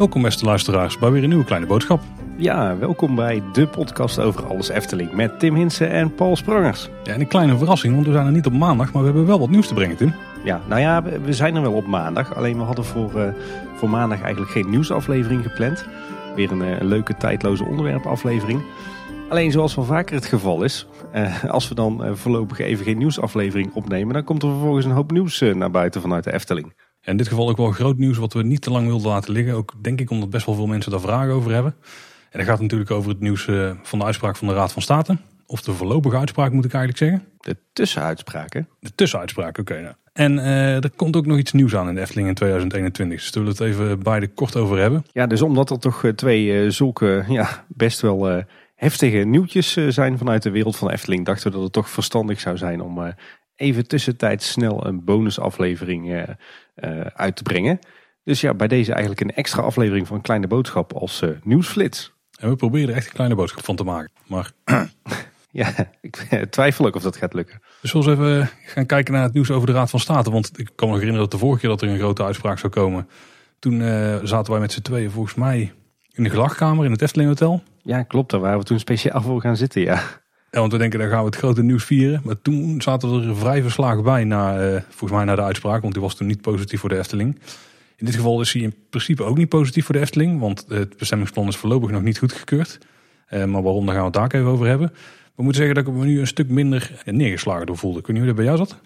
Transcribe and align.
Welkom 0.00 0.22
beste 0.22 0.44
luisteraars 0.44 0.98
bij 0.98 1.10
weer 1.10 1.22
een 1.22 1.28
nieuwe 1.28 1.44
kleine 1.44 1.66
boodschap. 1.66 2.02
Ja, 2.36 2.76
welkom 2.78 3.14
bij 3.14 3.42
de 3.52 3.66
podcast 3.66 4.18
over 4.18 4.46
alles 4.46 4.68
Efteling 4.68 5.12
met 5.12 5.38
Tim 5.38 5.54
Hinsen 5.54 5.90
en 5.90 6.14
Paul 6.14 6.36
Sprangers. 6.36 6.88
Ja, 7.04 7.12
en 7.12 7.20
een 7.20 7.26
kleine 7.26 7.56
verrassing, 7.56 7.94
want 7.94 8.06
we 8.06 8.12
zijn 8.12 8.26
er 8.26 8.32
niet 8.32 8.46
op 8.46 8.52
maandag, 8.52 8.92
maar 8.92 9.02
we 9.02 9.08
hebben 9.08 9.26
wel 9.26 9.38
wat 9.38 9.50
nieuws 9.50 9.68
te 9.68 9.74
brengen, 9.74 9.96
Tim. 9.96 10.14
Ja, 10.44 10.60
nou 10.68 10.80
ja, 10.80 11.02
we 11.02 11.32
zijn 11.32 11.56
er 11.56 11.62
wel 11.62 11.72
op 11.72 11.86
maandag. 11.86 12.34
Alleen 12.34 12.56
we 12.56 12.62
hadden 12.62 12.84
voor, 12.84 13.12
uh, 13.16 13.28
voor 13.76 13.90
maandag 13.90 14.20
eigenlijk 14.22 14.52
geen 14.52 14.70
nieuwsaflevering 14.70 15.42
gepland. 15.42 15.86
Weer 16.34 16.52
een, 16.52 16.62
uh, 16.62 16.76
leuke 16.80 17.16
tijdloze 17.16 17.64
onderwerpaflevering. 17.64 18.62
Alleen 19.28 19.50
zoals 19.50 19.74
wel 19.74 19.84
vaker 19.84 20.14
het 20.14 20.26
geval 20.26 20.62
is, 20.62 20.86
uh, 21.14 21.44
als 21.44 21.68
we 21.68 21.74
dan 21.74 22.16
voorlopig 22.16 22.58
even 22.58 22.84
geen 22.84 22.98
nieuwsaflevering 22.98 23.72
opnemen, 23.74 24.14
dan 24.14 24.24
komt 24.24 24.42
er 24.42 24.48
vervolgens 24.48 24.84
een 24.84 24.90
hoop 24.90 25.10
nieuws 25.10 25.40
naar 25.40 25.70
buiten 25.70 26.00
vanuit 26.00 26.24
de 26.24 26.32
Efteling. 26.32 26.74
in 27.02 27.16
dit 27.16 27.28
geval 27.28 27.48
ook 27.48 27.56
wel 27.56 27.70
groot 27.70 27.96
nieuws 27.96 28.18
wat 28.18 28.32
we 28.32 28.42
niet 28.42 28.62
te 28.62 28.70
lang 28.70 28.86
wilden 28.86 29.10
laten 29.10 29.32
liggen. 29.32 29.54
Ook 29.54 29.74
denk 29.82 30.00
ik 30.00 30.10
omdat 30.10 30.30
best 30.30 30.46
wel 30.46 30.54
veel 30.54 30.66
mensen 30.66 30.90
daar 30.90 31.00
vragen 31.00 31.32
over 31.32 31.52
hebben. 31.52 31.74
En 32.30 32.38
dat 32.38 32.48
gaat 32.48 32.60
natuurlijk 32.60 32.90
over 32.90 33.10
het 33.10 33.20
nieuws 33.20 33.44
van 33.82 33.98
de 33.98 34.04
uitspraak 34.04 34.36
van 34.36 34.48
de 34.48 34.54
Raad 34.54 34.72
van 34.72 34.82
State. 34.82 35.18
Of 35.46 35.62
de 35.62 35.72
voorlopige 35.72 36.16
uitspraak 36.16 36.52
moet 36.52 36.64
ik 36.64 36.72
eigenlijk 36.72 37.04
zeggen. 37.04 37.28
De 37.38 37.56
tussenuitspraken? 37.72 38.68
De 38.80 38.94
tussenuitspraak, 38.94 39.58
oké. 39.58 39.80
nou. 39.80 39.94
En 40.12 40.36
uh, 40.36 40.84
er 40.84 40.90
komt 40.96 41.16
ook 41.16 41.26
nog 41.26 41.38
iets 41.38 41.52
nieuws 41.52 41.74
aan 41.74 41.88
in 41.88 41.94
de 41.94 42.00
Efteling 42.00 42.28
in 42.28 42.34
2021. 42.34 43.18
Dus 43.18 43.32
zullen 43.32 43.56
we 43.56 43.64
het 43.64 43.72
even 43.72 44.02
beide 44.02 44.28
kort 44.28 44.56
over 44.56 44.78
hebben. 44.78 45.04
Ja, 45.12 45.26
dus 45.26 45.42
omdat 45.42 45.70
er 45.70 45.78
toch 45.78 46.04
twee 46.14 46.44
uh, 46.44 46.70
zulke 46.70 47.24
ja, 47.28 47.64
best 47.68 48.00
wel 48.00 48.32
uh, 48.32 48.42
heftige 48.80 49.16
nieuwtjes 49.16 49.72
zijn 49.88 50.18
vanuit 50.18 50.42
de 50.42 50.50
wereld 50.50 50.76
van 50.76 50.88
de 50.88 50.94
Efteling, 50.94 51.24
dachten 51.24 51.46
we 51.46 51.52
dat 51.52 51.62
het 51.62 51.72
toch 51.72 51.90
verstandig 51.90 52.40
zou 52.40 52.56
zijn 52.56 52.80
om 52.80 53.14
even 53.56 53.86
tussentijds 53.86 54.50
snel 54.50 54.86
een 54.86 55.04
bonusaflevering 55.04 56.26
uit 57.14 57.36
te 57.36 57.42
brengen. 57.42 57.78
Dus 58.24 58.40
ja, 58.40 58.54
bij 58.54 58.68
deze 58.68 58.90
eigenlijk 58.90 59.20
een 59.20 59.34
extra 59.34 59.62
aflevering 59.62 60.06
van 60.06 60.20
Kleine 60.20 60.46
Boodschap 60.46 60.92
als 60.92 61.24
nieuwsflits. 61.42 62.12
En 62.40 62.48
we 62.48 62.56
proberen 62.56 62.88
er 62.88 62.94
echt 62.94 63.06
een 63.06 63.12
kleine 63.12 63.34
boodschap 63.34 63.64
van 63.64 63.76
te 63.76 63.84
maken. 63.84 64.10
Maar 64.26 64.50
ja, 65.50 65.74
ik 66.00 66.16
twijfel 66.50 66.86
ook 66.86 66.96
of 66.96 67.02
dat 67.02 67.16
gaat 67.16 67.34
lukken. 67.34 67.60
Dus 67.80 67.92
we 67.92 68.10
even 68.10 68.50
gaan 68.64 68.86
kijken 68.86 69.12
naar 69.12 69.22
het 69.22 69.32
nieuws 69.32 69.50
over 69.50 69.66
de 69.66 69.72
Raad 69.72 69.90
van 69.90 70.00
State. 70.00 70.30
Want 70.30 70.58
ik 70.58 70.70
kan 70.74 70.86
me 70.88 70.92
nog 70.94 71.02
herinneren 71.02 71.30
dat 71.30 71.30
de 71.30 71.46
vorige 71.46 71.60
keer 71.60 71.70
dat 71.70 71.82
er 71.82 71.88
een 71.88 71.98
grote 71.98 72.24
uitspraak 72.24 72.58
zou 72.58 72.72
komen. 72.72 73.08
Toen 73.58 73.80
uh, 73.80 74.16
zaten 74.22 74.52
wij 74.52 74.60
met 74.60 74.72
z'n 74.72 74.82
tweeën 74.82 75.10
volgens 75.10 75.34
mij 75.34 75.72
in 76.12 76.22
de 76.22 76.30
gelachkamer 76.30 76.84
in 76.84 76.90
het 76.90 77.02
Efteling 77.02 77.28
Hotel. 77.28 77.62
Ja, 77.82 78.02
klopt. 78.02 78.30
Daar 78.30 78.40
waren 78.40 78.58
we 78.58 78.64
toen 78.64 78.78
speciaal 78.78 79.22
voor 79.22 79.40
gaan 79.40 79.56
zitten, 79.56 79.82
ja. 79.82 80.02
Ja, 80.50 80.60
want 80.60 80.72
we 80.72 80.78
denken, 80.78 80.98
dan 80.98 81.08
gaan 81.08 81.18
we 81.18 81.26
het 81.26 81.36
grote 81.36 81.62
nieuws 81.62 81.84
vieren. 81.84 82.20
Maar 82.24 82.42
toen 82.42 82.82
zaten 82.82 83.20
we 83.20 83.26
er 83.26 83.36
vrij 83.36 83.62
verslagen 83.62 84.02
bij, 84.02 84.24
na, 84.24 84.60
uh, 84.60 84.80
volgens 84.88 85.10
mij, 85.10 85.24
naar 85.24 85.36
de 85.36 85.42
uitspraak. 85.42 85.80
Want 85.80 85.92
die 85.92 86.02
was 86.02 86.14
toen 86.14 86.26
niet 86.26 86.40
positief 86.40 86.80
voor 86.80 86.88
de 86.88 86.98
Efteling. 86.98 87.40
In 87.96 88.06
dit 88.06 88.14
geval 88.14 88.40
is 88.40 88.52
hij 88.52 88.62
in 88.62 88.74
principe 88.90 89.22
ook 89.22 89.36
niet 89.36 89.48
positief 89.48 89.84
voor 89.84 89.94
de 89.94 90.00
Efteling. 90.00 90.40
Want 90.40 90.64
het 90.68 90.96
bestemmingsplan 90.96 91.48
is 91.48 91.56
voorlopig 91.56 91.90
nog 91.90 92.02
niet 92.02 92.18
goedgekeurd. 92.18 92.78
Uh, 93.30 93.44
maar 93.44 93.62
waarom, 93.62 93.86
daar 93.86 93.94
gaan 93.94 94.10
we 94.10 94.18
het 94.18 94.30
daar 94.30 94.40
even 94.40 94.52
over 94.52 94.66
hebben. 94.66 94.92
We 95.34 95.42
moeten 95.42 95.64
zeggen 95.64 95.84
dat 95.84 95.94
ik 95.94 96.00
me 96.00 96.06
nu 96.06 96.20
een 96.20 96.26
stuk 96.26 96.48
minder 96.48 97.02
neergeslagen 97.04 97.66
door 97.66 97.78
voelde. 97.78 98.00
Kun 98.00 98.14
je 98.14 98.20
hoe 98.20 98.28
dat 98.28 98.36
bij 98.36 98.44
jou 98.44 98.56
zat? 98.56 98.80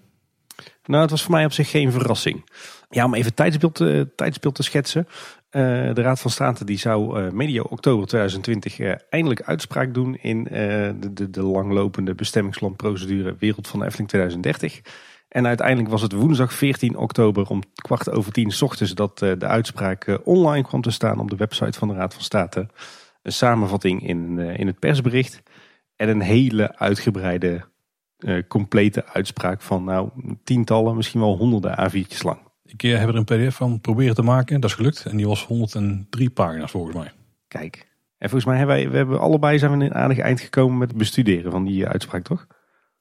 Nou, 0.85 1.03
het 1.03 1.11
was 1.11 1.23
voor 1.23 1.33
mij 1.33 1.45
op 1.45 1.53
zich 1.53 1.71
geen 1.71 1.93
verrassing. 1.93 2.51
Ja, 2.91 3.05
om 3.05 3.15
even 3.15 3.35
tijdsbeeld, 3.35 3.81
uh, 3.81 4.01
tijdsbeeld 4.17 4.55
te 4.55 4.63
schetsen. 4.63 5.09
Uh, 5.57 5.95
de 5.95 6.03
Raad 6.03 6.21
van 6.21 6.31
State 6.31 6.65
die 6.65 6.79
zou 6.79 7.21
uh, 7.21 7.31
medio 7.31 7.63
oktober 7.63 8.07
2020 8.07 8.99
eindelijk 9.09 9.43
uitspraak 9.43 9.95
doen 9.95 10.17
in 10.17 10.45
de, 10.45 11.11
de, 11.13 11.31
de, 11.31 11.43
langlopende 11.43 12.15
bestemmingsplanprocedure 12.15 13.37
Wereld 13.39 13.69
van 13.69 13.79
de 13.79 13.85
Efteling 13.85 14.09
2030. 14.09 14.81
En 15.29 15.47
uiteindelijk 15.47 15.89
was 15.89 16.03
het 16.03 16.13
woensdag 16.13 16.53
14 16.53 16.97
oktober 16.97 17.49
om 17.49 17.63
kwart 17.75 18.11
over 18.11 18.33
tien 18.33 18.53
ochtends 18.61 18.95
dat 18.95 19.19
de 19.19 19.47
uitspraak 19.47 20.21
online 20.25 20.65
kwam 20.65 20.83
te 20.83 20.91
staan 20.91 21.19
op 21.19 21.31
de 21.31 21.37
website 21.37 21.79
van 21.79 21.89
de 21.89 21.95
Raad 21.95 22.15
van 22.15 22.23
State. 22.23 22.69
Een 23.23 23.33
samenvatting 23.33 24.09
in, 24.09 24.39
in 24.39 24.67
het 24.67 24.79
persbericht. 24.79 25.43
En 25.97 26.09
een 26.09 26.21
hele 26.21 26.79
uitgebreide, 26.79 27.65
complete 28.49 29.07
uitspraak 29.07 29.63
van 29.63 29.85
nou, 29.85 30.11
tientallen, 30.45 30.97
misschien 30.97 31.21
wel 31.21 31.37
honderden 31.37 31.91
A4'tjes 31.91 32.23
lang. 32.23 32.44
Ik 32.67 32.81
heb 32.81 33.09
er 33.09 33.17
een 33.17 33.25
pdf 33.25 33.57
van 33.57 33.81
proberen 33.81 34.15
te 34.15 34.23
maken. 34.23 34.61
Dat 34.61 34.71
is 34.71 34.77
gelukt. 34.77 35.05
En 35.05 35.17
die 35.17 35.27
was 35.27 35.47
103 35.47 36.31
pagina's 36.31 36.71
volgens 36.71 36.97
mij. 36.97 37.13
Kijk. 37.49 37.93
En 38.19 38.31
volgens 38.31 38.45
mij 38.45 38.57
hebben 38.57 38.77
wij, 38.77 38.91
we 38.91 38.97
hebben 38.97 39.21
allebei 39.21 39.59
zijn 39.59 39.79
we 39.79 39.85
een 39.85 39.95
aardig 39.95 40.19
eind 40.19 40.41
gekomen 40.41 40.79
met 40.79 40.89
het 40.89 40.99
bestuderen 40.99 41.51
van 41.51 41.65
die 41.65 41.87
uitspraak, 41.87 42.25
toch? 42.25 42.47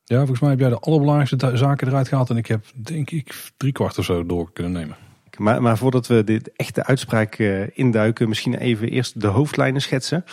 Ja, 0.04 0.18
volgens 0.18 0.40
mij 0.40 0.50
heb 0.50 0.60
jij 0.60 0.70
de 0.70 0.80
allerbelangrijkste 0.80 1.58
zaken 1.58 1.88
eruit 1.88 2.08
gehaald. 2.08 2.30
En 2.30 2.38
ik 2.38 2.48
heb 2.48 2.66
denk 2.76 3.12
ik 3.12 3.52
drie 3.58 3.72
kwart 3.72 3.98
of 3.98 4.06
zo 4.06 4.26
door 4.26 4.54
kunnen 4.54 4.72
nemen. 4.72 4.96
Maar, 5.38 5.62
maar 5.62 5.78
voordat 5.78 6.08
we 6.08 6.24
dit 6.24 6.52
echte 6.56 6.86
uitspraak 6.86 7.38
uh, 7.38 7.64
induiken, 7.74 8.30
misschien 8.30 8.56
even 8.56 8.90
eerst 8.90 9.22
de 9.22 9.28
hoofdlijnen 9.28 9.82
schetsen. 9.82 10.24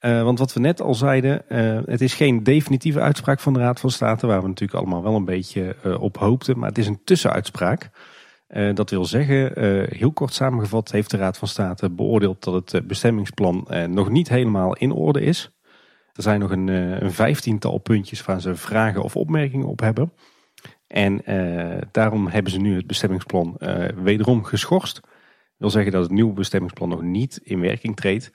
Uh, 0.00 0.22
want 0.22 0.38
wat 0.38 0.52
we 0.52 0.60
net 0.60 0.80
al 0.80 0.94
zeiden, 0.94 1.42
uh, 1.48 1.80
het 1.84 2.00
is 2.00 2.14
geen 2.14 2.42
definitieve 2.42 3.00
uitspraak 3.00 3.40
van 3.40 3.52
de 3.52 3.58
Raad 3.58 3.80
van 3.80 3.90
State, 3.90 4.26
waar 4.26 4.42
we 4.42 4.48
natuurlijk 4.48 4.78
allemaal 4.78 5.02
wel 5.02 5.14
een 5.14 5.24
beetje 5.24 5.76
op 5.98 6.18
hoopten, 6.18 6.58
maar 6.58 6.68
het 6.68 6.78
is 6.78 6.86
een 6.86 7.00
tussenuitspraak. 7.04 7.90
Dat 8.74 8.90
wil 8.90 9.04
zeggen, 9.04 9.52
heel 9.96 10.12
kort 10.12 10.34
samengevat, 10.34 10.90
heeft 10.90 11.10
de 11.10 11.16
Raad 11.16 11.38
van 11.38 11.48
State 11.48 11.90
beoordeeld 11.90 12.44
dat 12.44 12.72
het 12.72 12.86
bestemmingsplan 12.86 13.66
nog 13.88 14.08
niet 14.08 14.28
helemaal 14.28 14.76
in 14.76 14.92
orde 14.92 15.20
is. 15.20 15.50
Er 16.12 16.22
zijn 16.22 16.40
nog 16.40 16.50
een, 16.50 16.68
een 17.04 17.12
vijftiental 17.12 17.78
puntjes 17.78 18.24
waar 18.24 18.40
ze 18.40 18.54
vragen 18.54 19.02
of 19.02 19.16
opmerkingen 19.16 19.66
op 19.66 19.80
hebben. 19.80 20.12
En 20.86 21.22
daarom 21.92 22.26
hebben 22.26 22.52
ze 22.52 22.58
nu 22.58 22.76
het 22.76 22.86
bestemmingsplan 22.86 23.56
wederom 23.96 24.44
geschorst. 24.44 24.94
Dat 24.94 25.10
wil 25.56 25.70
zeggen 25.70 25.92
dat 25.92 26.02
het 26.02 26.12
nieuwe 26.12 26.32
bestemmingsplan 26.32 26.88
nog 26.88 27.02
niet 27.02 27.40
in 27.42 27.60
werking 27.60 27.96
treedt. 27.96 28.30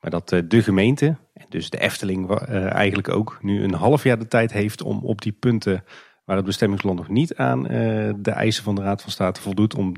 Maar 0.00 0.10
dat 0.10 0.32
eh, 0.32 0.40
de 0.48 0.62
gemeente, 0.62 1.06
en 1.34 1.46
dus 1.48 1.70
de 1.70 1.78
Efteling 1.78 2.30
eh, 2.30 2.72
eigenlijk 2.72 3.08
ook, 3.08 3.38
nu 3.42 3.62
een 3.62 3.74
half 3.74 4.02
jaar 4.02 4.18
de 4.18 4.28
tijd 4.28 4.52
heeft 4.52 4.82
om 4.82 5.04
op 5.04 5.22
die 5.22 5.32
punten 5.32 5.84
waar 6.30 6.38
het 6.38 6.48
bestemmingsplan 6.48 6.96
nog 6.96 7.08
niet 7.08 7.34
aan 7.34 7.66
eh, 7.66 8.10
de 8.16 8.30
eisen 8.30 8.64
van 8.64 8.74
de 8.74 8.82
Raad 8.82 9.02
van 9.02 9.10
State 9.10 9.40
voldoet, 9.40 9.74
om 9.74 9.94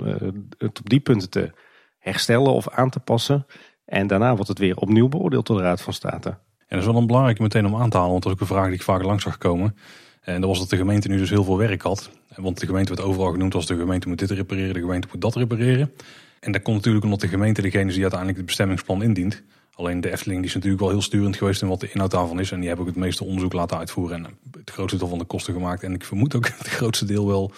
het 0.59 0.79
op 0.79 0.89
die 0.89 1.01
punten 1.01 1.31
te 1.31 1.53
herstellen 1.99 2.53
of 2.53 2.69
aan 2.69 2.91
te 2.91 3.01
passen. 3.01 3.47
En 3.85 4.07
daarna 4.07 4.35
wordt 4.35 4.49
het 4.49 4.59
weer 4.59 4.77
opnieuw 4.77 5.09
beoordeeld 5.09 5.47
door 5.47 5.57
de 5.57 5.63
Raad 5.63 5.81
van 5.81 5.93
State. 5.93 6.29
En 6.29 6.39
dat 6.69 6.79
is 6.79 6.87
wel 6.87 6.97
een 6.97 7.07
belangrijke 7.07 7.43
meteen 7.43 7.67
om 7.67 7.77
aan 7.77 7.91
te 7.91 7.97
halen, 7.97 8.11
want 8.13 8.23
dat 8.23 8.33
is 8.33 8.41
ook 8.41 8.49
een 8.49 8.55
vraag 8.55 8.67
die 8.67 8.75
ik 8.75 8.83
vaak 8.83 9.03
langs 9.03 9.23
zag 9.23 9.39
komen. 9.39 9.77
En 10.21 10.41
dat 10.41 10.51
was 10.51 10.59
dat 10.59 10.71
de 10.71 10.77
gemeente 10.77 11.09
nu 11.09 11.17
dus 11.17 11.31
heel 11.31 11.45
veel 11.45 11.59
werk 11.59 11.83
had. 11.83 12.11
Want 12.35 12.61
de 12.61 12.67
gemeente 12.67 12.93
wordt 12.95 13.09
overal 13.09 13.31
genoemd 13.31 13.55
als 13.55 13.67
de 13.67 13.77
gemeente 13.77 14.09
moet 14.09 14.19
dit 14.19 14.31
repareren, 14.31 14.75
de 14.75 14.81
gemeente 14.81 15.09
moet 15.13 15.21
dat 15.21 15.35
repareren. 15.35 15.93
En 16.41 16.53
dat 16.53 16.63
komt 16.63 16.77
natuurlijk 16.77 17.05
omdat 17.05 17.21
de 17.21 17.29
gemeente 17.29 17.63
degene 17.63 17.89
is 17.89 17.93
die 17.93 18.03
uiteindelijk 18.03 18.39
het 18.39 18.47
bestemmingsplan 18.47 19.03
indient. 19.03 19.43
Alleen 19.75 20.01
de 20.01 20.11
Efteling 20.11 20.45
is 20.45 20.55
natuurlijk 20.55 20.83
wel 20.83 20.91
heel 20.91 21.03
sturend 21.03 21.37
geweest 21.37 21.63
in 21.63 21.69
wat 21.69 21.81
de 21.81 21.91
inhoud 21.93 22.11
daarvan 22.11 22.41
is. 22.41 22.51
En 22.51 22.59
die 22.59 22.69
hebben 22.69 22.87
ook 22.87 22.93
het 22.93 23.03
meeste 23.03 23.25
onderzoek 23.25 23.53
laten 23.53 23.79
uitvoeren 23.79 24.17
en 24.17 24.39
het 24.51 24.71
grootste 24.71 24.99
deel 24.99 25.09
van 25.09 25.19
de 25.19 25.25
kosten 25.25 25.55
gemaakt. 25.55 25.83
En 25.83 25.95
ik 25.95 26.05
vermoed 26.05 26.37
ook 26.37 26.47
het 26.59 26.69
grootste 26.69 27.05
deel 27.05 27.27
wel 27.27 27.53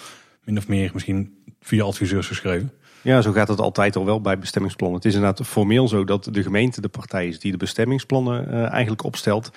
min 0.44 0.58
of 0.58 0.68
meer 0.68 0.90
misschien 0.92 1.44
via 1.60 1.84
adviseurs 1.84 2.26
geschreven. 2.26 2.72
Ja, 3.02 3.20
zo 3.20 3.32
gaat 3.32 3.48
het 3.48 3.60
altijd 3.60 3.96
al 3.96 4.04
wel 4.04 4.20
bij 4.20 4.38
bestemmingsplannen. 4.38 4.98
Het 4.98 5.06
is 5.06 5.14
inderdaad 5.14 5.46
formeel 5.46 5.88
zo 5.88 6.04
dat 6.04 6.28
de 6.30 6.42
gemeente 6.42 6.80
de 6.80 6.88
partij 6.88 7.28
is 7.28 7.40
die 7.40 7.50
de 7.50 7.56
bestemmingsplannen 7.56 8.48
uh, 8.48 8.70
eigenlijk 8.70 9.04
opstelt. 9.04 9.50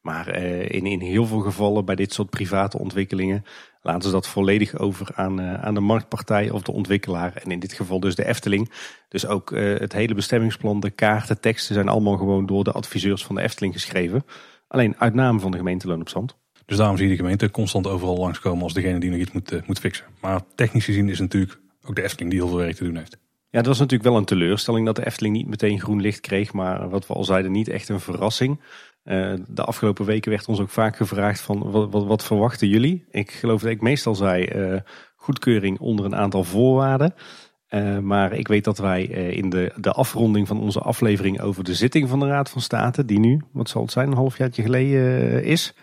Maar 0.00 0.38
uh, 0.38 0.68
in, 0.68 0.86
in 0.86 1.00
heel 1.00 1.26
veel 1.26 1.40
gevallen 1.40 1.84
bij 1.84 1.94
dit 1.94 2.12
soort 2.12 2.30
private 2.30 2.78
ontwikkelingen 2.78 3.44
laten 3.82 4.02
ze 4.02 4.10
dat 4.10 4.26
volledig 4.26 4.78
over 4.78 5.08
aan, 5.14 5.40
uh, 5.40 5.54
aan 5.54 5.74
de 5.74 5.80
marktpartij 5.80 6.50
of 6.50 6.62
de 6.62 6.72
ontwikkelaar. 6.72 7.36
En 7.36 7.50
in 7.50 7.58
dit 7.58 7.72
geval 7.72 8.00
dus 8.00 8.14
de 8.14 8.26
Efteling. 8.26 8.70
Dus 9.14 9.26
ook 9.26 9.50
uh, 9.50 9.78
het 9.78 9.92
hele 9.92 10.14
bestemmingsplan, 10.14 10.80
de 10.80 10.90
kaarten, 10.90 11.40
teksten 11.40 11.74
zijn 11.74 11.88
allemaal 11.88 12.16
gewoon 12.16 12.46
door 12.46 12.64
de 12.64 12.72
adviseurs 12.72 13.24
van 13.24 13.34
de 13.34 13.42
Efteling 13.42 13.72
geschreven. 13.72 14.24
Alleen 14.68 14.94
uit 14.98 15.14
naam 15.14 15.40
van 15.40 15.50
de 15.50 15.56
gemeente 15.56 15.86
Loon 15.86 16.00
op 16.00 16.08
Zand. 16.08 16.36
Dus 16.66 16.76
daarom 16.76 16.96
zie 16.96 17.06
je 17.06 17.10
de 17.10 17.22
gemeente 17.22 17.50
constant 17.50 17.86
overal 17.86 18.16
langskomen 18.16 18.62
als 18.62 18.72
degene 18.72 19.00
die 19.00 19.10
nog 19.10 19.18
iets 19.18 19.32
moet, 19.32 19.52
uh, 19.52 19.60
moet 19.66 19.78
fixen. 19.78 20.04
Maar 20.20 20.40
technisch 20.54 20.84
gezien 20.84 21.08
is 21.08 21.18
het 21.18 21.32
natuurlijk 21.32 21.60
ook 21.84 21.94
de 21.94 22.02
Efteling 22.02 22.30
die 22.30 22.40
heel 22.40 22.48
veel 22.48 22.58
werk 22.58 22.76
te 22.76 22.84
doen 22.84 22.96
heeft. 22.96 23.18
Ja, 23.50 23.58
het 23.58 23.66
was 23.66 23.78
natuurlijk 23.78 24.08
wel 24.10 24.18
een 24.18 24.24
teleurstelling 24.24 24.86
dat 24.86 24.96
de 24.96 25.06
Efteling 25.06 25.36
niet 25.36 25.48
meteen 25.48 25.80
groen 25.80 26.00
licht 26.00 26.20
kreeg. 26.20 26.52
Maar 26.52 26.88
wat 26.88 27.06
we 27.06 27.14
al 27.14 27.24
zeiden, 27.24 27.52
niet 27.52 27.68
echt 27.68 27.88
een 27.88 28.00
verrassing. 28.00 28.60
Uh, 29.04 29.34
de 29.46 29.64
afgelopen 29.64 30.04
weken 30.04 30.30
werd 30.30 30.48
ons 30.48 30.60
ook 30.60 30.70
vaak 30.70 30.96
gevraagd 30.96 31.40
van 31.40 31.70
wat, 31.70 31.90
wat, 31.90 32.04
wat 32.04 32.24
verwachten 32.24 32.68
jullie? 32.68 33.04
Ik 33.10 33.30
geloof 33.30 33.60
dat 33.60 33.70
ik 33.70 33.80
meestal 33.80 34.14
zei 34.14 34.82
goedkeuring 35.24 35.78
onder 35.78 36.04
een 36.04 36.16
aantal 36.16 36.44
voorwaarden. 36.44 37.14
Uh, 37.70 37.98
maar 37.98 38.32
ik 38.32 38.48
weet 38.48 38.64
dat 38.64 38.78
wij 38.78 39.02
in 39.04 39.50
de, 39.50 39.72
de 39.76 39.92
afronding 39.92 40.46
van 40.46 40.60
onze 40.60 40.80
aflevering 40.80 41.40
over 41.40 41.64
de 41.64 41.74
zitting 41.74 42.08
van 42.08 42.20
de 42.20 42.26
Raad 42.26 42.50
van 42.50 42.60
State, 42.60 43.04
die 43.04 43.18
nu, 43.18 43.40
wat 43.52 43.68
zal 43.68 43.82
het 43.82 43.92
zijn, 43.92 44.08
een 44.08 44.16
halfjaartje 44.16 44.62
geleden 44.62 45.44
is. 45.44 45.74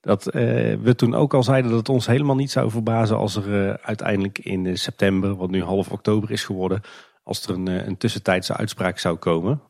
Dat 0.00 0.24
we 0.24 0.92
toen 0.96 1.14
ook 1.14 1.34
al 1.34 1.42
zeiden 1.42 1.70
dat 1.70 1.78
het 1.78 1.88
ons 1.88 2.06
helemaal 2.06 2.36
niet 2.36 2.50
zou 2.50 2.70
verbazen 2.70 3.16
als 3.16 3.36
er 3.36 3.78
uiteindelijk 3.80 4.38
in 4.38 4.78
september, 4.78 5.34
wat 5.34 5.50
nu 5.50 5.62
half 5.62 5.90
oktober 5.90 6.30
is 6.30 6.44
geworden, 6.44 6.80
als 7.22 7.46
er 7.46 7.54
een, 7.54 7.66
een 7.66 7.96
tussentijdse 7.96 8.56
uitspraak 8.56 8.98
zou 8.98 9.16
komen. 9.16 9.62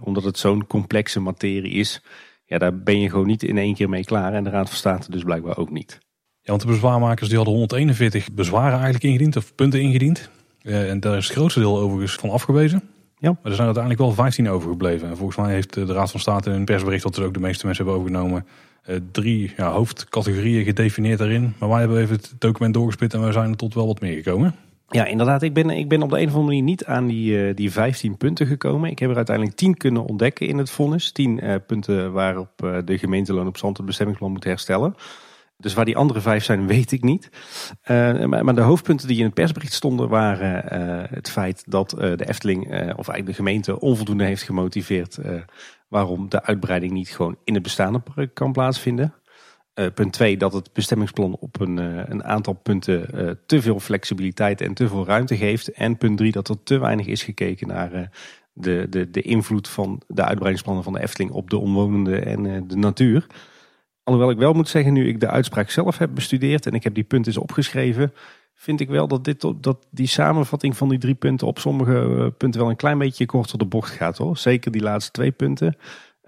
omdat 0.00 0.24
het 0.24 0.38
zo'n 0.38 0.66
complexe 0.66 1.20
materie 1.20 1.72
is 1.72 2.02
ja, 2.50 2.58
daar 2.58 2.82
ben 2.82 3.00
je 3.00 3.10
gewoon 3.10 3.26
niet 3.26 3.42
in 3.42 3.58
één 3.58 3.74
keer 3.74 3.88
mee 3.88 4.04
klaar. 4.04 4.34
En 4.34 4.44
de 4.44 4.50
Raad 4.50 4.68
van 4.68 4.76
State 4.76 5.10
dus 5.10 5.22
blijkbaar 5.22 5.56
ook 5.56 5.70
niet. 5.70 5.98
want 6.42 6.60
de 6.60 6.66
bezwaarmakers 6.66 7.28
die 7.28 7.36
hadden 7.36 7.54
141 7.54 8.32
bezwaren 8.32 8.72
eigenlijk 8.72 9.04
ingediend, 9.04 9.36
of 9.36 9.54
punten 9.54 9.80
ingediend. 9.80 10.30
Uh, 10.62 10.90
en 10.90 11.00
daar 11.00 11.16
is 11.16 11.26
het 11.26 11.36
grootste 11.36 11.60
deel 11.60 11.78
overigens 11.78 12.14
van 12.14 12.30
afgewezen. 12.30 12.82
Ja. 13.18 13.30
Maar 13.30 13.50
er 13.50 13.54
zijn 13.54 13.66
uiteindelijk 13.66 14.04
wel 14.04 14.12
15 14.12 14.48
overgebleven. 14.48 15.08
En 15.08 15.16
volgens 15.16 15.38
mij 15.38 15.52
heeft 15.52 15.74
de 15.74 15.84
Raad 15.84 16.10
van 16.10 16.20
State 16.20 16.50
in 16.50 16.56
een 16.56 16.64
persbericht, 16.64 17.02
dat 17.02 17.16
er 17.16 17.24
ook 17.24 17.34
de 17.34 17.40
meeste 17.40 17.66
mensen 17.66 17.84
hebben 17.84 18.02
overgenomen, 18.02 18.46
uh, 18.86 18.96
drie 19.12 19.52
ja, 19.56 19.70
hoofdcategorieën 19.70 20.64
gedefinieerd 20.64 21.18
daarin. 21.18 21.54
Maar 21.58 21.68
wij 21.68 21.78
hebben 21.78 21.98
even 21.98 22.16
het 22.16 22.34
document 22.38 22.74
doorgespit 22.74 23.14
en 23.14 23.26
we 23.26 23.32
zijn 23.32 23.50
er 23.50 23.56
tot 23.56 23.74
wel 23.74 23.86
wat 23.86 24.00
meer 24.00 24.16
gekomen. 24.16 24.54
Ja, 24.88 25.04
inderdaad. 25.04 25.42
Ik 25.42 25.54
ben, 25.54 25.70
ik 25.70 25.88
ben 25.88 26.02
op 26.02 26.10
de 26.10 26.20
een 26.20 26.26
of 26.26 26.34
andere 26.34 26.46
manier 26.46 26.62
niet 26.62 26.84
aan 26.84 27.06
die, 27.06 27.32
uh, 27.32 27.54
die 27.54 27.70
15 27.70 28.16
punten 28.16 28.46
gekomen. 28.46 28.90
Ik 28.90 28.98
heb 28.98 29.10
er 29.10 29.16
uiteindelijk 29.16 29.56
10 29.56 29.76
kunnen 29.76 30.04
ontdekken 30.04 30.46
in 30.46 30.58
het 30.58 30.70
vonnis. 30.70 31.12
10 31.12 31.44
uh, 31.44 31.54
punten 31.66 32.12
waarop 32.12 32.50
uh, 32.64 32.76
de 32.84 32.98
gemeenteloon 32.98 33.46
op 33.46 33.56
zand 33.56 33.76
het 33.76 33.86
bestemmingsplan 33.86 34.32
moet 34.32 34.44
herstellen. 34.44 34.94
Dus 35.60 35.74
waar 35.74 35.84
die 35.84 35.96
andere 35.96 36.20
vijf 36.20 36.44
zijn, 36.44 36.66
weet 36.66 36.92
ik 36.92 37.02
niet. 37.02 37.28
Uh, 37.90 38.24
maar, 38.24 38.44
maar, 38.44 38.54
de 38.54 38.60
hoofdpunten 38.60 39.08
die 39.08 39.18
in 39.18 39.24
het 39.24 39.34
persbericht 39.34 39.72
stonden 39.72 40.08
waren 40.08 40.64
uh, 40.64 41.04
het 41.10 41.30
feit 41.30 41.64
dat 41.66 41.92
uh, 41.94 41.98
de 41.98 42.28
Efteling, 42.28 42.64
of 42.70 43.08
eigenlijk 43.08 43.26
de 43.26 43.32
gemeente, 43.32 43.80
onvoldoende 43.80 44.24
heeft 44.24 44.42
gemotiveerd 44.42 45.18
waarom 45.88 46.28
de 46.28 46.42
uitbreiding 46.42 46.92
niet 46.92 47.08
gewoon 47.08 47.36
in 47.44 47.54
het 47.54 47.62
bestaande 47.62 47.98
park 47.98 48.34
kan 48.34 48.52
plaatsvinden. 48.52 49.14
punt 49.94 50.12
2, 50.12 50.36
dat 50.36 50.52
het 50.52 50.72
bestemmingsplan 50.72 51.36
op 51.40 51.60
een, 51.60 51.76
een 52.10 52.24
aantal 52.24 52.54
punten 52.54 53.38
te 53.46 53.62
veel 53.62 53.80
flexibiliteit 53.80 54.60
en 54.60 54.74
te 54.74 54.88
veel 54.88 55.06
ruimte 55.06 55.36
geeft. 55.36 55.68
En 55.68 55.96
punt 55.96 56.16
3, 56.16 56.32
dat 56.32 56.48
er 56.48 56.62
te 56.62 56.78
weinig 56.78 57.06
is 57.06 57.22
gekeken 57.22 57.68
naar 57.68 58.10
de, 58.52 58.86
de, 58.90 59.10
de 59.10 59.22
invloed 59.22 59.68
van 59.68 60.02
de 60.06 60.24
uitbreidingsplannen 60.24 60.84
van 60.84 60.92
de 60.92 61.02
Efteling 61.02 61.30
op 61.30 61.50
de 61.50 61.58
omwonenden 61.58 62.26
en 62.26 62.68
de 62.68 62.76
natuur. 62.76 63.26
Alhoewel 64.10 64.34
ik 64.34 64.38
wel 64.38 64.52
moet 64.52 64.68
zeggen, 64.68 64.92
nu 64.92 65.08
ik 65.08 65.20
de 65.20 65.28
uitspraak 65.28 65.70
zelf 65.70 65.98
heb 65.98 66.10
bestudeerd 66.14 66.66
en 66.66 66.72
ik 66.72 66.84
heb 66.84 66.94
die 66.94 67.04
punten 67.04 67.32
eens 67.32 67.42
opgeschreven, 67.42 68.12
vind 68.54 68.80
ik 68.80 68.88
wel 68.88 69.08
dat, 69.08 69.24
dit, 69.24 69.40
dat 69.56 69.86
die 69.90 70.06
samenvatting 70.06 70.76
van 70.76 70.88
die 70.88 70.98
drie 70.98 71.14
punten 71.14 71.46
op 71.46 71.58
sommige 71.58 72.32
punten 72.38 72.60
wel 72.60 72.70
een 72.70 72.76
klein 72.76 72.98
beetje 72.98 73.26
korter 73.26 73.58
de 73.58 73.64
bocht 73.64 73.90
gaat 73.90 74.18
hoor. 74.18 74.36
Zeker 74.36 74.70
die 74.70 74.82
laatste 74.82 75.10
twee 75.10 75.30
punten. 75.30 75.76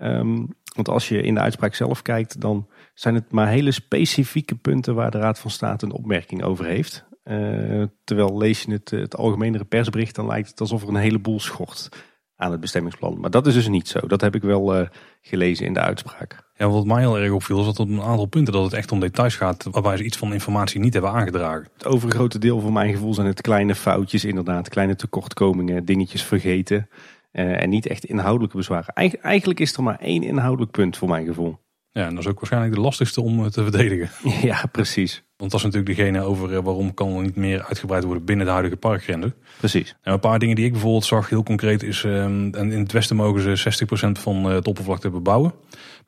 Um, 0.03 0.49
want 0.75 0.89
als 0.89 1.09
je 1.09 1.23
in 1.23 1.35
de 1.35 1.41
uitspraak 1.41 1.75
zelf 1.75 2.03
kijkt, 2.03 2.41
dan 2.41 2.69
zijn 2.95 3.15
het 3.15 3.33
maar 3.33 3.49
hele 3.49 3.71
specifieke 3.71 4.55
punten 4.55 4.95
waar 4.95 5.11
de 5.11 5.19
Raad 5.19 5.39
van 5.39 5.51
State 5.51 5.85
een 5.85 5.93
opmerking 5.93 6.43
over 6.43 6.65
heeft. 6.65 7.05
Uh, 7.25 7.83
terwijl 8.05 8.39
lees 8.39 8.63
je 8.63 8.73
het, 8.73 8.91
het 8.91 9.17
algemenere 9.17 9.65
persbericht, 9.65 10.15
dan 10.15 10.27
lijkt 10.27 10.49
het 10.49 10.61
alsof 10.61 10.83
er 10.83 10.89
een 10.89 10.95
heleboel 10.95 11.41
schort 11.41 11.89
aan 12.37 12.51
het 12.51 12.61
bestemmingsplan. 12.61 13.21
Maar 13.21 13.31
dat 13.31 13.47
is 13.47 13.55
dus 13.55 13.69
niet 13.69 13.89
zo. 13.89 14.07
Dat 14.07 14.21
heb 14.21 14.35
ik 14.35 14.43
wel 14.43 14.89
gelezen 15.21 15.67
in 15.67 15.73
de 15.73 15.81
uitspraak. 15.81 16.51
Ja, 16.63 16.69
wat 16.69 16.87
mij 16.87 17.01
heel 17.01 17.19
erg 17.19 17.33
opviel 17.33 17.61
is 17.61 17.65
dat 17.65 17.79
op 17.79 17.89
een 17.89 18.03
aantal 18.03 18.27
punten 18.27 18.53
dat 18.53 18.65
het 18.65 18.73
echt 18.73 18.93
om 18.93 19.01
details 19.01 19.35
gaat 19.35 19.67
waarbij 19.71 19.97
ze 19.97 20.05
iets 20.05 20.17
van 20.17 20.33
informatie 20.33 20.81
niet 20.81 20.93
hebben 20.93 21.11
aangedragen. 21.11 21.69
Het 21.73 21.87
overgrote 21.87 22.39
deel 22.39 22.61
van 22.61 22.73
mijn 22.73 22.93
gevoel 22.93 23.15
zijn 23.15 23.27
het 23.27 23.41
kleine 23.41 23.75
foutjes 23.75 24.25
inderdaad, 24.25 24.69
kleine 24.69 24.97
tekortkomingen, 24.97 25.85
dingetjes 25.85 26.23
vergeten 26.23 26.89
uh, 27.33 27.63
en 27.63 27.69
niet 27.69 27.87
echt 27.87 28.05
inhoudelijke 28.05 28.57
bezwaren. 28.57 28.95
Eig 28.95 29.17
eigenlijk 29.17 29.61
is 29.61 29.77
er 29.77 29.83
maar 29.83 29.99
één 29.99 30.23
inhoudelijk 30.23 30.71
punt 30.71 30.97
voor 30.97 31.09
mijn 31.09 31.27
gevoel. 31.27 31.59
Ja, 31.91 32.07
en 32.07 32.15
dat 32.15 32.25
is 32.25 32.31
ook 32.31 32.39
waarschijnlijk 32.39 32.75
de 32.75 32.81
lastigste 32.81 33.21
om 33.21 33.51
te 33.51 33.63
verdedigen. 33.63 34.11
Ja, 34.49 34.67
precies. 34.73 35.23
Want 35.37 35.51
dat 35.51 35.61
is 35.61 35.67
natuurlijk 35.67 35.97
degene 35.97 36.21
over 36.21 36.63
waarom 36.63 36.95
kan 36.95 37.17
er 37.17 37.23
niet 37.23 37.37
meer 37.37 37.65
uitgebreid 37.65 38.05
worden 38.05 38.25
binnen 38.25 38.47
de 38.47 38.53
huidige 38.53 38.77
parkgrenzen. 38.77 39.35
Precies. 39.59 39.97
En 40.03 40.13
een 40.13 40.21
paar 40.21 40.39
dingen 40.39 40.57
die 40.57 40.65
ik 40.65 40.73
bijvoorbeeld 40.73 41.05
zag, 41.05 41.29
heel 41.29 41.43
concreet, 41.43 41.83
is 41.83 42.03
um, 42.03 42.55
in 42.55 42.71
het 42.71 42.93
westen 42.93 43.17
mogen 43.17 43.57
ze 43.57 43.85
60% 44.17 44.21
van 44.21 44.45
het 44.45 44.67
oppervlakte 44.67 45.11
bebouwen. 45.11 45.53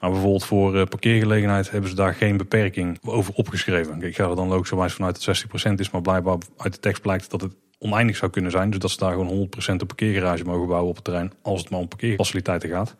Maar 0.04 0.12
bijvoorbeeld 0.12 0.44
voor 0.44 0.76
uh, 0.76 0.82
parkeergelegenheid 0.84 1.70
hebben 1.70 1.90
ze 1.90 1.96
daar 1.96 2.14
geen 2.14 2.36
beperking 2.36 2.98
over 3.04 3.34
opgeschreven. 3.34 4.02
Ik 4.02 4.16
ga 4.16 4.28
er 4.28 4.36
dan 4.36 4.48
logischerwijs 4.48 4.92
vanuit 4.92 5.24
dat 5.24 5.44
60% 5.70 5.72
is, 5.74 5.90
maar 5.90 6.00
blijkbaar 6.00 6.36
uit 6.56 6.72
de 6.72 6.78
tekst 6.78 7.02
blijkt 7.02 7.30
dat 7.30 7.40
het 7.40 7.52
oneindig 7.78 8.16
zou 8.16 8.30
kunnen 8.30 8.50
zijn. 8.50 8.70
Dus 8.70 8.78
dat 8.78 8.90
ze 8.90 8.96
daar 8.96 9.12
gewoon 9.12 9.48
100% 9.48 9.66
een 9.66 9.86
parkeergarage 9.86 10.44
mogen 10.44 10.68
bouwen 10.68 10.88
op 10.88 10.94
het 10.94 11.04
terrein 11.04 11.32
als 11.42 11.60
het 11.60 11.70
maar 11.70 11.80
om 11.80 11.88
parkeerfaciliteiten 11.88 12.68
gaat. 12.68 12.96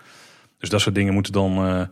Dus 0.59 0.69
dat 0.69 0.81
soort 0.81 0.95
dingen 0.95 1.15
moeten 1.15 1.33
dan 1.33 1.67
uh, 1.67 1.83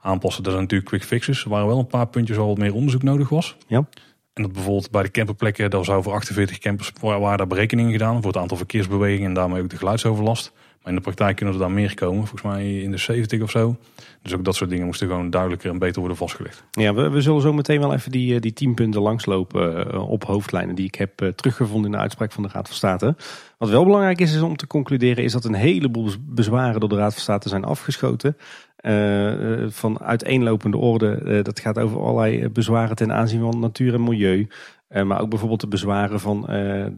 aanpassen. 0.00 0.42
Dat 0.42 0.52
zijn 0.52 0.64
natuurlijk 0.64 0.90
quick 0.90 1.04
fixes. 1.04 1.44
Er 1.44 1.50
waren 1.50 1.66
wel 1.66 1.78
een 1.78 1.86
paar 1.86 2.08
puntjes 2.08 2.36
waar 2.36 2.46
wat 2.46 2.58
meer 2.58 2.74
onderzoek 2.74 3.02
nodig 3.02 3.28
was. 3.28 3.56
Ja. 3.66 3.88
En 4.32 4.42
dat 4.42 4.52
bijvoorbeeld 4.52 4.90
bij 4.90 5.02
de 5.02 5.10
camperplekken, 5.10 5.70
daar 5.70 5.84
zou 5.84 6.02
voor 6.02 6.12
48 6.12 6.58
campers 6.58 6.92
waren 7.00 7.38
daar 7.38 7.46
berekeningen 7.46 7.92
gedaan 7.92 8.16
voor 8.16 8.32
het 8.32 8.40
aantal 8.40 8.56
verkeersbewegingen 8.56 9.28
en 9.28 9.34
daarmee 9.34 9.62
ook 9.62 9.70
de 9.70 9.76
geluidsoverlast. 9.76 10.52
Maar 10.82 10.92
in 10.92 10.94
de 10.94 11.00
praktijk 11.00 11.36
kunnen 11.36 11.54
er 11.54 11.60
daar 11.60 11.70
meer 11.70 11.94
komen, 11.94 12.26
volgens 12.26 12.42
mij 12.42 12.80
in 12.80 12.90
de 12.90 12.96
70 12.96 13.42
of 13.42 13.50
zo. 13.50 13.76
Dus 14.22 14.34
ook 14.34 14.44
dat 14.44 14.54
soort 14.56 14.70
dingen 14.70 14.86
moesten 14.86 15.06
gewoon 15.08 15.30
duidelijker 15.30 15.70
en 15.70 15.78
beter 15.78 15.98
worden 16.00 16.16
vastgelegd. 16.16 16.64
Ja, 16.70 16.94
we, 16.94 17.10
we 17.10 17.20
zullen 17.20 17.40
zo 17.40 17.52
meteen 17.52 17.80
wel 17.80 17.94
even 17.94 18.10
die, 18.10 18.40
die 18.40 18.52
10 18.52 18.74
punten 18.74 19.00
langslopen 19.00 19.94
uh, 19.94 20.10
op 20.10 20.24
hoofdlijnen 20.24 20.74
die 20.74 20.86
ik 20.86 20.94
heb 20.94 21.22
uh, 21.22 21.28
teruggevonden 21.28 21.90
in 21.90 21.96
de 21.96 22.02
uitspraak 22.02 22.32
van 22.32 22.42
de 22.42 22.48
Raad 22.52 22.66
van 22.66 22.76
State. 22.76 23.16
Wat 23.58 23.68
wel 23.68 23.84
belangrijk 23.84 24.20
is, 24.20 24.34
is 24.34 24.40
om 24.40 24.56
te 24.56 24.66
concluderen, 24.66 25.24
is 25.24 25.32
dat 25.32 25.44
een 25.44 25.54
heleboel 25.54 26.10
bezwaren 26.20 26.80
door 26.80 26.88
de 26.88 26.96
Raad 26.96 27.12
van 27.12 27.22
State 27.22 27.48
zijn 27.48 27.64
afgeschoten. 27.64 28.36
Uh, 28.80 29.66
van 29.68 30.00
uiteenlopende 30.00 30.76
orde. 30.76 31.42
dat 31.42 31.60
gaat 31.60 31.78
over 31.78 32.00
allerlei 32.00 32.48
bezwaren 32.48 32.96
ten 32.96 33.12
aanzien 33.12 33.40
van 33.40 33.58
natuur 33.58 33.94
en 33.94 34.02
milieu. 34.02 34.48
Maar 34.88 35.20
ook 35.20 35.28
bijvoorbeeld 35.28 35.60
de 35.60 35.68
bezwaren 35.68 36.20
van 36.20 36.40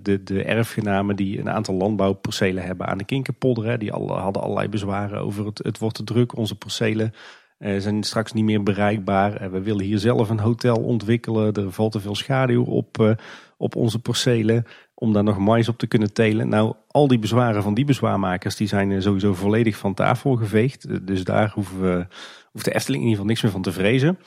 de, 0.02 0.20
de 0.24 0.44
erfgenamen 0.44 1.16
die 1.16 1.38
een 1.38 1.50
aantal 1.50 1.74
landbouwpercelen 1.74 2.64
hebben 2.64 2.86
aan 2.86 2.98
de 2.98 3.04
Kinkerpolder. 3.04 3.64
Hè. 3.64 3.78
Die 3.78 3.92
al, 3.92 4.18
hadden 4.18 4.42
allerlei 4.42 4.68
bezwaren 4.68 5.20
over 5.20 5.46
het, 5.46 5.58
het 5.58 5.78
wordt 5.78 5.96
te 5.96 6.04
druk. 6.04 6.36
Onze 6.36 6.54
percelen 6.54 7.12
zijn 7.58 8.02
straks 8.02 8.32
niet 8.32 8.44
meer 8.44 8.62
bereikbaar. 8.62 9.50
we 9.50 9.60
willen 9.60 9.84
hier 9.84 9.98
zelf 9.98 10.30
een 10.30 10.40
hotel 10.40 10.76
ontwikkelen. 10.76 11.52
Er 11.52 11.72
valt 11.72 11.92
te 11.92 12.00
veel 12.00 12.14
schaduw 12.14 12.64
op, 12.64 13.16
op 13.56 13.76
onze 13.76 13.98
percelen 13.98 14.64
om 15.00 15.12
daar 15.12 15.24
nog 15.24 15.38
mais 15.38 15.68
op 15.68 15.78
te 15.78 15.86
kunnen 15.86 16.12
telen. 16.12 16.48
Nou, 16.48 16.74
al 16.90 17.08
die 17.08 17.18
bezwaren 17.18 17.62
van 17.62 17.74
die 17.74 17.84
bezwaarmakers 17.84 18.56
die 18.56 18.68
zijn 18.68 19.02
sowieso 19.02 19.34
volledig 19.34 19.76
van 19.76 19.94
tafel 19.94 20.36
geveegd. 20.36 21.06
Dus 21.06 21.24
daar 21.24 21.50
hoeven 21.54 21.80
we, 21.80 22.06
hoeft 22.52 22.64
de 22.64 22.74
Efteling 22.74 23.02
in 23.02 23.08
ieder 23.08 23.10
geval 23.10 23.26
niks 23.26 23.42
meer 23.42 23.52
van 23.52 23.62
te 23.62 23.72
vrezen. 23.72 24.18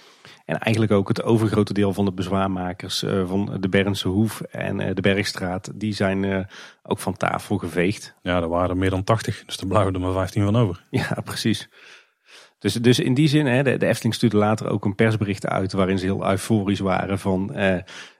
En 0.45 0.57
eigenlijk 0.57 0.93
ook 0.93 1.07
het 1.07 1.23
overgrote 1.23 1.73
deel 1.73 1.93
van 1.93 2.05
de 2.05 2.13
bezwaarmakers 2.13 3.03
uh, 3.03 3.27
van 3.27 3.57
de 3.59 3.69
Bernse 3.69 4.07
Hoef 4.07 4.41
en 4.41 4.95
de 4.95 5.01
Bergstraat, 5.01 5.71
die 5.75 5.93
zijn 5.93 6.47
ook 6.83 6.99
van 6.99 7.17
tafel 7.17 7.57
geveegd. 7.57 8.15
Ja, 8.21 8.41
er 8.41 8.49
waren 8.49 8.69
er 8.69 8.77
meer 8.77 8.89
dan 8.89 9.03
80, 9.03 9.43
dus 9.45 9.57
er 9.57 9.67
blijven 9.67 9.93
er 9.93 9.99
maar 9.99 10.13
15 10.13 10.43
van 10.43 10.55
over. 10.55 10.83
Ja, 10.89 11.17
precies. 11.23 11.69
Dus, 12.63 12.73
dus 12.73 12.99
in 12.99 13.13
die 13.13 13.27
zin, 13.27 13.45
hè, 13.45 13.63
de, 13.63 13.77
de 13.77 13.85
Efteling 13.85 14.15
stuurde 14.15 14.37
later 14.37 14.69
ook 14.69 14.85
een 14.85 14.95
persbericht 14.95 15.47
uit 15.47 15.73
waarin 15.73 15.99
ze 15.99 16.05
heel 16.05 16.29
euforisch 16.29 16.79
waren 16.79 17.19
van... 17.19 17.47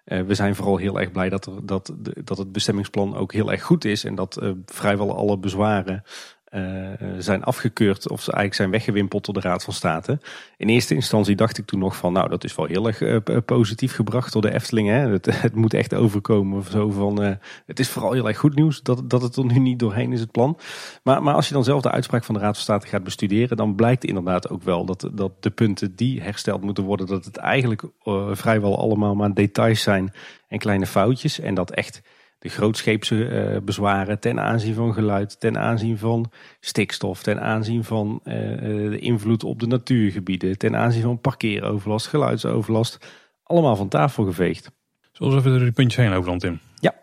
we 0.06 0.34
zijn 0.34 0.56
vooral 0.56 0.78
heel 0.78 1.00
erg 1.00 1.12
blij 1.12 1.30
dat, 1.30 1.52
dat, 1.64 1.94
dat 2.24 2.38
het 2.38 2.52
bestemmingsplan 2.52 3.16
ook 3.16 3.34
heel 3.34 3.52
erg 3.52 3.64
goed 3.64 3.86
is 3.86 4.04
en 4.04 4.16
dat 4.16 4.42
vrijwel 4.66 5.18
alle 5.18 5.38
bezwaren 5.38 6.04
uh, 6.56 6.62
zijn 7.18 7.44
afgekeurd 7.44 8.10
of 8.10 8.22
ze 8.22 8.32
eigenlijk 8.32 8.54
zijn 8.54 8.70
weggewimpeld 8.70 9.26
door 9.26 9.34
de 9.34 9.40
Raad 9.40 9.64
van 9.64 9.74
State. 9.74 10.20
In 10.58 10.70
eerste 10.70 10.96
instantie 10.96 11.36
dacht 11.36 11.58
ik 11.58 11.66
toen 11.66 11.80
nog 11.80 11.96
van 11.96 12.14
nou 12.14 12.30
dat 12.30 12.44
is 12.44 12.56
wel 12.56 12.66
heel 12.66 12.88
erg 12.88 13.02
uh, 13.02 13.18
positief 13.46 13.96
gebracht 13.96 14.34
door 14.34 14.42
de 14.42 14.54
Efteling. 14.54 14.88
Hè? 14.88 15.08
Het, 15.08 15.26
het 15.42 15.56
moet 15.56 15.74
echt 15.74 15.94
overkomen 15.94 16.58
of 16.58 16.70
zo 16.70 16.90
van 16.90 17.38
het 17.66 17.80
is 17.80 17.90
vooral 17.90 18.12
heel 18.12 18.28
erg 18.28 18.38
goed 18.38 18.56
nieuws 18.56 18.82
dat, 18.82 19.10
dat 19.10 19.22
het 19.22 19.36
er 19.36 19.46
nu 19.46 19.60
niet 19.60 19.80
doorheen 19.80 20.12
is 20.12 20.20
het 20.20 20.32
plan. 20.32 20.58
Maar, 21.04 21.24
maar 21.24 21.34
als 21.34 21.48
je 21.48 21.54
dan 21.54 21.64
zelf 21.64 21.82
de 21.82 21.92
uitspraak 21.92 22.24
van 22.24 22.36
de 22.36 22.42
Raad 22.42 22.54
van 22.54 22.64
State 22.64 22.88
gaat 22.88 23.04
bestuderen 23.04 23.58
dan 23.58 23.76
blijkt 23.76 24.04
inderdaad 24.04 24.50
ook 24.50 24.64
wel 24.64 24.86
dat, 24.86 25.10
dat 25.14 25.44
de 25.44 25.50
punten 25.50 25.96
die 25.96 26.22
hersteld 26.22 26.62
moeten 26.62 26.84
worden 26.84 27.08
dat 27.08 27.26
het 27.26 27.38
eigenlijk 27.38 27.84
vrijwel 28.32 28.80
allemaal 28.80 29.16
maar 29.16 29.34
details 29.34 29.82
zijn 29.82 30.14
en 30.48 30.60
kleine 30.60 30.86
foutjes 30.86 31.40
en 31.40 31.54
dat 31.54 31.72
echt 31.72 32.02
de 32.44 32.50
grootscheepse 32.50 33.16
uh, 33.16 33.58
bezwaren 33.64 34.20
ten 34.20 34.40
aanzien 34.40 34.74
van 34.74 34.94
geluid, 34.94 35.40
ten 35.40 35.58
aanzien 35.58 35.98
van 35.98 36.32
stikstof, 36.60 37.24
ten 37.24 37.42
aanzien 37.42 37.84
van 37.84 38.20
uh, 38.24 38.34
de 38.90 39.00
invloed 39.00 39.44
op 39.44 39.60
de 39.60 39.68
natuurgebieden, 39.68 40.58
ten 40.58 40.76
aanzien 40.76 41.02
van 41.02 41.20
parkeeroverlast, 41.20 42.08
geluidsoverlast, 42.08 42.98
allemaal 43.44 43.76
van 43.76 43.88
tafel 43.88 44.26
geveegd. 44.26 44.72
We 45.18 45.26
even 45.26 45.52
door 45.52 45.60
die 45.60 45.72
puntjes 45.72 46.06
heen 46.06 46.16
over 46.16 46.38
Tim? 46.38 46.60
Ja. 46.80 46.94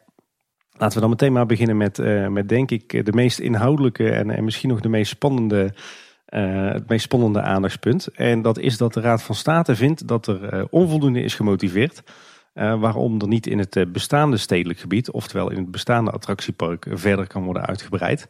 Laten 0.73 0.95
we 0.95 1.01
dan 1.01 1.11
meteen 1.11 1.33
maar 1.33 1.47
beginnen 1.47 1.77
met, 1.77 1.99
uh, 1.99 2.29
met 2.29 2.49
denk 2.49 2.71
ik 2.71 3.05
de 3.05 3.13
meest 3.13 3.39
inhoudelijke 3.39 4.11
en, 4.11 4.31
en 4.31 4.45
misschien 4.45 4.69
nog 4.69 4.81
de 4.81 4.89
meest 4.89 5.11
spannende, 5.11 5.75
het 6.25 6.89
meest 6.89 7.05
spannende 7.05 7.43
aandachtspunt. 7.43 8.07
En 8.07 8.43
dat 8.43 8.59
is 8.59 8.77
dat 8.77 8.95
de 8.95 9.01
Raad 9.01 9.23
van 9.23 9.35
State 9.35 9.77
vindt 9.77 10.09
dat 10.09 10.27
er 10.27 10.67
onvoldoende 10.71 11.23
is 11.23 11.35
gemotiveerd 11.35 12.03
uh, 12.55 12.81
waarom 12.81 13.21
er 13.21 13.29
niet 13.29 13.47
in 13.47 13.59
het 13.59 13.77
eh, 13.77 13.87
bestaande 13.87 14.37
stedelijk 14.37 14.79
gebied, 14.79 15.11
oftewel 15.11 15.51
in 15.51 15.57
het 15.57 15.71
bestaande 15.71 16.11
attractiepark, 16.11 16.87
verder 16.91 17.27
kan 17.27 17.45
worden 17.45 17.67
uitgebreid. 17.67 18.29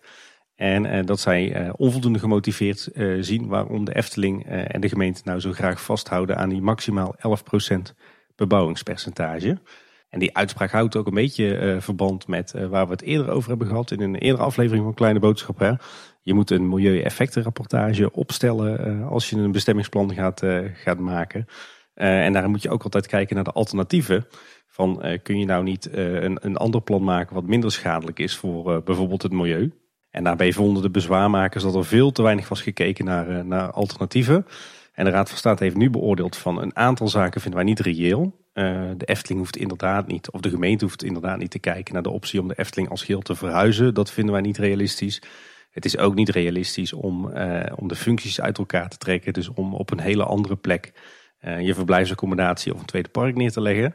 En 0.54 0.84
uh, 0.84 1.06
dat 1.06 1.20
zij 1.20 1.70
onvoldoende 1.76 2.18
gemotiveerd 2.18 2.88
zien 3.20 3.46
waarom 3.46 3.84
de 3.84 3.94
Efteling 3.94 4.46
en 4.46 4.80
de 4.80 4.88
gemeente 4.88 5.20
nou 5.24 5.40
zo 5.40 5.52
graag 5.52 5.82
vasthouden 5.82 6.36
aan 6.36 6.48
die 6.48 6.60
maximaal 6.60 7.16
11% 7.16 7.94
bebouwingspercentage. 8.36 9.58
En 10.08 10.18
die 10.18 10.36
uitspraak 10.36 10.70
houdt 10.70 10.96
ook 10.96 11.06
een 11.06 11.14
beetje 11.14 11.76
verband 11.80 12.26
met 12.26 12.54
waar 12.68 12.86
we 12.86 12.92
het 12.92 13.02
eerder 13.02 13.30
over 13.30 13.48
hebben 13.48 13.66
gehad 13.66 13.90
in 13.90 14.00
een 14.00 14.14
eerdere 14.14 14.44
aflevering 14.44 14.84
van 14.84 14.94
Kleine 14.94 15.18
Boodschap. 15.18 15.58
Hè. 15.58 15.72
Je 16.22 16.34
moet 16.34 16.50
een 16.50 16.68
milieueffectenrapportage 16.68 18.12
opstellen 18.12 19.02
als 19.08 19.30
je 19.30 19.36
een 19.36 19.52
bestemmingsplan 19.52 20.14
gaat, 20.14 20.42
gaat 20.74 20.98
maken. 20.98 21.46
Uh, 21.94 22.24
en 22.24 22.32
daar 22.32 22.50
moet 22.50 22.62
je 22.62 22.70
ook 22.70 22.82
altijd 22.82 23.06
kijken 23.06 23.34
naar 23.34 23.44
de 23.44 23.52
alternatieven. 23.52 24.26
Van 24.66 25.06
uh, 25.06 25.18
kun 25.22 25.38
je 25.38 25.44
nou 25.44 25.62
niet 25.62 25.88
uh, 25.94 26.22
een, 26.22 26.38
een 26.40 26.56
ander 26.56 26.82
plan 26.82 27.04
maken 27.04 27.34
wat 27.34 27.46
minder 27.46 27.72
schadelijk 27.72 28.18
is 28.18 28.36
voor 28.36 28.82
bijvoorbeeld 28.82 29.22
het 29.22 29.32
milieu. 29.32 29.72
En 30.10 30.24
daarbij 30.24 30.52
vonden 30.52 30.82
de 30.82 30.90
bezwaarmakers 30.90 31.62
dat 31.62 31.74
er 31.74 31.84
veel 31.84 32.12
te 32.12 32.22
weinig 32.22 32.48
was 32.48 32.62
gekeken 32.62 33.04
naar, 33.04 33.44
naar 33.44 33.70
alternatieven. 33.70 34.46
En 34.92 35.04
de 35.04 35.10
Raad 35.10 35.28
van 35.28 35.38
State 35.38 35.64
heeft 35.64 35.76
nu 35.76 35.90
beoordeeld 35.90 36.36
van 36.36 36.62
een 36.62 36.76
aantal 36.76 37.08
zaken 37.08 37.40
vinden 37.40 37.60
wij 37.60 37.68
niet 37.68 37.80
reëel. 37.80 38.48
de 38.96 39.04
Efteling 39.04 39.40
hoeft 39.40 39.56
inderdaad 39.56 40.06
niet, 40.06 40.30
of 40.30 40.40
de 40.40 40.50
gemeente 40.50 40.84
hoeft 40.84 41.02
inderdaad 41.02 41.38
niet 41.38 41.50
te 41.50 41.58
kijken 41.58 41.94
naar 41.94 42.02
de 42.02 42.10
optie 42.10 42.40
om 42.40 42.48
de 42.48 42.58
Efteling 42.58 42.90
als 42.90 43.02
geheel 43.02 43.20
te 43.20 43.34
verhuizen. 43.34 43.94
Dat 43.94 44.10
vinden 44.10 44.32
wij 44.32 44.42
niet 44.42 44.58
realistisch. 44.58 45.22
Het 45.70 45.84
is 45.84 45.98
ook 45.98 46.14
niet 46.14 46.28
realistisch 46.28 46.92
om, 46.92 47.32
om 47.76 47.88
de 47.88 47.96
functies 47.96 48.40
uit 48.40 48.58
elkaar 48.58 48.88
te 48.88 48.98
trekken. 48.98 49.32
Dus 49.32 49.48
om 49.48 49.74
op 49.74 49.90
een 49.90 50.00
hele 50.00 50.24
andere 50.24 50.56
plek 50.56 50.92
je 51.40 51.74
verblijfsaccommodatie 51.74 52.74
of 52.74 52.80
een 52.80 52.86
tweede 52.86 53.08
park 53.08 53.36
neer 53.36 53.52
te 53.52 53.60
leggen. 53.60 53.94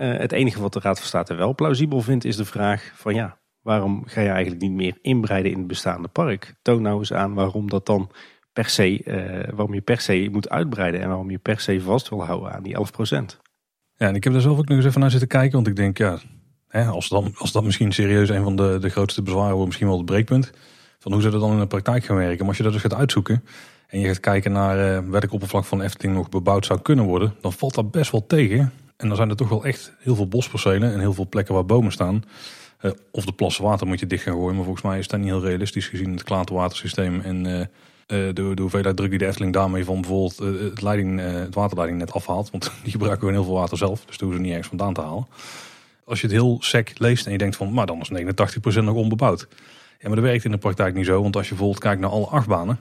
Uh, 0.00 0.18
het 0.18 0.32
enige 0.32 0.60
wat 0.60 0.72
de 0.72 0.80
Raad 0.80 0.98
van 0.98 1.06
State 1.06 1.34
wel 1.34 1.54
plausibel 1.54 2.00
vindt 2.00 2.24
is 2.24 2.36
de 2.36 2.44
vraag 2.44 2.92
van 2.94 3.14
ja, 3.14 3.38
waarom 3.60 4.02
ga 4.06 4.20
je 4.20 4.28
eigenlijk 4.28 4.62
niet 4.62 4.72
meer 4.72 4.98
inbreiden 5.02 5.52
in 5.52 5.58
het 5.58 5.66
bestaande 5.66 6.08
park? 6.08 6.54
Toon 6.62 6.82
nou 6.82 6.98
eens 6.98 7.12
aan 7.12 7.34
waarom 7.34 7.70
dat 7.70 7.86
dan 7.86 8.10
per 8.52 8.68
se, 8.68 9.04
uh, 9.04 9.54
waarom 9.54 9.74
je 9.74 9.80
per 9.80 10.00
se 10.00 10.28
moet 10.32 10.48
uitbreiden 10.48 11.00
en 11.00 11.08
waarom 11.08 11.30
je 11.30 11.38
per 11.38 11.60
se 11.60 11.80
vast 11.80 12.08
wil 12.08 12.24
houden 12.24 12.52
aan 12.52 12.62
die 12.62 12.76
11%. 12.76 12.80
Ja, 13.94 14.06
en 14.06 14.14
ik 14.14 14.24
heb 14.24 14.32
daar 14.32 14.42
zelf 14.42 14.58
ook 14.58 14.68
nog 14.68 14.76
eens 14.76 14.86
even 14.86 15.00
naar 15.00 15.10
zitten 15.10 15.28
kijken, 15.28 15.52
want 15.52 15.66
ik 15.66 15.76
denk 15.76 15.98
ja, 15.98 16.18
hè, 16.68 16.84
als, 16.84 17.08
dan, 17.08 17.34
als 17.36 17.52
dat 17.52 17.64
misschien 17.64 17.92
serieus 17.92 18.28
een 18.28 18.42
van 18.42 18.56
de, 18.56 18.78
de 18.80 18.88
grootste 18.88 19.22
bezwaren 19.22 19.52
wordt, 19.52 19.66
misschien 19.66 19.88
wel 19.88 19.96
het 19.96 20.06
breekpunt. 20.06 20.52
Van 21.02 21.12
hoe 21.12 21.20
zou 21.20 21.32
dat 21.32 21.42
dan 21.42 21.52
in 21.52 21.58
de 21.58 21.66
praktijk 21.66 22.04
gaan 22.04 22.16
werken? 22.16 22.38
Maar 22.38 22.48
als 22.48 22.56
je 22.56 22.62
dat 22.62 22.72
dus 22.72 22.82
gaat 22.82 22.94
uitzoeken, 22.94 23.44
en 23.86 24.00
je 24.00 24.06
gaat 24.06 24.20
kijken 24.20 24.52
naar 24.52 25.02
uh, 25.04 25.10
welk 25.10 25.32
oppervlak 25.32 25.64
van 25.64 25.82
Efteling 25.82 26.14
nog 26.14 26.28
bebouwd 26.28 26.66
zou 26.66 26.80
kunnen 26.80 27.04
worden, 27.04 27.34
dan 27.40 27.52
valt 27.52 27.74
dat 27.74 27.90
best 27.90 28.10
wel 28.10 28.26
tegen. 28.26 28.72
En 28.96 29.08
dan 29.08 29.16
zijn 29.16 29.30
er 29.30 29.36
toch 29.36 29.48
wel 29.48 29.64
echt 29.64 29.92
heel 29.98 30.14
veel 30.14 30.28
bospercelen 30.28 30.92
en 30.92 31.00
heel 31.00 31.12
veel 31.12 31.28
plekken 31.28 31.54
waar 31.54 31.66
bomen 31.66 31.92
staan. 31.92 32.24
Uh, 32.82 32.90
of 33.10 33.24
de 33.24 33.32
plassen 33.32 33.64
water 33.64 33.86
moet 33.86 34.00
je 34.00 34.06
dicht 34.06 34.22
gaan 34.22 34.34
gooien, 34.34 34.54
maar 34.54 34.64
volgens 34.64 34.84
mij 34.84 34.98
is 34.98 35.08
dat 35.08 35.20
niet 35.20 35.28
heel 35.28 35.44
realistisch 35.44 35.88
gezien 35.88 36.12
het 36.12 36.22
klaterwatersysteem 36.22 37.20
en 37.20 37.44
uh, 37.46 37.64
de, 38.06 38.52
hoeveelheid 38.60 38.96
druk 38.96 39.10
die 39.10 39.18
de 39.18 39.26
Efteling 39.26 39.52
daarmee 39.52 39.84
van 39.84 40.00
bijvoorbeeld 40.00 40.38
het, 40.38 40.82
leiding, 40.82 41.20
het 41.20 41.54
waterleiding 41.54 41.98
net 41.98 42.12
afhaalt. 42.12 42.50
Want 42.50 42.72
die 42.82 42.92
gebruiken 42.92 43.20
gewoon 43.20 43.34
heel 43.34 43.44
veel 43.44 43.60
water 43.60 43.78
zelf, 43.78 44.04
dus 44.06 44.18
daar 44.18 44.28
hoeven 44.28 44.36
ze 44.36 44.42
niet 44.42 44.50
ergens 44.50 44.68
vandaan 44.68 44.94
te 44.94 45.00
halen. 45.00 45.26
Als 46.04 46.20
je 46.20 46.26
het 46.26 46.36
heel 46.36 46.56
sec 46.60 46.98
leest 46.98 47.26
en 47.26 47.32
je 47.32 47.38
denkt 47.38 47.56
van, 47.56 47.72
maar 47.72 47.86
dan 47.86 48.00
is 48.00 48.10
89% 48.10 48.84
nog 48.84 48.94
onbebouwd. 48.94 49.48
Ja, 50.00 50.06
maar 50.06 50.16
dat 50.16 50.24
werkt 50.24 50.44
in 50.44 50.50
de 50.50 50.58
praktijk 50.58 50.94
niet 50.94 51.06
zo, 51.06 51.22
want 51.22 51.36
als 51.36 51.44
je 51.44 51.50
bijvoorbeeld 51.54 51.82
kijkt 51.82 52.00
naar 52.00 52.10
alle 52.10 52.26
achtbanen, 52.26 52.78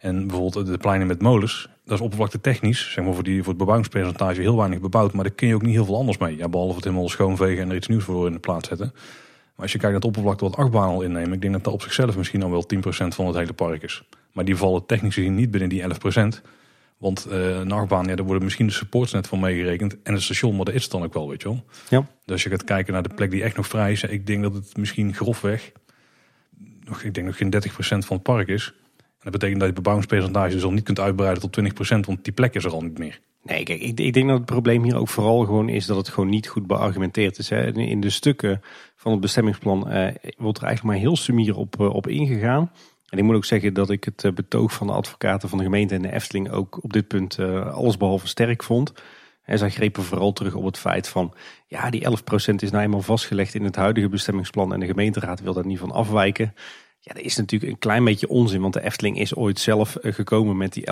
en 0.00 0.26
bijvoorbeeld 0.26 0.66
de 0.66 0.78
pleinen 0.78 1.06
met 1.06 1.22
molens, 1.22 1.68
dat 1.84 1.94
is 1.94 2.00
oppervlakte 2.00 2.40
technisch, 2.40 2.92
zeg 2.92 3.04
maar 3.04 3.14
voor, 3.14 3.22
die, 3.22 3.38
voor 3.38 3.48
het 3.48 3.56
bebouwingspercentage 3.56 4.40
heel 4.40 4.56
weinig 4.56 4.80
bebouwd. 4.80 5.12
Maar 5.12 5.24
daar 5.24 5.32
kun 5.32 5.48
je 5.48 5.54
ook 5.54 5.62
niet 5.62 5.74
heel 5.74 5.84
veel 5.84 5.96
anders 5.96 6.18
mee. 6.18 6.36
Ja, 6.36 6.48
behalve 6.48 6.74
het 6.74 6.84
helemaal 6.84 7.08
schoonvegen 7.08 7.62
en 7.62 7.70
er 7.70 7.76
iets 7.76 7.88
nieuws 7.88 8.04
voor 8.04 8.26
in 8.26 8.32
de 8.32 8.38
plaats 8.38 8.68
zetten. 8.68 8.90
Maar 8.94 9.68
als 9.68 9.72
je 9.72 9.78
kijkt 9.78 9.82
naar 9.82 9.92
het 9.92 10.04
oppervlakte 10.04 10.44
wat 10.44 10.56
achtbaan 10.56 10.88
al 10.88 11.02
innemen, 11.02 11.32
ik 11.32 11.40
denk 11.40 11.52
dat 11.52 11.64
dat 11.64 11.72
op 11.72 11.82
zichzelf 11.82 12.16
misschien 12.16 12.42
al 12.42 12.50
wel 12.50 12.66
10% 12.74 12.78
van 12.88 13.26
het 13.26 13.36
hele 13.36 13.52
park 13.52 13.82
is. 13.82 14.02
Maar 14.32 14.44
die 14.44 14.56
vallen 14.56 14.86
technisch 14.86 15.14
gezien 15.14 15.34
niet 15.34 15.50
binnen 15.50 15.68
die 15.68 15.82
11%. 15.82 16.42
Want 16.96 17.26
uh, 17.30 17.58
een 17.58 17.72
achtbaan, 17.72 18.06
ja, 18.06 18.14
daar 18.14 18.24
worden 18.24 18.44
misschien 18.44 18.66
de 18.66 18.72
supports 18.72 19.12
net 19.12 19.26
van 19.26 19.40
meegerekend. 19.40 20.02
En 20.02 20.12
het 20.12 20.22
station, 20.22 20.56
maar 20.56 20.64
dat 20.64 20.74
is 20.74 20.82
het 20.82 20.92
dan 20.92 21.02
ook 21.02 21.14
wel, 21.14 21.28
weet 21.28 21.42
je 21.42 21.48
wel. 21.48 21.64
Ja. 21.88 22.00
Dus 22.00 22.32
als 22.32 22.42
je 22.42 22.50
gaat 22.50 22.64
kijken 22.64 22.92
naar 22.92 23.02
de 23.02 23.14
plek 23.14 23.30
die 23.30 23.42
echt 23.42 23.56
nog 23.56 23.66
vrij 23.66 23.92
is, 23.92 24.02
ik 24.02 24.26
denk 24.26 24.42
dat 24.42 24.54
het 24.54 24.76
misschien 24.76 25.14
grofweg, 25.14 25.72
ik 27.02 27.14
denk 27.14 27.26
nog 27.26 27.36
geen 27.36 27.54
30% 27.54 28.06
van 28.06 28.16
het 28.16 28.22
park 28.22 28.48
is 28.48 28.74
dat 29.22 29.32
betekent 29.32 29.58
dat 29.58 29.68
je 29.68 29.74
bebouwingspercentage 29.74 30.54
dus 30.54 30.64
al 30.64 30.72
niet 30.72 30.84
kunt 30.84 31.00
uitbreiden 31.00 31.50
tot 31.50 31.60
20%, 31.60 32.06
want 32.06 32.24
die 32.24 32.32
plek 32.32 32.54
is 32.54 32.64
er 32.64 32.72
al 32.72 32.82
niet 32.82 32.98
meer. 32.98 33.20
Nee, 33.42 33.60
ik, 33.60 33.98
ik, 33.98 34.12
denk 34.12 34.28
dat 34.28 34.36
het 34.36 34.46
probleem 34.46 34.82
hier 34.82 34.96
ook 34.96 35.08
vooral 35.08 35.44
gewoon 35.44 35.68
is 35.68 35.86
dat 35.86 35.96
het 35.96 36.08
gewoon 36.08 36.28
niet 36.28 36.48
goed 36.48 36.66
beargumenteerd 36.66 37.38
is. 37.38 37.48
Hè. 37.48 37.72
In 37.72 38.00
de 38.00 38.10
stukken 38.10 38.60
van 38.96 39.12
het 39.12 39.20
bestemmingsplan 39.20 39.90
eh, 39.90 40.14
wordt 40.36 40.58
er 40.58 40.64
eigenlijk 40.64 40.82
maar 40.82 41.06
heel 41.06 41.16
sumier 41.16 41.56
op, 41.56 41.80
eh, 41.80 41.94
op 41.94 42.08
ingegaan. 42.08 42.72
En 43.08 43.18
ik 43.18 43.24
moet 43.24 43.36
ook 43.36 43.44
zeggen 43.44 43.74
dat 43.74 43.90
ik 43.90 44.04
het 44.04 44.24
eh, 44.24 44.32
betoog 44.32 44.72
van 44.72 44.86
de 44.86 44.92
advocaten 44.92 45.48
van 45.48 45.58
de 45.58 45.64
gemeente 45.64 45.94
en 45.94 46.02
de 46.02 46.12
Efteling 46.12 46.50
ook 46.50 46.84
op 46.84 46.92
dit 46.92 47.08
punt 47.08 47.38
uh, 47.38 47.74
allesbehalve 47.74 48.28
sterk 48.28 48.62
vond. 48.62 48.92
En 49.50 49.58
zij 49.58 49.70
grepen 49.70 50.02
vooral 50.02 50.32
terug 50.32 50.54
op 50.54 50.64
het 50.64 50.78
feit 50.78 51.08
van, 51.08 51.34
ja, 51.66 51.90
die 51.90 52.06
11% 52.08 52.54
is 52.56 52.70
nou 52.70 52.82
eenmaal 52.84 53.02
vastgelegd 53.02 53.54
in 53.54 53.64
het 53.64 53.76
huidige 53.76 54.08
bestemmingsplan 54.08 54.72
en 54.72 54.80
de 54.80 54.86
gemeenteraad 54.86 55.40
wil 55.40 55.52
daar 55.52 55.66
niet 55.66 55.78
van 55.78 55.90
afwijken. 55.90 56.54
Ja, 57.00 57.14
dat 57.14 57.22
is 57.22 57.36
natuurlijk 57.36 57.72
een 57.72 57.78
klein 57.78 58.04
beetje 58.04 58.28
onzin, 58.28 58.60
want 58.60 58.74
de 58.74 58.82
Efteling 58.82 59.18
is 59.18 59.34
ooit 59.34 59.58
zelf 59.58 59.96
eh, 59.96 60.12
gekomen 60.12 60.56
met 60.56 60.72
die 60.72 60.84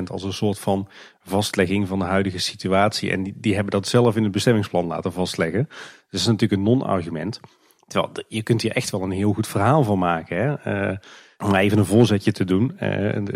11% 0.00 0.02
als 0.10 0.22
een 0.22 0.32
soort 0.32 0.58
van 0.58 0.88
vastlegging 1.20 1.88
van 1.88 1.98
de 1.98 2.04
huidige 2.04 2.38
situatie. 2.38 3.10
En 3.10 3.22
die, 3.22 3.34
die 3.36 3.54
hebben 3.54 3.72
dat 3.72 3.88
zelf 3.88 4.16
in 4.16 4.22
het 4.22 4.32
bestemmingsplan 4.32 4.86
laten 4.86 5.12
vastleggen. 5.12 5.64
Dus 5.68 5.78
dat 6.10 6.20
is 6.20 6.26
natuurlijk 6.26 6.52
een 6.52 6.66
non-argument. 6.66 7.40
Terwijl 7.86 8.12
je 8.28 8.42
kunt 8.42 8.62
hier 8.62 8.72
echt 8.72 8.90
wel 8.90 9.02
een 9.02 9.10
heel 9.10 9.32
goed 9.32 9.46
verhaal 9.46 9.82
van 9.82 9.98
maken. 9.98 10.36
Hè? 10.36 10.90
Uh, 10.90 10.96
om 11.44 11.54
even 11.54 11.78
een 11.78 11.84
voorzetje 11.86 12.32
te 12.32 12.44
doen. 12.44 12.72
Uh, 12.72 12.80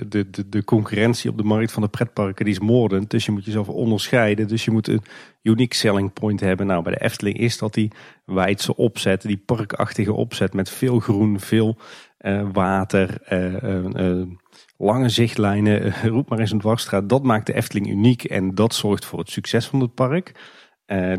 de, 0.06 0.30
de, 0.30 0.48
de 0.48 0.64
concurrentie 0.64 1.30
op 1.30 1.36
de 1.36 1.42
markt 1.42 1.72
van 1.72 1.82
de 1.82 1.88
pretparken 1.88 2.44
die 2.44 2.54
is 2.54 2.60
moordend. 2.60 3.10
Dus 3.10 3.24
je 3.24 3.32
moet 3.32 3.44
jezelf 3.44 3.68
onderscheiden. 3.68 4.48
Dus 4.48 4.64
je 4.64 4.70
moet 4.70 4.88
een 4.88 5.02
unique 5.42 5.74
selling 5.74 6.12
point 6.12 6.40
hebben. 6.40 6.66
Nou, 6.66 6.82
bij 6.82 6.92
de 6.92 7.00
Efteling 7.00 7.38
is 7.38 7.58
dat 7.58 7.74
die 7.74 7.92
wijdse 8.24 8.76
opzet, 8.76 9.22
die 9.22 9.42
parkachtige 9.46 10.12
opzet 10.12 10.52
met 10.54 10.70
veel 10.70 10.98
groen, 10.98 11.40
veel 11.40 11.76
uh, 12.20 12.48
water, 12.52 13.18
uh, 13.30 14.22
lange 14.76 15.08
zichtlijnen, 15.08 15.94
roep 16.14 16.28
maar 16.28 16.38
eens 16.38 16.52
een 16.52 16.58
dwarsstraat. 16.58 17.08
Dat 17.08 17.22
maakt 17.22 17.46
de 17.46 17.54
Efteling 17.54 17.88
uniek 17.88 18.24
en 18.24 18.54
dat 18.54 18.74
zorgt 18.74 19.04
voor 19.04 19.18
het 19.18 19.30
succes 19.30 19.66
van 19.66 19.80
het 19.80 19.94
park. 19.94 20.32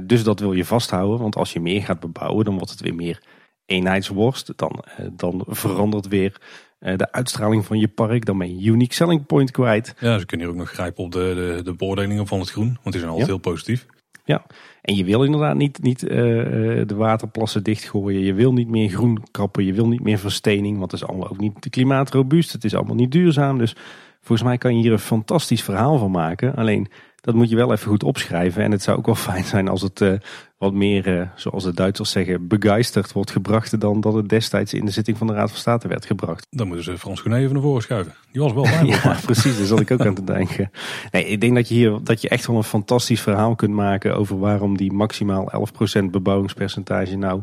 dus 0.01 0.23
dat 0.23 0.39
wil 0.39 0.53
je 0.53 0.65
vasthouden, 0.65 1.19
want 1.19 1.35
als 1.35 1.53
je 1.53 1.59
meer 1.59 1.81
gaat 1.81 1.99
bebouwen, 1.99 2.45
dan 2.45 2.53
wordt 2.55 2.71
het 2.71 2.81
weer 2.81 2.95
meer 2.95 3.23
eenheidsworst. 3.65 4.53
Dan, 4.55 4.83
dan 5.11 5.43
verandert 5.47 6.07
weer 6.07 6.41
de 6.83 7.11
uitstraling 7.11 7.65
van 7.65 7.79
je 7.79 7.87
park. 7.87 8.25
Dan 8.25 8.37
ben 8.37 8.59
je 8.59 8.71
unique 8.71 8.93
selling 8.93 9.25
point 9.25 9.51
kwijt. 9.51 9.95
Ja, 9.99 10.19
ze 10.19 10.25
kunnen 10.25 10.45
hier 10.45 10.55
ook 10.55 10.61
nog 10.61 10.71
grijpen 10.71 11.03
op 11.03 11.11
de, 11.11 11.33
de, 11.35 11.63
de 11.63 11.73
beoordelingen 11.73 12.27
van 12.27 12.39
het 12.39 12.49
groen, 12.49 12.65
want 12.65 12.91
die 12.91 12.99
zijn 12.99 13.09
altijd 13.09 13.27
heel 13.27 13.37
positief. 13.37 13.85
Ja, 14.25 14.45
en 14.81 14.95
je 14.95 15.03
wil 15.03 15.23
inderdaad 15.23 15.55
niet, 15.55 15.81
niet 15.81 16.03
uh, 16.03 16.09
de 16.09 16.95
waterplassen 16.95 17.63
dichtgooien. 17.63 18.21
Je 18.21 18.33
wil 18.33 18.53
niet 18.53 18.69
meer 18.69 18.89
groen 18.89 19.23
kappen. 19.31 19.65
Je 19.65 19.73
wil 19.73 19.87
niet 19.87 20.03
meer 20.03 20.17
verstening. 20.17 20.77
Want 20.77 20.91
dat 20.91 21.01
is 21.01 21.07
allemaal 21.07 21.29
ook 21.29 21.39
niet 21.39 21.69
klimaatrobuust. 21.69 22.51
Het 22.51 22.63
is 22.63 22.75
allemaal 22.75 22.95
niet 22.95 23.11
duurzaam. 23.11 23.57
Dus 23.57 23.75
volgens 24.21 24.47
mij 24.47 24.57
kan 24.57 24.75
je 24.75 24.81
hier 24.81 24.91
een 24.91 24.99
fantastisch 24.99 25.63
verhaal 25.63 25.97
van 25.97 26.11
maken. 26.11 26.55
Alleen 26.55 26.87
dat 27.21 27.35
moet 27.35 27.49
je 27.49 27.55
wel 27.55 27.71
even 27.71 27.89
goed 27.89 28.03
opschrijven. 28.03 28.63
En 28.63 28.71
het 28.71 28.83
zou 28.83 28.97
ook 28.97 29.05
wel 29.05 29.15
fijn 29.31 29.43
zijn 29.43 29.67
als 29.67 29.81
het 29.81 30.01
uh, 30.01 30.13
wat 30.63 30.73
meer, 30.73 31.07
uh, 31.07 31.27
zoals 31.35 31.63
de 31.63 31.73
Duitsers 31.73 32.11
zeggen, 32.11 32.47
begeisterd 32.47 33.11
wordt 33.11 33.31
gebracht. 33.31 33.79
dan 33.79 34.01
dat 34.01 34.13
het 34.13 34.29
destijds 34.29 34.73
in 34.73 34.85
de 34.85 34.91
zitting 34.91 35.17
van 35.17 35.27
de 35.27 35.33
Raad 35.33 35.49
van 35.49 35.59
State 35.59 35.87
werd 35.87 36.05
gebracht. 36.05 36.47
Dan 36.49 36.67
moeten 36.67 36.85
ze 36.85 36.97
Frans 36.97 37.21
Gené 37.21 37.37
even 37.37 37.53
naar 37.53 37.61
voren 37.61 37.81
schuiven. 37.81 38.13
Die 38.31 38.41
was 38.41 38.53
wel 38.53 38.63
bij. 38.63 38.85
ja, 39.03 39.19
precies. 39.25 39.57
Daar 39.57 39.65
zat 39.65 39.79
ik 39.79 39.91
ook 39.91 40.05
aan 40.05 40.15
te 40.15 40.23
denken. 40.23 40.71
Nee, 41.11 41.25
ik 41.25 41.41
denk 41.41 41.55
dat 41.55 41.67
je 41.67 41.73
hier 41.73 41.99
dat 42.03 42.21
je 42.21 42.29
echt 42.29 42.47
wel 42.47 42.55
een 42.55 42.63
fantastisch 42.63 43.21
verhaal 43.21 43.55
kunt 43.55 43.73
maken 43.73 44.15
over 44.15 44.39
waarom 44.39 44.77
die 44.77 44.91
maximaal 44.91 45.51
11% 46.01 46.03
bebouwingspercentage 46.11 47.15
nou, 47.15 47.41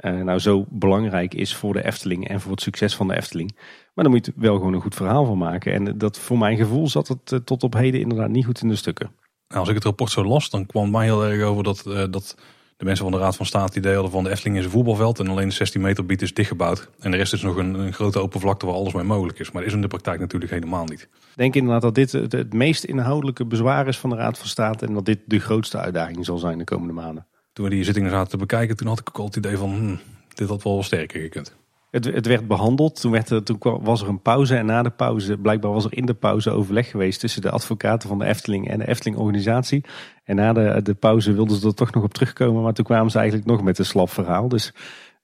uh, 0.00 0.22
nou 0.22 0.38
zo 0.38 0.66
belangrijk 0.68 1.34
is 1.34 1.54
voor 1.54 1.72
de 1.72 1.84
Efteling 1.84 2.28
en 2.28 2.40
voor 2.40 2.50
het 2.50 2.62
succes 2.62 2.96
van 2.96 3.08
de 3.08 3.16
Efteling. 3.16 3.56
Maar 3.94 4.04
dan 4.04 4.12
moet 4.12 4.26
je 4.26 4.32
wel 4.36 4.56
gewoon 4.56 4.74
een 4.74 4.80
goed 4.80 4.94
verhaal 4.94 5.24
van 5.24 5.38
maken. 5.38 5.72
En 5.72 5.98
dat 5.98 6.18
voor 6.18 6.38
mijn 6.38 6.56
gevoel 6.56 6.88
zat 6.88 7.08
het 7.08 7.46
tot 7.46 7.62
op 7.62 7.74
heden 7.74 8.00
inderdaad 8.00 8.28
niet 8.28 8.44
goed 8.44 8.62
in 8.62 8.68
de 8.68 8.76
stukken. 8.76 9.10
Nou, 9.48 9.60
als 9.60 9.68
ik 9.68 9.74
het 9.74 9.84
rapport 9.84 10.10
zo 10.10 10.24
las, 10.24 10.50
dan 10.50 10.66
kwam 10.66 10.90
mij 10.90 11.04
heel 11.04 11.26
erg 11.26 11.42
over 11.42 11.64
dat, 11.64 11.82
dat 12.10 12.36
de 12.80 12.86
mensen 12.86 13.04
van 13.04 13.12
de 13.12 13.20
Raad 13.20 13.36
van 13.36 13.46
State 13.46 13.80
die 13.80 13.92
hadden 13.92 14.10
van 14.10 14.24
de 14.24 14.30
Efteling 14.30 14.58
is 14.58 14.64
een 14.64 14.70
voetbalveld 14.70 15.18
en 15.18 15.28
alleen 15.28 15.48
de 15.48 15.54
16 15.54 15.80
meter 15.80 16.06
bied 16.06 16.22
is 16.22 16.34
dichtgebouwd. 16.34 16.90
En 17.00 17.10
de 17.10 17.16
rest 17.16 17.32
is 17.32 17.42
nog 17.42 17.56
een, 17.56 17.74
een 17.74 17.92
grote 17.92 18.18
open 18.18 18.40
vlakte 18.40 18.66
waar 18.66 18.74
alles 18.74 18.92
mee 18.92 19.04
mogelijk 19.04 19.38
is. 19.38 19.50
Maar 19.50 19.62
dat 19.62 19.70
is 19.70 19.76
in 19.76 19.82
de 19.82 19.88
praktijk 19.88 20.20
natuurlijk 20.20 20.52
helemaal 20.52 20.84
niet. 20.84 21.00
Ik 21.00 21.36
denk 21.36 21.54
inderdaad 21.54 21.82
dat 21.82 21.94
dit 21.94 22.12
het, 22.12 22.32
het 22.32 22.52
meest 22.52 22.84
inhoudelijke 22.84 23.46
bezwaar 23.46 23.88
is 23.88 23.98
van 23.98 24.10
de 24.10 24.16
Raad 24.16 24.38
van 24.38 24.48
State 24.48 24.86
en 24.86 24.94
dat 24.94 25.04
dit 25.04 25.18
de 25.24 25.38
grootste 25.38 25.78
uitdaging 25.78 26.24
zal 26.24 26.38
zijn 26.38 26.58
de 26.58 26.64
komende 26.64 26.92
maanden. 26.92 27.26
Toen 27.52 27.64
we 27.64 27.70
die 27.70 27.84
zittingen 27.84 28.10
zaten 28.10 28.30
te 28.30 28.36
bekijken, 28.36 28.76
toen 28.76 28.88
had 28.88 29.00
ik 29.00 29.08
ook 29.08 29.18
al 29.18 29.24
het 29.24 29.36
idee 29.36 29.56
van 29.56 29.70
hm, 29.70 29.96
dit 30.34 30.48
had 30.48 30.62
wel 30.62 30.82
sterker 30.82 31.20
gekund. 31.20 31.56
Het, 31.90 32.04
het 32.04 32.26
werd 32.26 32.48
behandeld, 32.48 33.00
toen, 33.00 33.12
werd 33.12 33.30
er, 33.30 33.42
toen 33.42 33.58
was 33.60 34.02
er 34.02 34.08
een 34.08 34.22
pauze 34.22 34.56
en 34.56 34.66
na 34.66 34.82
de 34.82 34.90
pauze, 34.90 35.36
blijkbaar 35.36 35.72
was 35.72 35.84
er 35.84 35.96
in 35.96 36.06
de 36.06 36.14
pauze 36.14 36.50
overleg 36.50 36.90
geweest 36.90 37.20
tussen 37.20 37.42
de 37.42 37.50
advocaten 37.50 38.08
van 38.08 38.18
de 38.18 38.24
Efteling 38.24 38.68
en 38.68 38.78
de 38.78 38.88
Efteling-organisatie. 38.88 39.84
En 40.24 40.36
na 40.36 40.52
de, 40.52 40.80
de 40.82 40.94
pauze 40.94 41.32
wilden 41.32 41.56
ze 41.56 41.66
er 41.66 41.74
toch 41.74 41.92
nog 41.92 42.04
op 42.04 42.14
terugkomen, 42.14 42.62
maar 42.62 42.72
toen 42.72 42.84
kwamen 42.84 43.10
ze 43.10 43.18
eigenlijk 43.18 43.48
nog 43.48 43.62
met 43.62 43.78
een 43.78 43.84
slap 43.84 44.10
verhaal. 44.10 44.48
Dus 44.48 44.72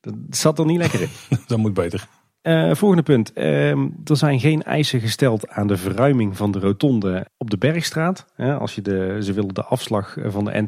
dat 0.01 0.15
zat 0.31 0.59
er 0.59 0.67
niet 0.67 0.79
lekker 0.79 1.01
in. 1.01 1.09
dat 1.47 1.59
moet 1.59 1.75
beter. 1.75 2.09
Uh, 2.43 2.75
volgende 2.75 3.03
punt. 3.03 3.33
Uh, 3.35 3.71
er 4.05 4.17
zijn 4.17 4.41
geen 4.41 4.63
eisen 4.63 5.01
gesteld 5.01 5.49
aan 5.49 5.67
de 5.67 5.77
verruiming 5.77 6.37
van 6.37 6.51
de 6.51 6.59
rotonde 6.59 7.27
op 7.37 7.51
de 7.51 7.59
Bergstraat. 7.59 8.27
Uh, 8.37 8.59
als 8.59 8.75
je 8.75 8.83
de, 8.83 9.19
ze 9.21 9.33
willen 9.33 9.55
de 9.55 9.65
afslag 9.65 10.17
van 10.27 10.45
de 10.45 10.63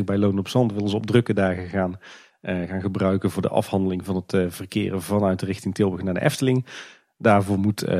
N261 0.00 0.04
bij 0.04 0.18
Loon 0.18 0.38
op 0.38 0.48
Zand 0.48 0.72
willen 0.72 0.88
ze 0.88 0.96
op 0.96 1.06
drukke 1.06 1.34
dagen 1.34 1.68
gaan 1.68 1.98
gaan 2.46 2.80
gebruiken 2.80 3.30
voor 3.30 3.42
de 3.42 3.48
afhandeling 3.48 4.04
van 4.04 4.16
het 4.16 4.32
uh, 4.32 4.46
verkeer 4.48 5.02
vanuit 5.02 5.40
de 5.40 5.46
richting 5.46 5.74
Tilburg 5.74 6.02
naar 6.02 6.14
de 6.14 6.22
Efteling. 6.22 6.66
Daarvoor 7.18 7.58
moet 7.58 7.82
uh, 7.82 7.90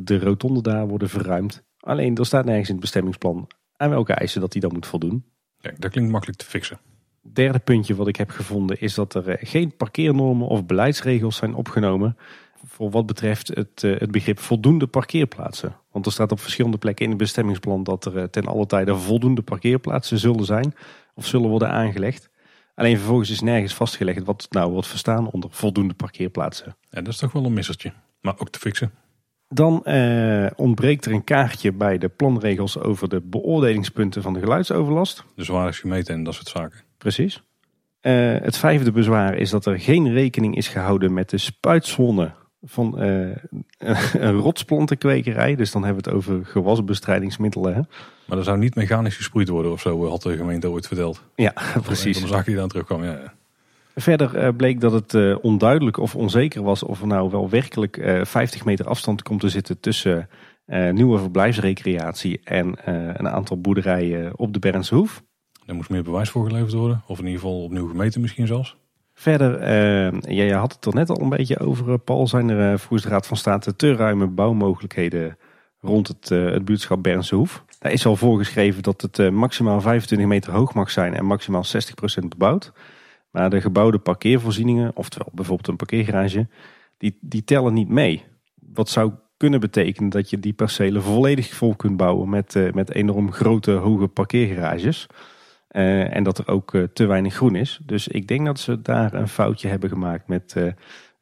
de 0.00 0.18
rotonde 0.18 0.62
daar 0.62 0.88
worden 0.88 1.08
verruimd. 1.08 1.64
Alleen 1.80 2.16
er 2.16 2.26
staat 2.26 2.44
nergens 2.44 2.68
in 2.68 2.74
het 2.74 2.82
bestemmingsplan 2.82 3.48
aan 3.76 3.90
welke 3.90 4.12
eisen 4.12 4.40
dat 4.40 4.52
hij 4.52 4.60
dan 4.60 4.72
moet 4.72 4.86
voldoen. 4.86 5.24
Kijk, 5.60 5.80
dat 5.80 5.90
klinkt 5.90 6.10
makkelijk 6.10 6.38
te 6.38 6.44
fixen. 6.44 6.78
Derde 7.32 7.58
puntje 7.58 7.94
wat 7.94 8.08
ik 8.08 8.16
heb 8.16 8.30
gevonden 8.30 8.80
is 8.80 8.94
dat 8.94 9.14
er 9.14 9.28
eh, 9.28 9.48
geen 9.48 9.76
parkeernormen 9.76 10.46
of 10.46 10.66
beleidsregels 10.66 11.36
zijn 11.36 11.54
opgenomen 11.54 12.16
voor 12.64 12.90
wat 12.90 13.06
betreft 13.06 13.48
het, 13.48 13.84
eh, 13.84 13.98
het 13.98 14.10
begrip 14.10 14.38
voldoende 14.38 14.86
parkeerplaatsen. 14.86 15.76
Want 15.92 16.06
er 16.06 16.12
staat 16.12 16.32
op 16.32 16.40
verschillende 16.40 16.78
plekken 16.78 17.04
in 17.04 17.10
het 17.10 17.20
bestemmingsplan 17.20 17.82
dat 17.82 18.04
er 18.04 18.18
eh, 18.18 18.24
ten 18.24 18.46
alle 18.46 18.66
tijde 18.66 18.96
voldoende 18.96 19.42
parkeerplaatsen 19.42 20.18
zullen 20.18 20.44
zijn 20.44 20.74
of 21.14 21.26
zullen 21.26 21.48
worden 21.48 21.70
aangelegd. 21.70 22.30
Alleen 22.76 22.96
vervolgens 22.96 23.30
is 23.30 23.40
nergens 23.40 23.74
vastgelegd 23.74 24.24
wat 24.24 24.46
nou 24.50 24.72
wordt 24.72 24.88
verstaan 24.88 25.30
onder 25.30 25.50
voldoende 25.52 25.94
parkeerplaatsen. 25.94 26.76
Ja, 26.90 27.00
dat 27.00 27.12
is 27.12 27.18
toch 27.18 27.32
wel 27.32 27.44
een 27.44 27.52
missertje. 27.52 27.92
Maar 28.20 28.34
ook 28.38 28.50
te 28.50 28.58
fixen. 28.58 28.90
Dan 29.48 29.84
eh, 29.84 30.46
ontbreekt 30.56 31.04
er 31.04 31.12
een 31.12 31.24
kaartje 31.24 31.72
bij 31.72 31.98
de 31.98 32.08
planregels 32.08 32.78
over 32.78 33.08
de 33.08 33.20
beoordelingspunten 33.20 34.22
van 34.22 34.32
de 34.32 34.40
geluidsoverlast. 34.40 35.24
De 35.34 35.44
zwaar 35.44 35.68
is 35.68 35.78
gemeten 35.78 36.14
en 36.14 36.22
dat 36.22 36.34
soort 36.34 36.48
zaken. 36.48 36.80
Precies. 36.98 37.42
Eh, 38.00 38.34
het 38.40 38.56
vijfde 38.56 38.92
bezwaar 38.92 39.34
is 39.36 39.50
dat 39.50 39.66
er 39.66 39.80
geen 39.80 40.12
rekening 40.12 40.56
is 40.56 40.68
gehouden 40.68 41.12
met 41.12 41.30
de 41.30 41.38
spuitzone 41.38 42.32
van 42.62 43.02
uh, 43.02 43.36
een 44.26 44.38
rotsplantenkwekerij. 44.38 45.54
Dus 45.54 45.70
dan 45.70 45.84
hebben 45.84 46.04
we 46.04 46.10
het 46.10 46.18
over 46.18 46.44
gewasbestrijdingsmiddelen. 46.44 47.74
Hè? 47.74 47.80
Maar 48.26 48.38
er 48.38 48.44
zou 48.44 48.58
niet 48.58 48.74
mechanisch 48.74 49.16
gesproeid 49.16 49.48
worden 49.48 49.72
of 49.72 49.80
zo, 49.80 50.08
had 50.08 50.22
de 50.22 50.36
gemeente 50.36 50.70
ooit 50.70 50.86
verteld. 50.86 51.22
Ja, 51.34 51.52
precies. 51.82 52.20
De 52.20 52.26
zaken 52.26 52.46
die 52.46 52.56
dan 52.56 52.68
terugkwam, 52.68 53.04
ja. 53.04 53.12
ja. 53.12 53.34
Verder 53.94 54.46
uh, 54.46 54.56
bleek 54.56 54.80
dat 54.80 54.92
het 54.92 55.14
uh, 55.14 55.36
onduidelijk 55.42 55.98
of 55.98 56.14
onzeker 56.14 56.62
was 56.62 56.82
of 56.82 57.00
er 57.00 57.06
nou 57.06 57.30
wel 57.30 57.50
werkelijk 57.50 58.20
50 58.22 58.64
meter 58.64 58.86
afstand 58.86 59.22
komt 59.22 59.40
te 59.40 59.48
zitten 59.48 59.80
tussen 59.80 60.28
nieuwe 60.90 61.18
verblijfsrecreatie 61.18 62.40
en 62.44 62.74
een 63.18 63.28
aantal 63.28 63.60
boerderijen 63.60 64.38
op 64.38 64.52
de 64.52 64.58
Bernshoef. 64.58 65.22
Er 65.66 65.74
moest 65.74 65.90
meer 65.90 66.02
bewijs 66.02 66.30
voor 66.30 66.46
geleverd 66.46 66.72
worden, 66.72 67.02
of 67.06 67.18
in 67.18 67.24
ieder 67.24 67.40
geval 67.40 67.62
opnieuw 67.62 67.88
gemeten 67.88 68.20
misschien 68.20 68.46
zelfs. 68.46 68.76
Verder, 69.18 69.60
uh, 69.60 70.46
je 70.46 70.54
had 70.54 70.72
het 70.72 70.84
er 70.84 70.94
net 70.94 71.10
al 71.10 71.20
een 71.20 71.28
beetje 71.28 71.58
over, 71.58 71.92
eh, 71.92 71.98
Paul. 72.04 72.26
Zijn 72.26 72.48
er 72.48 72.78
volgens 72.78 73.02
de 73.02 73.08
Raad 73.08 73.26
van 73.26 73.36
State 73.36 73.76
te 73.76 73.94
ruime 73.94 74.26
bouwmogelijkheden 74.26 75.36
rond 75.80 76.08
het, 76.08 76.30
uh, 76.30 76.50
het 76.50 76.64
buurtschap 76.64 77.02
Bernsehoef? 77.02 77.64
Daar 77.78 77.92
is 77.92 78.06
al 78.06 78.16
voorgeschreven 78.16 78.82
dat 78.82 79.00
het 79.00 79.30
maximaal 79.30 79.80
25 79.80 80.26
meter 80.26 80.52
hoog 80.52 80.74
mag 80.74 80.90
zijn 80.90 81.14
en 81.14 81.24
maximaal 81.24 81.64
60% 81.64 82.28
bebouwd. 82.28 82.72
Maar 83.30 83.50
de 83.50 83.60
gebouwde 83.60 83.98
parkeervoorzieningen, 83.98 84.90
oftewel 84.94 85.28
bijvoorbeeld 85.32 85.68
een 85.68 85.76
parkeergarage, 85.76 86.48
die, 86.98 87.18
die 87.20 87.44
tellen 87.44 87.72
niet 87.72 87.88
mee. 87.88 88.24
Wat 88.54 88.88
zou 88.88 89.12
kunnen 89.36 89.60
betekenen 89.60 90.10
dat 90.10 90.30
je 90.30 90.40
die 90.40 90.52
percelen 90.52 91.02
volledig 91.02 91.54
vol 91.54 91.74
kunt 91.74 91.96
bouwen 91.96 92.28
met, 92.28 92.70
met 92.72 92.94
enorm 92.94 93.32
grote 93.32 93.70
hoge 93.70 94.08
parkeergarages. 94.08 95.06
Uh, 95.70 96.16
en 96.16 96.22
dat 96.22 96.38
er 96.38 96.48
ook 96.48 96.78
te 96.92 97.06
weinig 97.06 97.34
groen 97.34 97.54
is. 97.54 97.80
Dus 97.82 98.08
ik 98.08 98.28
denk 98.28 98.46
dat 98.46 98.58
ze 98.58 98.82
daar 98.82 99.14
een 99.14 99.28
foutje 99.28 99.68
hebben 99.68 99.88
gemaakt 99.88 100.28
met, 100.28 100.54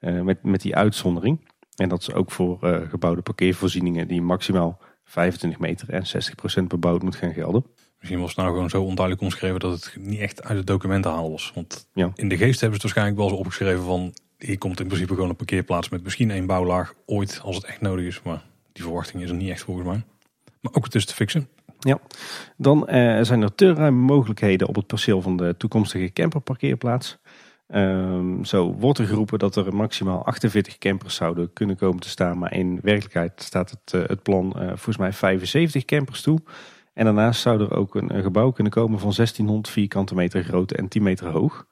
met, 0.01 0.43
met 0.43 0.61
die 0.61 0.77
uitzondering. 0.77 1.49
En 1.77 1.89
dat 1.89 2.03
ze 2.03 2.15
ook 2.15 2.31
voor 2.31 2.59
gebouwde 2.89 3.23
parkeervoorzieningen 3.23 4.09
die 4.09 4.23
maximaal 4.23 4.79
25 5.15 5.61
meter 5.61 5.91
en 5.91 6.05
60% 6.63 6.67
bebouwd 6.67 7.03
moet 7.03 7.17
gaan 7.17 7.33
gelden. 7.33 7.65
Misschien 7.99 8.21
was 8.21 8.29
het 8.29 8.39
nou 8.39 8.53
gewoon 8.53 8.71
zo 8.71 8.83
onduidelijk 8.83 9.25
omschreven 9.25 9.61
dat 9.61 9.73
het 9.73 9.97
niet 9.99 10.21
echt 10.21 10.45
uit 10.45 10.59
het 10.59 10.67
document 10.67 11.03
te 11.03 11.09
halen 11.09 11.31
was. 11.31 11.53
Want 11.55 11.89
ja. 11.95 12.11
in 12.15 12.29
de 12.29 12.37
geest 12.37 12.61
hebben 12.61 12.81
ze 12.81 12.83
waarschijnlijk 12.83 13.19
wel 13.19 13.29
eens 13.29 13.39
opgeschreven 13.39 13.85
van 13.85 14.15
hier 14.39 14.59
komt 14.59 14.81
in 14.81 14.87
principe 14.87 15.15
gewoon 15.15 15.29
een 15.29 15.37
parkeerplaats 15.37 15.89
met 15.89 16.03
misschien 16.03 16.31
één 16.31 16.47
bouwlaag 16.47 16.95
ooit 17.07 17.41
als 17.43 17.57
het 17.57 17.65
echt 17.65 17.81
nodig 17.81 18.07
is. 18.07 18.23
Maar 18.23 18.45
die 18.73 18.83
verwachting 18.83 19.23
is 19.23 19.29
er 19.29 19.37
niet 19.37 19.51
echt 19.51 19.63
volgens 19.63 19.87
mij. 19.87 20.03
Maar 20.61 20.73
ook 20.75 20.85
het 20.85 20.95
is 20.95 21.05
te 21.05 21.15
fixen. 21.15 21.49
Ja, 21.79 21.99
dan 22.57 22.79
uh, 22.79 23.23
zijn 23.23 23.43
er 23.43 23.55
te 23.55 23.73
ruime 23.73 24.01
mogelijkheden 24.01 24.69
op 24.69 24.75
het 24.75 24.87
perceel 24.87 25.23
van 25.23 25.37
de 25.37 25.55
toekomstige 25.57 26.13
camperparkeerplaats. 26.13 27.19
Um, 27.77 28.45
zo 28.45 28.75
wordt 28.75 28.99
er 28.99 29.07
geroepen 29.07 29.39
dat 29.39 29.57
er 29.57 29.75
maximaal 29.75 30.25
48 30.25 30.79
campers 30.79 31.15
zouden 31.15 31.53
kunnen 31.53 31.77
komen 31.77 32.01
te 32.01 32.09
staan. 32.09 32.39
Maar 32.39 32.55
in 32.55 32.79
werkelijkheid 32.83 33.43
staat 33.43 33.71
het, 33.71 33.93
uh, 33.95 34.09
het 34.09 34.23
plan 34.23 34.53
uh, 34.57 34.67
volgens 34.67 34.97
mij 34.97 35.13
75 35.13 35.85
campers 35.85 36.23
toe. 36.23 36.39
En 36.93 37.05
daarnaast 37.05 37.41
zou 37.41 37.61
er 37.61 37.77
ook 37.77 37.95
een, 37.95 38.15
een, 38.15 38.23
gebouw 38.23 38.51
kunnen 38.51 38.73
komen 38.73 38.99
van 38.99 39.13
1600 39.17 39.69
vierkante 39.69 40.15
meter 40.15 40.45
groot 40.45 40.73
en 40.73 40.89
10 40.89 41.03
meter 41.03 41.29
hoog. 41.29 41.67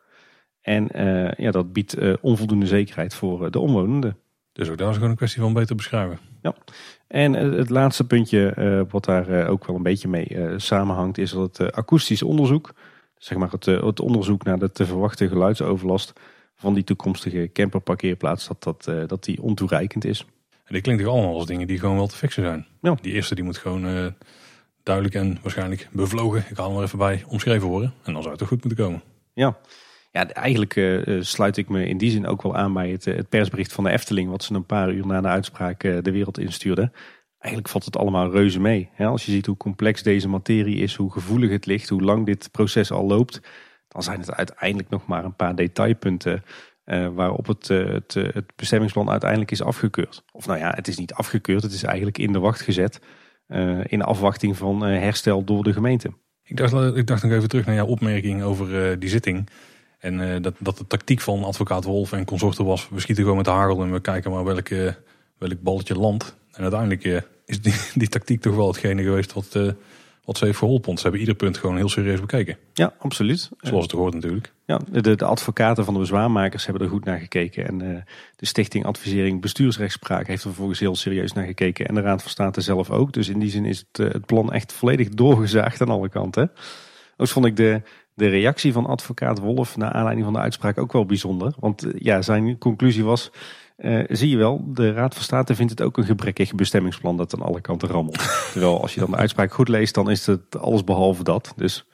En 0.61 0.89
ja, 1.37 1.51
dat 1.51 1.73
biedt 1.73 2.21
onvoldoende 2.21 2.67
zekerheid 2.67 3.15
voor 3.15 3.51
de 3.51 3.59
omwonenden. 3.59 4.17
Dus 4.53 4.71
ook 4.71 4.79
daar 4.79 4.89
is 4.89 4.95
gewoon 4.95 5.11
een 5.11 5.17
kwestie 5.17 5.43
van 5.43 5.53
beter 5.53 5.77
beschrijven. 5.77 6.19
Ja, 6.43 6.55
en 7.07 7.33
het 7.33 7.71
laatste 7.71 8.07
puntje 8.07 8.87
wat 8.91 9.05
daar 9.05 9.49
ook 9.49 9.67
wel 9.67 9.77
een 9.77 9.83
beetje 9.83 10.09
mee 10.09 10.37
samenhangt 10.57 11.19
is 11.19 11.31
dat 11.31 11.57
het 11.57 11.73
akoestisch 11.73 12.23
onderzoek, 12.23 12.73
zeg 13.25 13.39
maar 13.39 13.51
het, 13.51 13.65
het, 13.65 14.01
onderzoek 14.01 14.45
naar 14.45 14.59
de 14.59 14.71
te 14.71 14.87
verwachte 14.87 15.29
geluidsoverlast 15.29 16.13
van 16.55 16.75
die 16.75 16.85
toekomstige 16.85 17.51
camperparkeerplaats, 17.53 18.49
dat, 18.49 18.63
dat, 18.63 19.09
dat 19.09 19.25
die 19.25 19.43
ontoereikend 19.43 20.05
is. 20.05 20.27
En 20.65 20.75
dit 20.75 20.83
klinkt 20.83 21.03
toch 21.03 21.13
allemaal 21.13 21.35
als 21.35 21.47
dingen 21.47 21.67
die 21.67 21.79
gewoon 21.79 21.97
wel 21.97 22.07
te 22.07 22.17
fixen 22.17 22.43
zijn. 22.43 22.67
Ja. 22.81 22.97
Die 23.01 23.13
eerste 23.13 23.35
die 23.35 23.45
moet 23.45 23.59
gewoon 23.59 24.15
duidelijk 24.83 25.15
en 25.15 25.39
waarschijnlijk 25.43 25.89
bevlogen, 25.93 26.45
ik 26.51 26.57
haal 26.57 26.69
hem 26.69 26.77
er 26.79 26.85
even 26.85 26.99
bij, 26.99 27.25
omschreven 27.27 27.69
worden. 27.69 27.95
En 28.03 28.13
dan 28.13 28.23
zou 28.23 28.29
het 28.29 28.39
toch 28.39 28.49
goed 28.49 28.65
moeten 28.65 28.85
komen. 28.85 29.03
Ja, 29.33 29.59
ja, 30.13 30.29
eigenlijk 30.29 30.77
uh, 30.77 31.23
sluit 31.23 31.57
ik 31.57 31.69
me 31.69 31.87
in 31.87 31.99
die 31.99 32.11
zin 32.11 32.27
ook 32.27 32.43
wel 32.43 32.57
aan 32.57 32.73
bij 32.73 32.91
het, 32.91 33.05
het, 33.05 33.29
persbericht 33.29 33.73
van 33.73 33.85
de 33.85 33.91
Efteling, 33.91 34.31
wat 34.31 34.45
ze 34.45 34.55
een 34.55 34.67
paar 34.67 34.93
uur 34.93 35.07
na 35.07 35.21
de 35.21 35.29
uitspraak 35.29 35.85
uh, 35.85 36.03
de 36.03 36.11
wereld 36.11 36.39
instuurde. 36.39 36.93
Eigenlijk 37.43 37.69
valt 37.69 37.85
het 37.85 37.97
allemaal 37.97 38.31
reuze 38.31 38.61
mee. 38.61 38.91
Als 38.99 39.27
je 39.27 39.33
ziet 39.33 39.47
hoe 39.47 39.57
complex 39.57 40.03
deze 40.03 40.29
materie 40.29 40.77
is, 40.77 40.95
hoe 40.95 41.13
gevoelig 41.13 41.51
het 41.51 41.67
ligt, 41.67 41.89
hoe 41.89 42.03
lang 42.03 42.27
dit 42.27 42.49
proces 42.51 42.91
al 42.91 43.07
loopt, 43.07 43.41
dan 43.89 44.03
zijn 44.03 44.21
het 44.21 44.33
uiteindelijk 44.33 44.89
nog 44.89 45.07
maar 45.07 45.25
een 45.25 45.37
paar 45.37 45.55
detailpunten 45.55 46.45
uh, 46.85 47.09
waarop 47.15 47.47
het, 47.47 47.69
het, 47.69 48.15
het, 48.15 48.53
bestemmingsplan 48.57 49.11
uiteindelijk 49.11 49.51
is 49.51 49.63
afgekeurd. 49.63 50.25
Of 50.33 50.47
nou 50.47 50.59
ja, 50.59 50.73
het 50.75 50.89
is 50.89 50.99
niet 50.99 51.13
afgekeurd, 51.13 51.63
het 51.63 51.73
is 51.73 51.83
eigenlijk 51.83 52.19
in 52.19 52.33
de 52.33 52.39
wacht 52.39 52.61
gezet 52.61 53.01
in 53.83 54.03
afwachting 54.03 54.57
van 54.57 54.83
herstel 54.83 55.45
door 55.45 55.65
de 55.65 55.73
gemeente. 55.73 56.13
Ik 56.43 56.57
dacht, 56.57 56.97
ik 56.97 57.07
dacht 57.07 57.23
nog 57.23 57.33
even 57.33 57.49
terug 57.49 57.67
naar 57.67 57.75
jouw 57.75 57.87
opmerking 57.87 58.43
over 58.43 58.99
die 58.99 59.09
zitting. 59.09 59.49
En 59.99 60.43
dat, 60.43 60.55
dat 60.59 60.79
de 60.79 60.87
tactiek 60.87 61.21
van 61.21 61.45
advocaat 61.45 61.85
Wolf 61.85 62.13
en 62.13 62.25
consorten 62.25 62.65
was, 62.65 62.89
we 62.89 63.01
schieten 63.01 63.23
gewoon 63.23 63.39
met 63.39 63.47
de 63.47 63.53
hagel 63.53 63.83
en 63.83 63.93
we 63.93 64.01
kijken 64.01 64.31
maar 64.31 64.45
welke, 64.45 64.97
welk 65.39 65.63
balletje 65.63 65.95
landt. 65.95 66.41
En 66.53 66.63
uiteindelijk 66.63 67.05
uh, 67.05 67.21
is 67.47 67.61
die, 67.61 67.75
die 67.95 68.09
tactiek 68.09 68.41
toch 68.41 68.55
wel 68.55 68.67
hetgene 68.67 69.03
geweest 69.03 69.33
wat, 69.33 69.55
uh, 69.57 69.71
wat 70.25 70.39
ze 70.39 70.45
heeft 70.45 70.59
geholpen. 70.59 70.87
Want 70.87 70.97
ze 70.99 71.03
hebben 71.03 71.21
ieder 71.21 71.37
punt 71.37 71.59
gewoon 71.59 71.77
heel 71.77 71.89
serieus 71.89 72.21
bekeken. 72.21 72.57
Ja, 72.73 72.95
absoluut. 72.99 73.51
Zoals 73.61 73.83
het 73.83 73.93
hoort 73.93 74.15
natuurlijk. 74.15 74.53
Ja, 74.67 74.81
de, 74.91 75.17
de 75.17 75.25
advocaten 75.25 75.85
van 75.85 75.95
de 75.95 76.01
bezwaarmakers 76.01 76.65
hebben 76.65 76.83
er 76.83 76.89
goed 76.89 77.05
naar 77.05 77.19
gekeken. 77.19 77.67
En 77.67 77.79
de 78.37 78.47
Stichting 78.47 78.85
Advisering 78.85 79.41
Bestuursrechtspraak 79.41 80.27
heeft 80.27 80.43
er 80.43 80.49
vervolgens 80.49 80.81
heel 80.81 80.97
serieus 80.97 81.33
naar 81.33 81.47
gekeken. 81.47 81.87
En 81.87 81.95
de 81.95 82.01
Raad 82.01 82.23
van 82.23 82.31
State 82.31 82.61
zelf 82.61 82.91
ook. 82.91 83.13
Dus 83.13 83.29
in 83.29 83.39
die 83.39 83.51
zin 83.51 83.65
is 83.65 83.85
het, 83.93 84.13
het 84.13 84.27
plan 84.27 84.53
echt 84.53 84.73
volledig 84.73 85.09
doorgezaagd 85.09 85.81
aan 85.81 85.89
alle 85.91 86.09
kanten. 86.09 86.53
Ook 87.17 87.29
vond 87.29 87.47
ik 87.47 87.57
de, 87.57 87.83
de 88.15 88.29
reactie 88.29 88.73
van 88.73 88.87
advocaat 88.87 89.39
Wolf 89.39 89.77
naar 89.77 89.93
aanleiding 89.93 90.25
van 90.25 90.35
de 90.35 90.41
uitspraak 90.41 90.79
ook 90.79 90.93
wel 90.93 91.07
bijzonder. 91.07 91.55
Want 91.59 91.85
eh, 91.85 91.93
ja, 91.99 92.23
zijn 92.23 92.59
conclusie 92.59 93.05
was, 93.05 93.31
uh, 93.83 94.05
zie 94.09 94.29
je 94.29 94.37
wel, 94.37 94.65
de 94.67 94.93
Raad 94.93 95.15
van 95.15 95.23
State 95.23 95.55
vindt 95.55 95.71
het 95.71 95.83
ook 95.83 95.97
een 95.97 96.05
gebrekkig 96.05 96.55
bestemmingsplan 96.55 97.17
dat 97.17 97.35
aan 97.35 97.43
alle 97.43 97.61
kanten 97.61 97.89
rammelt. 97.89 98.19
Terwijl 98.53 98.81
als 98.81 98.95
je 98.95 99.01
dan 99.01 99.11
de 99.11 99.17
uitspraak 99.17 99.53
goed 99.53 99.69
leest, 99.69 99.95
dan 99.95 100.11
is 100.11 100.27
het 100.27 100.59
alles 100.59 100.85
behalve 100.85 101.25
dat. 101.25 101.53
Dus 101.57 101.87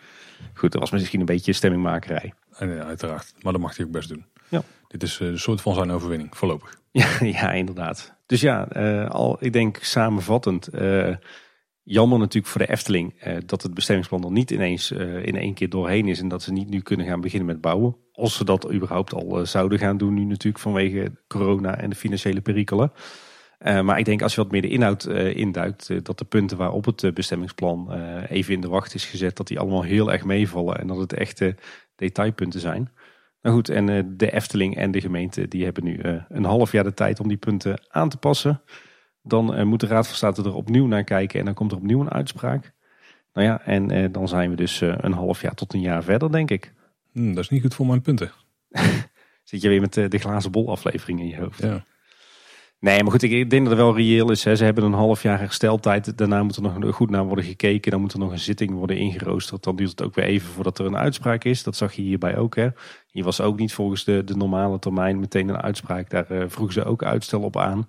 goed, 0.55 0.74
er 0.74 0.81
was 0.81 0.90
misschien 0.90 1.20
een 1.20 1.27
beetje 1.27 1.53
stemmingmakerij. 1.53 2.33
Ja, 2.59 2.66
uiteraard, 2.66 3.35
maar 3.42 3.53
dat 3.53 3.62
mag 3.62 3.77
hij 3.77 3.87
ook 3.87 3.92
best 3.92 4.09
doen. 4.09 4.24
Ja. 4.48 4.62
Dit 4.88 5.03
is 5.03 5.20
een 5.20 5.38
soort 5.38 5.61
van 5.61 5.74
zijn 5.74 5.90
overwinning, 5.90 6.37
voorlopig. 6.37 6.77
Ja, 6.90 7.09
ja 7.20 7.53
inderdaad. 7.53 8.14
Dus 8.27 8.40
ja, 8.40 8.68
uh, 8.77 9.11
al, 9.11 9.37
ik 9.40 9.53
denk 9.53 9.79
samenvattend... 9.81 10.68
Uh, 10.74 11.14
Jammer 11.90 12.18
natuurlijk 12.18 12.53
voor 12.53 12.61
de 12.61 12.72
Efteling 12.72 13.14
eh, 13.18 13.37
dat 13.46 13.62
het 13.62 13.74
bestemmingsplan 13.74 14.24
er 14.24 14.31
niet 14.31 14.51
ineens 14.51 14.90
eh, 14.90 15.27
in 15.27 15.37
één 15.37 15.55
keer 15.55 15.68
doorheen 15.68 16.09
is 16.09 16.20
en 16.20 16.29
dat 16.29 16.42
ze 16.42 16.53
niet 16.53 16.68
nu 16.68 16.81
kunnen 16.81 17.07
gaan 17.07 17.20
beginnen 17.20 17.46
met 17.46 17.61
bouwen. 17.61 17.96
Als 18.12 18.37
ze 18.37 18.44
dat 18.44 18.72
überhaupt 18.72 19.14
al 19.14 19.38
eh, 19.38 19.44
zouden 19.44 19.79
gaan 19.79 19.96
doen 19.96 20.14
nu 20.14 20.24
natuurlijk 20.24 20.62
vanwege 20.62 21.12
corona 21.29 21.79
en 21.79 21.90
de 21.90 21.96
financiële 21.96 22.40
perikelen. 22.40 22.92
Uh, 23.66 23.81
maar 23.81 23.98
ik 23.98 24.05
denk 24.05 24.22
als 24.22 24.35
je 24.35 24.42
wat 24.42 24.51
meer 24.51 24.62
de 24.62 24.68
inhoud 24.68 25.05
uh, 25.09 25.37
induikt, 25.37 26.05
dat 26.05 26.18
de 26.18 26.24
punten 26.24 26.57
waarop 26.57 26.85
het 26.85 27.14
bestemmingsplan 27.14 27.92
even 28.29 28.55
in 28.55 28.61
de 28.61 28.68
wacht 28.68 28.94
is 28.94 29.05
gezet, 29.05 29.37
dat 29.37 29.46
die 29.46 29.59
allemaal 29.59 29.83
heel 29.83 30.12
erg 30.12 30.24
meevallen 30.24 30.79
en 30.79 30.87
dat 30.87 30.96
het 30.96 31.12
echte 31.12 31.57
detailpunten 31.96 32.61
zijn. 32.61 32.90
Nou 33.42 33.57
goed, 33.57 33.68
en 33.68 34.16
de 34.16 34.31
Efteling 34.31 34.77
en 34.77 34.90
de 34.90 35.01
gemeente 35.01 35.48
die 35.48 35.64
hebben 35.64 35.85
nu 35.85 36.01
een 36.29 36.44
half 36.44 36.72
jaar 36.72 36.85
de 36.85 36.94
tijd 36.94 37.20
om 37.20 37.29
die 37.29 37.37
punten 37.37 37.81
aan 37.88 38.09
te 38.09 38.16
passen. 38.16 38.62
Dan 39.22 39.59
uh, 39.59 39.64
moet 39.64 39.81
de 39.81 39.87
Raad 39.87 40.07
van 40.07 40.16
State 40.16 40.42
er 40.42 40.54
opnieuw 40.54 40.87
naar 40.87 41.04
kijken 41.04 41.38
en 41.38 41.44
dan 41.44 41.54
komt 41.54 41.70
er 41.70 41.76
opnieuw 41.76 42.00
een 42.00 42.11
uitspraak. 42.11 42.72
Nou 43.33 43.46
ja, 43.46 43.61
en 43.61 43.92
uh, 43.92 44.09
dan 44.12 44.28
zijn 44.28 44.50
we 44.50 44.57
dus 44.57 44.81
uh, 44.81 44.94
een 44.96 45.12
half 45.12 45.42
jaar 45.42 45.54
tot 45.54 45.74
een 45.74 45.81
jaar 45.81 46.02
verder, 46.02 46.33
denk 46.33 46.50
ik. 46.50 46.72
Hmm, 47.12 47.35
dat 47.35 47.44
is 47.44 47.50
niet 47.50 47.62
goed 47.62 47.74
voor 47.74 47.87
mijn 47.87 48.02
punten. 48.02 48.33
Zit 49.44 49.62
je 49.62 49.68
weer 49.68 49.81
met 49.81 49.94
de 49.94 50.18
glazen 50.18 50.50
bol 50.50 50.70
aflevering 50.70 51.20
in 51.20 51.28
je 51.28 51.37
hoofd. 51.37 51.62
Ja. 51.62 51.85
Nee, 52.81 53.02
maar 53.02 53.11
goed, 53.11 53.22
ik 53.22 53.50
denk 53.50 53.62
dat 53.62 53.72
het 53.76 53.83
wel 53.83 53.96
reëel 53.96 54.31
is. 54.31 54.44
Hè. 54.44 54.57
Ze 54.57 54.64
hebben 54.64 54.85
een 54.85 54.92
half 54.92 55.22
jaar 55.22 55.38
hersteltijd. 55.38 56.18
Daarna 56.18 56.42
moet 56.42 56.57
er 56.57 56.62
nog 56.62 56.94
goed 56.94 57.11
naar 57.11 57.24
worden 57.24 57.44
gekeken. 57.44 57.90
Dan 57.90 58.00
moet 58.00 58.12
er 58.12 58.18
nog 58.18 58.33
een 58.33 58.38
zitting 58.38 58.70
worden 58.70 58.96
ingeroosterd. 58.96 59.62
Dan 59.62 59.76
duurt 59.76 59.90
het 59.90 60.02
ook 60.02 60.14
weer 60.14 60.24
even 60.24 60.48
voordat 60.48 60.78
er 60.78 60.87
een 60.87 60.96
uitspraak 60.96 61.44
is. 61.44 61.62
Dat 61.62 61.76
zag 61.76 61.92
je 61.92 62.02
hierbij 62.02 62.37
ook. 62.37 62.57
Hè. 62.57 62.68
Hier 63.11 63.24
was 63.24 63.40
ook 63.40 63.59
niet 63.59 63.72
volgens 63.72 64.04
de, 64.04 64.24
de 64.24 64.37
normale 64.37 64.78
termijn 64.78 65.18
meteen 65.20 65.48
een 65.48 65.62
uitspraak. 65.62 66.11
Daar 66.11 66.33
uh, 66.33 66.44
vroegen 66.46 66.74
ze 66.74 66.85
ook 66.85 67.02
uitstel 67.02 67.40
op 67.40 67.57
aan. 67.57 67.88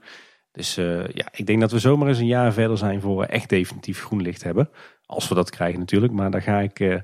Dus 0.51 0.77
uh, 0.77 1.07
ja, 1.07 1.27
ik 1.31 1.45
denk 1.45 1.59
dat 1.59 1.71
we 1.71 1.79
zomaar 1.79 2.07
eens 2.07 2.17
een 2.17 2.25
jaar 2.25 2.53
verder 2.53 2.77
zijn 2.77 3.01
voor 3.01 3.17
we 3.17 3.25
echt 3.25 3.49
definitief 3.49 4.01
groen 4.01 4.21
licht 4.21 4.43
hebben. 4.43 4.69
Als 5.05 5.27
we 5.27 5.35
dat 5.35 5.49
krijgen 5.49 5.79
natuurlijk. 5.79 6.13
Maar 6.13 6.31
daar 6.31 6.41
ga 6.41 6.59
ik 6.59 6.79
uh, 6.79 6.95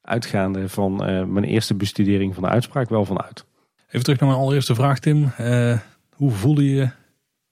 uitgaande 0.00 0.68
van 0.68 0.96
mijn 1.32 1.44
eerste 1.44 1.74
bestudering 1.74 2.34
van 2.34 2.42
de 2.42 2.48
uitspraak 2.48 2.88
wel 2.88 3.04
van 3.04 3.22
uit. 3.22 3.44
Even 3.88 4.02
terug 4.02 4.20
naar 4.20 4.28
mijn 4.28 4.40
allereerste 4.40 4.74
vraag 4.74 4.98
Tim. 4.98 5.32
hoe 6.16 6.30
voelde 6.30 6.70
je 6.70 6.88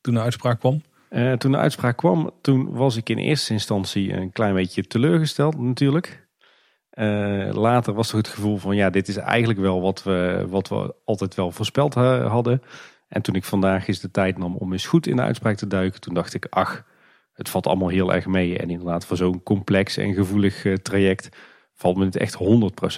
toen 0.01 0.15
de 0.15 0.21
uitspraak 0.21 0.59
kwam? 0.59 0.83
Toen 1.39 1.53
de 1.53 1.59
uitspraak 1.59 1.97
kwam, 1.97 2.31
toen 2.41 2.71
was 2.71 2.97
ik 2.97 3.09
in 3.09 3.19
eerste 3.19 3.53
instantie 3.53 4.13
een 4.13 4.33
klein 4.33 4.55
beetje 4.55 4.87
teleurgesteld 4.87 5.59
natuurlijk. 5.59 6.27
Later 7.53 7.95
was 7.95 8.11
er 8.11 8.17
het 8.17 8.29
gevoel 8.29 8.57
van 8.57 8.77
ja, 8.77 8.91
dit 8.91 9.09
is 9.09 9.17
eigenlijk 9.17 9.61
wel 9.61 9.81
wat 9.81 10.03
we, 10.03 10.47
wat 10.49 10.69
we 10.69 10.95
altijd 11.05 11.35
wel 11.35 11.51
voorspeld 11.51 11.95
hadden. 11.95 12.63
En 13.13 13.23
toen 13.23 13.35
ik 13.35 13.45
vandaag 13.45 13.89
eens 13.89 14.01
de 14.01 14.11
tijd 14.11 14.39
nam 14.39 14.57
om 14.57 14.73
eens 14.73 14.87
goed 14.87 15.07
in 15.07 15.17
de 15.17 15.23
uitspraak 15.23 15.57
te 15.57 15.67
duiken, 15.67 16.01
toen 16.01 16.15
dacht 16.15 16.35
ik 16.35 16.47
ach, 16.51 16.85
het 17.33 17.49
valt 17.49 17.67
allemaal 17.67 17.89
heel 17.89 18.15
erg 18.15 18.27
mee. 18.27 18.59
En 18.59 18.71
inderdaad 18.71 19.07
voor 19.07 19.17
zo'n 19.17 19.43
complex 19.43 19.97
en 19.97 20.15
gevoelig 20.15 20.65
uh, 20.65 20.75
traject 20.75 21.37
valt 21.75 21.97
me 21.97 22.05
het 22.05 22.17
echt 22.17 22.37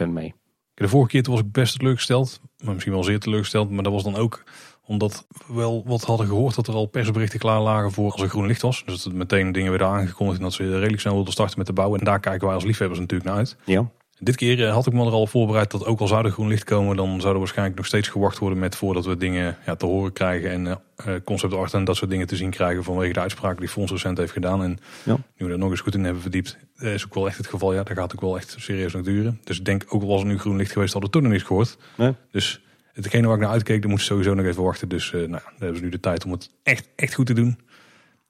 100% 0.05 0.09
mee. 0.09 0.35
De 0.75 0.89
vorige 0.89 1.11
keer 1.11 1.31
was 1.31 1.41
ik 1.41 1.53
best 1.53 1.79
teleurgesteld, 1.79 2.41
maar 2.65 2.73
misschien 2.73 2.95
wel 2.95 3.05
zeer 3.05 3.21
teleurgesteld. 3.21 3.71
Maar 3.71 3.83
dat 3.83 3.93
was 3.93 4.03
dan 4.03 4.17
ook 4.17 4.43
omdat 4.87 5.27
we 5.47 5.55
wel 5.55 5.83
wat 5.87 6.05
hadden 6.05 6.27
gehoord 6.27 6.55
dat 6.55 6.67
er 6.67 6.75
al 6.75 6.87
persberichten 6.87 7.39
klaar 7.39 7.61
lagen 7.61 7.93
voor 7.93 8.13
als 8.13 8.23
er 8.23 8.29
groen 8.29 8.47
licht 8.47 8.63
was. 8.63 8.83
Dus 8.87 9.03
dat 9.03 9.13
meteen 9.13 9.53
dingen 9.53 9.71
werden 9.71 9.89
aangekondigd 9.89 10.41
dat 10.41 10.53
ze 10.53 10.79
redelijk 10.79 11.01
snel 11.01 11.15
wilden 11.15 11.33
starten 11.33 11.59
met 11.59 11.67
de 11.67 11.73
bouw. 11.73 11.97
En 11.97 12.05
daar 12.05 12.21
kijken 12.21 12.47
wij 12.47 12.55
als 12.55 12.65
liefhebbers 12.65 13.01
natuurlijk 13.01 13.31
naar 13.31 13.39
uit. 13.39 13.57
Ja. 13.65 13.91
Dit 14.19 14.37
keer 14.37 14.67
eh, 14.67 14.73
had 14.73 14.87
ik 14.87 14.93
me 14.93 15.07
er 15.07 15.13
al 15.13 15.27
voorbereid 15.27 15.71
dat 15.71 15.85
ook 15.85 16.01
al 16.01 16.07
zou 16.07 16.25
er 16.25 16.31
groen 16.31 16.49
licht 16.49 16.65
komen, 16.65 16.97
dan 16.97 17.21
zou 17.21 17.33
er 17.33 17.39
waarschijnlijk 17.39 17.77
nog 17.77 17.87
steeds 17.87 18.09
gewacht 18.09 18.39
worden 18.39 18.59
met 18.59 18.77
voordat 18.77 19.05
we 19.05 19.17
dingen 19.17 19.57
ja, 19.67 19.75
te 19.75 19.87
horen 19.87 20.13
krijgen 20.13 20.51
en 20.51 20.67
uh, 20.67 21.15
concept 21.25 21.55
art 21.55 21.75
en 21.75 21.85
dat 21.85 21.97
soort 21.97 22.11
dingen 22.11 22.27
te 22.27 22.37
zien 22.37 22.51
krijgen 22.51 22.85
vanwege 22.85 23.13
de 23.13 23.21
uitspraak 23.21 23.59
die 23.59 23.69
Fonds 23.69 23.93
recent 23.93 24.19
heeft 24.19 24.33
gedaan. 24.33 24.63
En 24.63 24.79
ja. 25.05 25.17
nu 25.37 25.47
we 25.47 25.53
er 25.53 25.59
nog 25.59 25.71
eens 25.71 25.81
goed 25.81 25.95
in 25.95 26.05
hebben 26.05 26.23
verdiept, 26.23 26.59
is 26.77 27.05
ook 27.05 27.15
wel 27.15 27.27
echt 27.27 27.37
het 27.37 27.47
geval. 27.47 27.73
Ja, 27.73 27.83
dat 27.83 27.97
gaat 27.97 28.13
ook 28.13 28.21
wel 28.21 28.37
echt 28.37 28.57
serieus 28.59 28.93
nog 28.93 29.03
duren. 29.03 29.41
Dus 29.45 29.59
ik 29.59 29.65
denk 29.65 29.85
ook 29.89 30.03
al 30.03 30.09
was 30.09 30.21
er 30.21 30.27
nu 30.27 30.39
groen 30.39 30.57
licht 30.57 30.73
geweest, 30.73 30.93
hadden 30.93 31.11
we 31.11 31.17
toen 31.17 31.27
nog 31.27 31.39
niet 31.39 31.47
gehoord. 31.47 31.77
Nee. 31.97 32.15
Dus 32.31 32.61
hetgene 32.93 33.27
waar 33.27 33.37
ik 33.37 33.43
naar 33.43 33.51
uitkeek, 33.51 33.83
daar 33.83 33.91
moest 33.91 34.07
sowieso 34.07 34.35
nog 34.35 34.47
even 34.47 34.63
wachten. 34.63 34.89
Dus 34.89 35.13
uh, 35.13 35.21
nou, 35.21 35.31
dan 35.31 35.53
hebben 35.59 35.77
ze 35.77 35.83
nu 35.83 35.91
de 35.91 36.01
tijd 36.01 36.25
om 36.25 36.33
het 36.33 36.51
echt, 36.63 36.89
echt 36.97 37.15
goed 37.15 37.27
te 37.27 37.33
doen. 37.33 37.59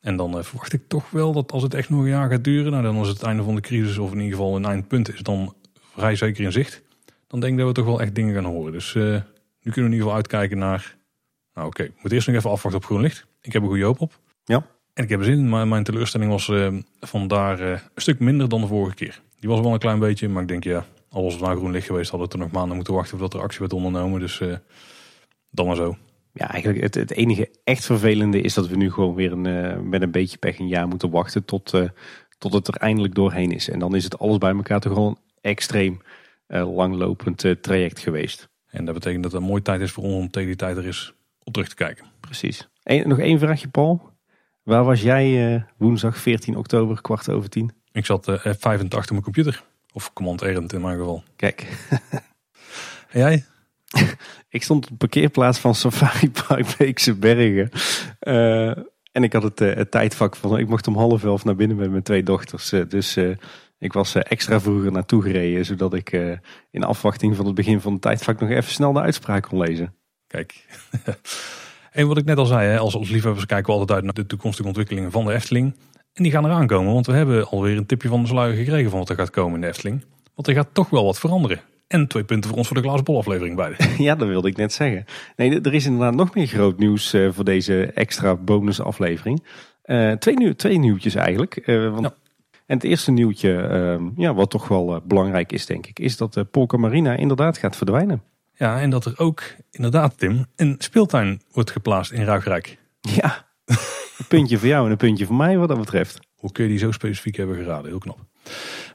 En 0.01 0.16
dan 0.16 0.37
uh, 0.37 0.42
verwacht 0.42 0.73
ik 0.73 0.83
toch 0.88 1.11
wel 1.11 1.33
dat 1.33 1.53
als 1.53 1.62
het 1.62 1.75
echt 1.75 1.90
nog 1.90 2.01
een 2.01 2.09
jaar 2.09 2.31
gaat 2.31 2.44
duren, 2.44 2.70
nou, 2.73 2.83
dan 2.83 3.01
is 3.01 3.09
het 3.09 3.23
einde 3.23 3.42
van 3.42 3.55
de 3.55 3.61
crisis 3.61 3.99
of 3.99 4.12
in 4.12 4.20
ieder 4.20 4.37
geval 4.37 4.57
een 4.57 4.64
eindpunt 4.64 5.14
is 5.14 5.20
dan 5.20 5.55
vrij 5.97 6.17
zeker 6.17 6.45
in 6.45 6.53
zicht. 6.53 6.83
Dan 7.27 7.41
denk 7.41 7.53
ik 7.53 7.59
dat 7.59 7.69
we 7.69 7.75
toch 7.75 7.85
wel 7.85 8.01
echt 8.01 8.15
dingen 8.15 8.35
gaan 8.35 8.45
horen. 8.45 8.73
Dus 8.73 8.95
uh, 8.95 9.03
nu 9.05 9.13
kunnen 9.13 9.23
we 9.61 9.81
in 9.81 9.85
ieder 9.85 9.99
geval 9.99 10.15
uitkijken 10.15 10.59
naar, 10.59 10.97
nou 11.55 11.67
oké, 11.67 11.83
okay, 11.83 11.95
moet 12.03 12.13
eerst 12.13 12.27
nog 12.27 12.37
even 12.37 12.51
afwachten 12.51 12.81
op 12.81 12.87
groen 12.87 13.01
licht. 13.01 13.27
Ik 13.41 13.53
heb 13.53 13.63
een 13.63 13.69
goede 13.69 13.85
hoop 13.85 14.01
op. 14.01 14.19
Ja. 14.45 14.67
En 14.93 15.05
ik 15.05 15.09
heb 15.09 15.19
er 15.19 15.25
zin 15.25 15.39
in, 15.39 15.49
maar 15.49 15.69
mijn 15.69 15.85
teleurstelling 15.85 16.31
was 16.31 16.53
vandaar 17.01 17.61
een 17.61 17.81
stuk 17.97 18.19
minder 18.19 18.49
dan 18.49 18.61
de 18.61 18.67
vorige 18.67 18.95
keer. 18.95 19.21
Die 19.41 19.49
was 19.49 19.61
wel 19.61 19.73
een 19.73 19.79
klein 19.79 19.99
beetje, 19.99 20.29
maar 20.29 20.43
ik 20.43 20.49
denk 20.49 20.65
ja, 20.65 20.87
al 21.15 21.23
was 21.23 21.33
het 21.33 21.43
nou 21.43 21.57
groen 21.57 21.71
licht 21.71 21.87
geweest, 21.87 22.11
hadden 22.11 22.29
we 22.29 22.35
er 22.35 22.41
nog 22.41 22.51
maanden 22.51 22.77
moeten 22.77 22.95
wachten 22.95 23.19
voordat 23.19 23.35
er 23.35 23.41
actie 23.41 23.59
werd 23.59 23.73
ondernomen. 23.73 24.21
Dus 24.21 24.41
uh, 24.41 24.57
dan 25.51 25.67
maar 25.67 25.77
zo. 25.77 25.97
Ja, 26.33 26.51
eigenlijk 26.51 26.83
het, 26.83 26.95
het, 26.95 27.11
enige 27.11 27.51
echt 27.65 27.85
vervelende 27.85 28.41
is 28.41 28.55
dat 28.55 28.69
we 28.69 28.77
nu 28.77 28.91
gewoon 28.91 29.15
weer 29.15 29.33
een, 29.33 29.45
uh, 29.45 29.81
met 29.81 30.03
een 30.03 30.11
beetje 30.11 30.39
pech 30.39 30.59
een 30.59 30.69
jaar 30.69 30.89
moeten 30.89 31.11
wachten 31.11 31.45
tot, 31.45 31.73
uh, 31.75 31.89
tot 32.39 32.53
het 32.53 32.69
er 32.69 32.75
eindelijk 32.75 33.15
doorheen 33.15 33.53
is. 33.53 33.69
En 33.69 33.79
dan 33.79 33.95
is 33.95 34.05
het 34.05 34.19
alles 34.19 34.39
bij 34.39 34.55
elkaar 34.55 34.81
toch 34.81 34.93
gewoon 34.93 35.19
extreem 35.45 36.03
langlopend 36.47 37.45
traject 37.61 37.99
geweest. 37.99 38.49
En 38.67 38.85
dat 38.85 38.95
betekent 38.95 39.23
dat 39.23 39.33
het 39.33 39.41
een 39.41 39.47
mooie 39.47 39.63
tijd 39.63 39.81
is 39.81 39.93
voor 39.93 40.05
ons 40.05 40.15
om 40.15 40.31
tegen 40.31 40.49
die 40.49 40.57
tijd 40.57 40.77
er 40.77 40.87
is 40.87 41.15
op 41.43 41.53
terug 41.53 41.69
te 41.69 41.75
kijken. 41.75 42.07
Precies. 42.21 42.69
Eén, 42.83 43.09
nog 43.09 43.19
één 43.19 43.39
vraagje 43.39 43.69
Paul. 43.69 44.11
Waar 44.63 44.85
was 44.85 45.03
jij 45.03 45.65
woensdag 45.77 46.17
14 46.17 46.57
oktober 46.57 47.01
kwart 47.01 47.31
over 47.31 47.49
tien? 47.49 47.73
Ik 47.93 48.07
zat 48.07 48.31
F85 48.31 48.89
op 48.89 49.11
mijn 49.11 49.23
computer. 49.23 49.63
Of 49.93 50.13
Command 50.13 50.43
Erend 50.43 50.73
in 50.73 50.81
mijn 50.81 50.99
geval. 50.99 51.23
Kijk. 51.37 51.89
en 53.11 53.21
jij? 53.21 53.45
ik 54.49 54.63
stond 54.63 54.85
op 54.85 54.91
de 54.91 54.97
parkeerplaats 54.97 55.59
van 55.59 55.75
Safari 55.75 56.31
Park 56.31 56.75
Beekse 56.79 57.15
Bergen. 57.15 57.71
Uh, 58.21 58.77
en 59.13 59.23
ik 59.23 59.33
had 59.33 59.43
het, 59.43 59.61
uh, 59.61 59.75
het, 59.75 59.91
tijdvak 59.91 60.37
van, 60.37 60.59
ik 60.59 60.69
mocht 60.69 60.87
om 60.87 60.97
half 60.97 61.25
elf 61.25 61.45
naar 61.45 61.57
binnen 61.57 61.77
met 61.77 61.91
mijn 61.91 62.03
twee 62.03 62.23
dochters. 62.23 62.73
Uh, 62.73 62.89
dus 62.89 63.19
ik 63.85 63.92
was 63.92 64.14
extra 64.14 64.61
vroeger 64.61 64.92
naartoe 64.92 65.23
gereden, 65.23 65.64
zodat 65.64 65.94
ik 65.94 66.12
in 66.70 66.85
afwachting 66.85 67.37
van 67.37 67.47
het 67.47 67.55
begin 67.55 67.81
van 67.81 67.92
het 67.92 68.03
tijdvak 68.03 68.40
nog 68.40 68.51
even 68.51 68.73
snel 68.73 68.92
de 68.92 69.01
uitspraak 69.01 69.42
kon 69.42 69.59
lezen. 69.59 69.94
Kijk. 70.27 70.64
en 71.92 72.07
wat 72.07 72.18
ik 72.18 72.25
net 72.25 72.38
al 72.38 72.47
zei, 72.47 72.68
hè, 72.68 72.79
als, 72.79 72.97
als 72.97 73.11
liefhebbers 73.11 73.47
kijken 73.47 73.66
we 73.66 73.73
altijd 73.73 73.97
uit 73.97 74.05
naar 74.05 74.14
de 74.14 74.27
toekomstige 74.27 74.68
ontwikkelingen 74.68 75.11
van 75.11 75.25
de 75.25 75.33
Efteling. 75.33 75.75
En 76.12 76.23
die 76.23 76.33
gaan 76.33 76.44
eraan 76.44 76.66
komen, 76.66 76.92
want 76.92 77.07
we 77.07 77.12
hebben 77.12 77.49
alweer 77.49 77.77
een 77.77 77.87
tipje 77.87 78.09
van 78.09 78.23
de 78.23 78.29
sluier 78.29 78.57
gekregen 78.57 78.90
van 78.90 78.99
wat 78.99 79.09
er 79.09 79.16
gaat 79.16 79.31
komen 79.31 79.55
in 79.55 79.61
de 79.61 79.66
Efteling. 79.66 80.05
Want 80.35 80.49
er 80.49 80.55
gaat 80.55 80.68
toch 80.73 80.90
wel 80.90 81.05
wat 81.05 81.18
veranderen. 81.18 81.61
En 81.87 82.07
twee 82.07 82.25
punten 82.25 82.49
voor 82.49 82.59
ons 82.59 82.66
voor 82.66 82.77
de 82.77 82.83
glazen 82.83 83.07
aflevering 83.07 83.57
bij. 83.57 83.77
Ja, 83.99 84.14
dat 84.14 84.29
wilde 84.29 84.49
ik 84.49 84.57
net 84.57 84.73
zeggen. 84.73 85.05
Nee, 85.37 85.61
er 85.61 85.75
is 85.75 85.85
inderdaad 85.85 86.14
nog 86.14 86.35
meer 86.35 86.47
groot 86.47 86.79
nieuws 86.79 87.12
eh, 87.12 87.29
voor 87.33 87.44
deze 87.44 87.85
extra 87.85 88.37
bonusaflevering. 88.37 89.44
Uh, 89.85 90.12
twee, 90.12 90.37
nieuw, 90.37 90.53
twee 90.53 90.79
nieuwtjes 90.79 91.14
eigenlijk. 91.14 91.62
Uh, 91.66 91.90
want... 91.90 92.14
En 92.75 92.81
het 92.81 92.89
eerste 92.89 93.11
nieuwtje, 93.11 93.57
ehm, 93.57 94.09
ja, 94.17 94.35
wat 94.35 94.51
toch 94.51 94.69
wel 94.69 95.03
belangrijk 95.05 95.53
is 95.53 95.67
denk 95.67 95.87
ik, 95.87 95.99
is 95.99 96.17
dat 96.17 96.35
de 96.35 96.45
Polka 96.45 96.77
Marina 96.77 97.17
inderdaad 97.17 97.59
gaat 97.59 97.77
verdwijnen. 97.77 98.23
Ja, 98.55 98.81
en 98.81 98.91
dat 98.91 99.05
er 99.05 99.15
ook 99.17 99.43
inderdaad, 99.71 100.19
Tim, 100.19 100.47
een 100.57 100.75
speeltuin 100.79 101.41
wordt 101.53 101.71
geplaatst 101.71 102.13
in 102.13 102.25
Ruigrijk. 102.25 102.79
Ja, 103.01 103.47
een 104.19 104.27
puntje 104.29 104.59
voor 104.59 104.69
jou 104.69 104.85
en 104.85 104.91
een 104.91 104.97
puntje 104.97 105.27
voor 105.27 105.37
mij 105.37 105.59
wat 105.59 105.69
dat 105.69 105.79
betreft. 105.79 106.19
Hoe 106.37 106.53
kun 106.53 106.65
je 106.65 106.71
die 106.71 106.79
zo 106.79 106.91
specifiek 106.91 107.37
hebben 107.37 107.57
geraden? 107.57 107.87
Heel 107.87 107.99
knap. 107.99 108.19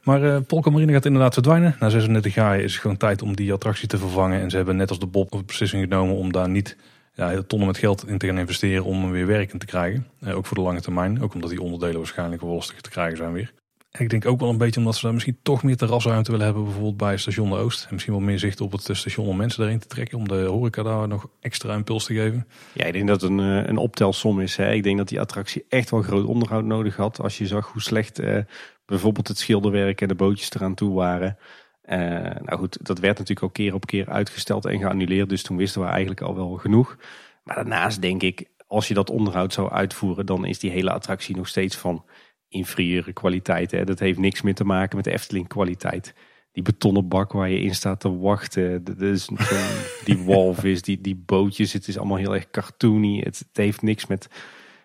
Maar 0.03 0.23
uh, 0.23 0.37
Polka 0.47 0.69
Marine 0.69 0.91
gaat 0.91 1.05
inderdaad 1.05 1.33
verdwijnen. 1.33 1.75
Na 1.79 1.89
36 1.89 2.33
jaar 2.33 2.59
is 2.59 2.71
het 2.71 2.81
gewoon 2.81 2.97
tijd 2.97 3.21
om 3.21 3.35
die 3.35 3.53
attractie 3.53 3.87
te 3.87 3.97
vervangen. 3.97 4.41
En 4.41 4.49
ze 4.49 4.55
hebben 4.55 4.75
net 4.75 4.89
als 4.89 4.99
de 4.99 5.07
Bob 5.07 5.31
de 5.31 5.43
beslissing 5.43 5.83
genomen 5.83 6.15
om 6.15 6.31
daar 6.31 6.49
niet 6.49 6.77
ja, 7.13 7.41
tonnen 7.47 7.67
met 7.67 7.77
geld 7.77 8.07
in 8.07 8.17
te 8.17 8.27
gaan 8.27 8.37
investeren 8.37 8.83
om 8.83 9.01
hem 9.01 9.11
weer 9.11 9.27
werkend 9.27 9.59
te 9.59 9.65
krijgen. 9.65 10.07
Uh, 10.23 10.37
ook 10.37 10.45
voor 10.45 10.57
de 10.57 10.63
lange 10.63 10.81
termijn. 10.81 11.21
Ook 11.21 11.33
omdat 11.33 11.49
die 11.49 11.61
onderdelen 11.61 11.97
waarschijnlijk 11.97 12.41
wel 12.41 12.53
lastig 12.53 12.81
te 12.81 12.89
krijgen 12.89 13.17
zijn 13.17 13.33
weer. 13.33 13.53
Ik 13.97 14.09
denk 14.09 14.25
ook 14.25 14.39
wel 14.39 14.49
een 14.49 14.57
beetje 14.57 14.79
omdat 14.79 14.95
ze 14.95 15.01
daar 15.01 15.13
misschien 15.13 15.39
toch 15.43 15.63
meer 15.63 15.77
terrasruimte 15.77 16.31
willen 16.31 16.45
hebben. 16.45 16.63
Bijvoorbeeld 16.63 16.97
bij 16.97 17.17
station 17.17 17.49
de 17.49 17.55
Oost. 17.55 17.83
En 17.83 17.89
misschien 17.91 18.13
wel 18.13 18.21
meer 18.21 18.39
zicht 18.39 18.61
op 18.61 18.71
het 18.71 18.81
station 18.81 19.27
om 19.27 19.37
mensen 19.37 19.63
erin 19.63 19.79
te 19.79 19.87
trekken. 19.87 20.17
Om 20.17 20.27
de 20.27 20.43
horeca 20.43 20.83
daar 20.83 21.07
nog 21.07 21.27
extra 21.39 21.75
impuls 21.75 22.05
te 22.05 22.13
geven. 22.13 22.47
Ja, 22.73 22.85
ik 22.85 22.93
denk 22.93 23.07
dat 23.07 23.21
het 23.21 23.29
een, 23.29 23.39
eh, 23.39 23.67
een 23.67 23.77
optelsom 23.77 24.39
is. 24.39 24.55
Hè. 24.55 24.71
Ik 24.71 24.83
denk 24.83 24.97
dat 24.97 25.07
die 25.07 25.19
attractie 25.19 25.65
echt 25.69 25.89
wel 25.89 26.01
groot 26.01 26.25
onderhoud 26.25 26.63
nodig 26.63 26.95
had. 26.95 27.21
Als 27.21 27.37
je 27.37 27.47
zag 27.47 27.67
hoe 27.71 27.81
slecht 27.81 28.19
eh, 28.19 28.37
bijvoorbeeld 28.85 29.27
het 29.27 29.37
schilderwerk 29.37 30.01
en 30.01 30.07
de 30.07 30.15
bootjes 30.15 30.51
eraan 30.51 30.75
toe 30.75 30.93
waren. 30.93 31.37
Uh, 31.85 31.97
nou 32.19 32.57
goed, 32.57 32.85
dat 32.85 32.99
werd 32.99 33.17
natuurlijk 33.17 33.45
al 33.45 33.49
keer 33.49 33.73
op 33.73 33.85
keer 33.85 34.09
uitgesteld 34.09 34.65
en 34.65 34.79
geannuleerd. 34.79 35.29
Dus 35.29 35.43
toen 35.43 35.57
wisten 35.57 35.81
we 35.81 35.87
eigenlijk 35.87 36.21
al 36.21 36.35
wel 36.35 36.55
genoeg. 36.55 36.97
Maar 37.43 37.55
daarnaast 37.55 38.01
denk 38.01 38.23
ik, 38.23 38.49
als 38.67 38.87
je 38.87 38.93
dat 38.93 39.09
onderhoud 39.09 39.53
zou 39.53 39.71
uitvoeren, 39.71 40.25
dan 40.25 40.45
is 40.45 40.59
die 40.59 40.71
hele 40.71 40.91
attractie 40.91 41.35
nog 41.35 41.47
steeds 41.47 41.75
van 41.75 42.03
inferieure 42.49 43.13
kwaliteit. 43.13 43.71
Hè. 43.71 43.83
Dat 43.83 43.99
heeft 43.99 44.19
niks 44.19 44.41
meer 44.41 44.55
te 44.55 44.63
maken 44.63 44.95
met 44.95 45.05
de 45.05 45.11
Efteling 45.11 45.47
kwaliteit. 45.47 46.13
Die 46.51 46.63
betonnen 46.63 47.07
bak 47.07 47.31
waar 47.31 47.49
je 47.49 47.61
in 47.61 47.75
staat 47.75 47.99
te 47.99 48.17
wachten. 48.17 48.83
is 48.99 49.29
die 50.05 50.23
walvis, 50.23 50.81
die, 50.81 51.01
die 51.01 51.23
bootjes. 51.25 51.73
Het 51.73 51.87
is 51.87 51.97
allemaal 51.97 52.17
heel 52.17 52.33
erg 52.33 52.49
cartoony. 52.49 53.21
Het, 53.23 53.39
het, 53.39 53.57
heeft 53.57 53.81
niks 53.81 54.07
met, 54.07 54.29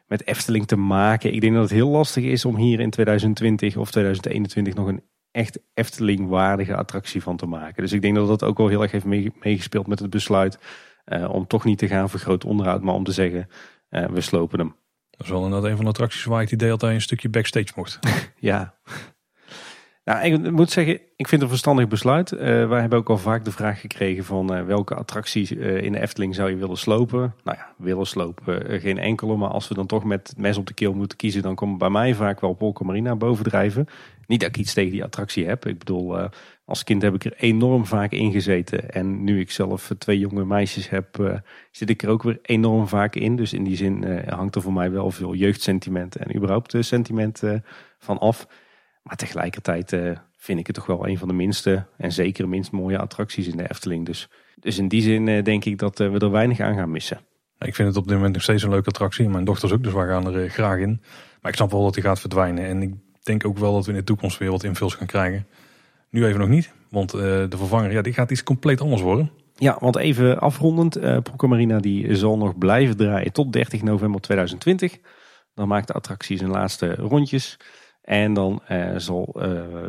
met 0.06 0.26
Efteling 0.26 0.66
te 0.66 0.76
maken. 0.76 1.34
Ik 1.34 1.40
denk 1.40 1.52
dat 1.52 1.62
het 1.62 1.72
heel 1.72 1.88
lastig 1.88 2.24
is 2.24 2.44
om 2.44 2.56
hier 2.56 2.80
in 2.80 2.90
2020 2.90 3.76
of 3.76 3.90
2021 3.90 4.74
nog 4.74 4.86
een 4.86 5.02
echt 5.30 5.58
Efteling 5.74 6.28
waardige 6.28 6.76
attractie 6.76 7.22
van 7.22 7.36
te 7.36 7.46
maken. 7.46 7.82
Dus 7.82 7.92
ik 7.92 8.02
denk 8.02 8.14
dat 8.14 8.28
dat 8.28 8.44
ook 8.44 8.58
wel 8.58 8.68
heel 8.68 8.82
erg 8.82 8.90
heeft 8.90 9.34
meegespeeld 9.40 9.86
met 9.86 9.98
het 9.98 10.10
besluit. 10.10 10.58
Uh, 11.06 11.30
om 11.30 11.46
toch 11.46 11.64
niet 11.64 11.78
te 11.78 11.88
gaan 11.88 12.10
voor 12.10 12.20
groot 12.20 12.44
onderhoud, 12.44 12.82
maar 12.82 12.94
om 12.94 13.04
te 13.04 13.12
zeggen, 13.12 13.48
uh, 13.90 14.06
we 14.06 14.20
slopen 14.20 14.58
hem. 14.58 14.74
Dat 15.16 15.26
is 15.26 15.32
wel 15.32 15.44
inderdaad 15.44 15.70
een 15.70 15.76
van 15.76 15.84
de 15.84 15.90
attracties 15.90 16.24
waar 16.24 16.42
ik 16.42 16.50
het 16.50 16.62
idee 16.62 16.92
een 16.92 17.00
stukje 17.00 17.28
backstage 17.28 17.72
mocht. 17.76 17.98
ja. 18.38 18.74
Nou, 20.04 20.24
ik 20.24 20.50
moet 20.50 20.70
zeggen, 20.70 20.94
ik 20.94 21.28
vind 21.28 21.30
het 21.30 21.42
een 21.42 21.48
verstandig 21.48 21.88
besluit. 21.88 22.32
Uh, 22.32 22.38
wij 22.68 22.80
hebben 22.80 22.98
ook 22.98 23.08
al 23.08 23.18
vaak 23.18 23.44
de 23.44 23.50
vraag 23.50 23.80
gekregen 23.80 24.24
van 24.24 24.56
uh, 24.56 24.64
welke 24.64 24.94
attracties 24.94 25.50
uh, 25.52 25.82
in 25.82 25.92
de 25.92 26.00
Efteling 26.00 26.34
zou 26.34 26.50
je 26.50 26.56
willen 26.56 26.76
slopen. 26.76 27.34
Nou 27.44 27.58
ja, 27.58 27.74
willen 27.76 28.06
slopen, 28.06 28.80
geen 28.80 28.98
enkele. 28.98 29.36
Maar 29.36 29.48
als 29.48 29.68
we 29.68 29.74
dan 29.74 29.86
toch 29.86 30.04
met 30.04 30.34
mes 30.36 30.56
op 30.56 30.66
de 30.66 30.74
keel 30.74 30.92
moeten 30.92 31.16
kiezen, 31.16 31.42
dan 31.42 31.54
komt 31.54 31.78
bij 31.78 31.90
mij 31.90 32.14
vaak 32.14 32.40
wel 32.40 32.52
Polka 32.52 32.84
Marina 32.84 33.16
bovendrijven. 33.16 33.86
Niet 34.26 34.40
dat 34.40 34.48
ik 34.48 34.56
iets 34.56 34.74
tegen 34.74 34.92
die 34.92 35.04
attractie 35.04 35.46
heb. 35.46 35.66
Ik 35.66 35.78
bedoel, 35.78 36.28
Als 36.64 36.84
kind 36.84 37.02
heb 37.02 37.14
ik 37.14 37.24
er 37.24 37.34
enorm 37.36 37.86
vaak 37.86 38.12
in 38.12 38.32
gezeten. 38.32 38.90
En 38.90 39.24
nu 39.24 39.40
ik 39.40 39.50
zelf 39.50 39.90
twee 39.98 40.18
jonge 40.18 40.44
meisjes 40.44 40.88
heb, 40.88 41.40
zit 41.70 41.90
ik 41.90 42.02
er 42.02 42.08
ook 42.08 42.22
weer 42.22 42.38
enorm 42.42 42.88
vaak 42.88 43.14
in. 43.14 43.36
Dus 43.36 43.52
in 43.52 43.64
die 43.64 43.76
zin 43.76 44.24
hangt 44.28 44.54
er 44.54 44.62
voor 44.62 44.72
mij 44.72 44.90
wel 44.90 45.10
veel 45.10 45.34
jeugdsentiment 45.34 46.16
en 46.16 46.36
überhaupt 46.36 46.76
sentiment 46.78 47.42
van 47.98 48.18
af. 48.18 48.46
Maar 49.02 49.16
tegelijkertijd 49.16 49.96
vind 50.36 50.58
ik 50.58 50.66
het 50.66 50.76
toch 50.76 50.86
wel 50.86 51.08
een 51.08 51.18
van 51.18 51.28
de 51.28 51.34
minste 51.34 51.86
en 51.96 52.12
zeker 52.12 52.48
minst 52.48 52.72
mooie 52.72 52.98
attracties 52.98 53.46
in 53.46 53.56
de 53.56 53.70
Efteling. 53.70 54.06
Dus, 54.06 54.28
dus 54.60 54.78
in 54.78 54.88
die 54.88 55.02
zin 55.02 55.42
denk 55.42 55.64
ik 55.64 55.78
dat 55.78 55.98
we 55.98 56.18
er 56.18 56.30
weinig 56.30 56.60
aan 56.60 56.74
gaan 56.74 56.90
missen. 56.90 57.20
Ik 57.58 57.74
vind 57.74 57.88
het 57.88 57.96
op 57.96 58.04
dit 58.04 58.14
moment 58.14 58.34
nog 58.34 58.42
steeds 58.42 58.62
een 58.62 58.70
leuke 58.70 58.88
attractie. 58.88 59.28
Mijn 59.28 59.44
dochters 59.44 59.72
ook, 59.72 59.82
dus 59.82 59.92
wij 59.92 60.06
gaan 60.06 60.34
er 60.34 60.50
graag 60.50 60.78
in. 60.78 61.02
Maar 61.40 61.50
ik 61.50 61.56
snap 61.56 61.70
wel 61.70 61.84
dat 61.84 61.94
hij 61.94 62.04
gaat 62.04 62.20
verdwijnen. 62.20 62.64
En 62.64 62.82
ik 62.82 62.94
denk 63.22 63.46
ook 63.46 63.58
wel 63.58 63.72
dat 63.72 63.84
we 63.84 63.92
in 63.92 63.98
de 63.98 64.04
toekomst 64.04 64.38
weer 64.38 64.50
wat 64.50 64.64
invuls 64.64 64.94
gaan 64.94 65.06
krijgen. 65.06 65.46
Nu 66.14 66.26
even 66.26 66.40
nog 66.40 66.48
niet, 66.48 66.72
want 66.90 67.14
uh, 67.14 67.20
de 67.20 67.56
vervanger 67.56 67.92
ja, 67.92 68.02
die 68.02 68.12
gaat 68.12 68.30
iets 68.30 68.42
compleet 68.42 68.80
anders 68.80 69.02
worden. 69.02 69.30
Ja, 69.54 69.76
want 69.80 69.96
even 69.96 70.40
afrondend. 70.40 70.98
Uh, 70.98 71.18
Marina 71.36 71.78
die 71.78 72.16
zal 72.16 72.36
nog 72.36 72.58
blijven 72.58 72.96
draaien 72.96 73.32
tot 73.32 73.52
30 73.52 73.82
november 73.82 74.20
2020. 74.20 74.98
Dan 75.54 75.68
maakt 75.68 75.86
de 75.86 75.92
attractie 75.92 76.36
zijn 76.38 76.50
laatste 76.50 76.94
rondjes. 76.94 77.56
En 78.02 78.34
dan 78.34 78.62
uh, 78.68 78.96
zal 78.96 79.36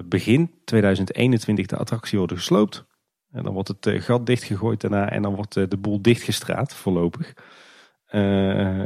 begin 0.05 0.51
2021 0.63 1.65
de 1.65 1.77
attractie 1.77 2.17
worden 2.17 2.37
gesloopt. 2.37 2.85
En 3.31 3.43
dan 3.43 3.53
wordt 3.53 3.67
het 3.67 4.03
gat 4.03 4.25
dichtgegooid 4.25 4.81
daarna 4.81 5.09
en 5.09 5.21
dan 5.21 5.35
wordt 5.35 5.53
de 5.53 5.77
boel 5.77 6.01
dichtgestraat 6.01 6.73
voorlopig. 6.73 7.33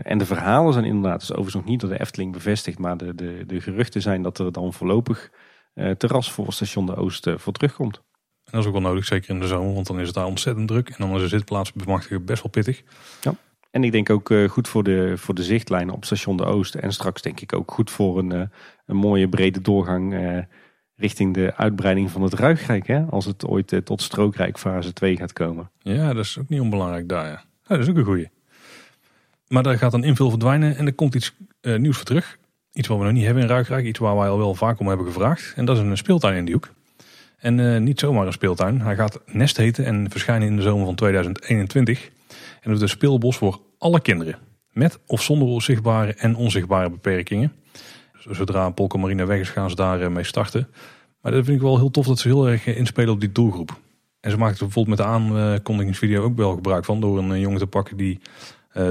En 0.04 0.18
de 0.18 0.26
verhalen 0.26 0.74
zijn 0.74 0.86
inderdaad, 0.86 1.20
dus 1.20 1.32
overigens 1.32 1.56
nog 1.56 1.66
niet 1.66 1.80
door 1.80 1.90
de 1.90 2.00
Efteling 2.00 2.34
bevestigd, 2.34 2.80
maar 2.80 2.98
de, 2.98 3.16
de, 3.16 3.44
de 3.48 3.62
geruchten 3.62 4.02
zijn 4.02 4.22
dat 4.22 4.40
er 4.40 4.52
dan 4.52 4.74
voorlopig 4.74 5.32
terras 5.74 6.32
voor 6.32 6.54
station 6.54 6.86
de 6.86 6.96
Oost 6.96 7.28
uh, 7.28 7.38
voor 7.38 7.54
terugkomt. 7.54 7.96
En 7.96 8.52
dat 8.52 8.62
is 8.62 8.68
ook 8.68 8.74
wel 8.74 8.82
nodig, 8.82 9.06
zeker 9.06 9.30
in 9.30 9.40
de 9.40 9.48
zomer, 9.48 9.74
want 9.74 9.88
dan 9.88 10.00
is 10.00 10.06
het 10.06 10.16
daar 10.16 10.26
ontzettend 10.26 10.68
druk. 10.68 10.90
En 10.90 10.96
dan 10.98 11.16
is 11.16 11.22
de 11.22 11.28
zitplaats 11.28 11.74
bemachtigen 11.74 12.26
best 12.26 12.44
wel 12.44 12.52
pittig. 12.52 12.84
Ja. 13.22 13.34
En 13.72 13.84
ik 13.84 13.92
denk 13.92 14.10
ook 14.10 14.34
goed 14.48 14.68
voor 14.68 14.84
de, 14.84 15.14
voor 15.18 15.36
de 15.36 15.44
zichtlijnen 15.44 15.94
op 15.94 16.06
station 16.06 16.38
de 16.38 16.46
Oost. 16.46 16.76
En 16.76 16.94
straks 16.94 17.22
denk 17.22 17.40
ik 17.40 17.54
ook 17.54 17.72
goed 17.72 17.92
voor 17.92 18.18
een, 18.20 18.32
een 18.86 18.96
mooie 18.96 19.30
brede 19.30 19.62
doorgang 19.62 20.16
richting 20.96 21.34
de 21.34 21.56
uitbreiding 21.56 22.12
van 22.12 22.22
het 22.22 22.34
Ruigrijk. 22.34 22.88
Hè? 22.88 23.06
Als 23.06 23.26
het 23.26 23.46
ooit 23.46 23.82
tot 23.84 24.02
Strookrijk 24.02 24.58
fase 24.60 24.94
2 24.94 25.18
gaat 25.18 25.34
komen. 25.34 25.72
Ja, 25.80 26.14
dat 26.14 26.26
is 26.26 26.38
ook 26.40 26.50
niet 26.50 26.62
onbelangrijk 26.62 27.10
daar. 27.10 27.26
Ja. 27.26 27.44
ja 27.64 27.76
dat 27.76 27.80
is 27.80 27.90
ook 27.90 27.98
een 27.98 28.04
goeie. 28.04 28.30
Maar 29.48 29.64
daar 29.64 29.78
gaat 29.78 29.94
een 29.94 30.04
invul 30.04 30.30
verdwijnen 30.30 30.78
en 30.78 30.86
er 30.86 30.94
komt 30.94 31.16
iets 31.16 31.36
nieuws 31.62 31.96
voor 31.96 32.06
terug. 32.06 32.39
Iets 32.80 32.88
wat 32.88 32.98
we 32.98 33.04
nog 33.04 33.14
niet 33.14 33.26
hebben 33.26 33.44
in 33.44 33.50
Ruigrijk. 33.50 33.86
Iets 33.86 34.00
waar 34.00 34.16
wij 34.18 34.30
al 34.30 34.38
wel 34.38 34.56
vaak 34.56 34.80
om 34.80 34.88
hebben 34.88 35.06
gevraagd. 35.06 35.54
En 35.56 35.66
dat 35.66 35.78
is 35.78 35.84
een 35.84 35.98
speeltuin 35.98 36.48
in 36.48 36.52
hoek. 36.52 36.70
En 37.38 37.58
uh, 37.58 37.80
niet 37.80 38.00
zomaar 38.00 38.26
een 38.26 38.34
speeltuin. 38.34 38.82
Hij 38.82 38.96
gaat 38.96 39.20
Nest 39.26 39.58
heten 39.58 39.86
en 39.86 40.10
verschijnen 40.10 40.48
in 40.48 40.56
de 40.56 40.62
zomer 40.62 40.86
van 40.86 40.96
2021. 40.96 42.10
En 42.62 42.70
het 42.72 42.76
is 42.76 42.82
een 42.82 42.90
speelbos 42.90 43.38
voor 43.38 43.60
alle 43.78 44.02
kinderen. 44.02 44.38
Met 44.72 45.00
of 45.06 45.22
zonder 45.22 45.62
zichtbare 45.62 46.14
en 46.14 46.36
onzichtbare 46.36 46.90
beperkingen. 46.90 47.54
Zodra 48.30 48.70
Polka 48.70 48.98
Marina 48.98 49.26
weg 49.26 49.40
is 49.40 49.50
gaan 49.50 49.70
ze 49.70 49.76
daar 49.76 50.12
mee 50.12 50.24
starten. 50.24 50.68
Maar 51.22 51.32
dat 51.32 51.46
vind 51.46 51.58
ik 51.58 51.64
wel 51.64 51.78
heel 51.78 51.92
tof 51.92 52.08
dat 52.08 52.20
ze 52.20 52.28
heel 52.28 52.50
erg 52.50 52.66
inspelen 52.66 53.14
op 53.14 53.20
die 53.20 53.32
doelgroep. 53.32 53.80
En 54.20 54.32
ze 54.32 54.38
maakten 54.38 54.66
bijvoorbeeld 54.66 54.98
met 54.98 55.08
de 55.08 55.14
aankondigingsvideo 55.14 56.24
ook 56.24 56.38
wel 56.38 56.54
gebruik 56.54 56.86
van. 56.86 57.00
Door 57.02 57.18
een 57.18 57.40
jongen 57.40 57.60
te 57.60 57.68
pakken 57.68 57.98
die 57.98 58.20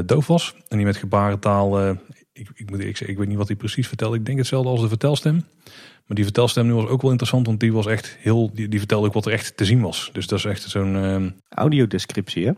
doof 0.05 0.27
was. 0.27 0.55
En 0.69 0.77
die 0.77 0.87
met 0.87 0.97
gebarentaal, 0.97 1.97
ik, 2.39 2.49
ik, 2.55 2.71
moet, 2.71 2.81
ik, 2.81 3.01
ik 3.01 3.17
weet 3.17 3.29
niet 3.29 3.37
wat 3.37 3.47
hij 3.47 3.57
precies 3.57 3.89
vertelde. 3.89 4.17
Ik 4.17 4.27
denk 4.27 4.39
hetzelfde 4.39 4.71
als 4.71 4.81
de 4.81 4.89
vertelstem. 4.89 5.35
Maar 6.07 6.17
die 6.17 6.25
vertelstem 6.25 6.67
nu 6.67 6.73
was 6.73 6.87
ook 6.87 7.03
wel 7.03 7.11
interessant, 7.11 7.47
want 7.47 7.61
die 7.61 7.73
was 7.73 7.87
echt 7.87 8.17
heel, 8.21 8.51
die, 8.55 8.69
die 8.69 8.79
vertelde 8.79 9.07
ook 9.07 9.13
wat 9.13 9.27
er 9.27 9.33
echt 9.33 9.57
te 9.57 9.65
zien 9.65 9.81
was. 9.81 10.11
Dus 10.13 10.27
dat 10.27 10.39
is 10.39 10.45
echt 10.45 10.63
zo'n... 10.63 10.95
Uh, 10.95 11.31
Audiodescriptie 11.49 12.47
hè? 12.47 12.53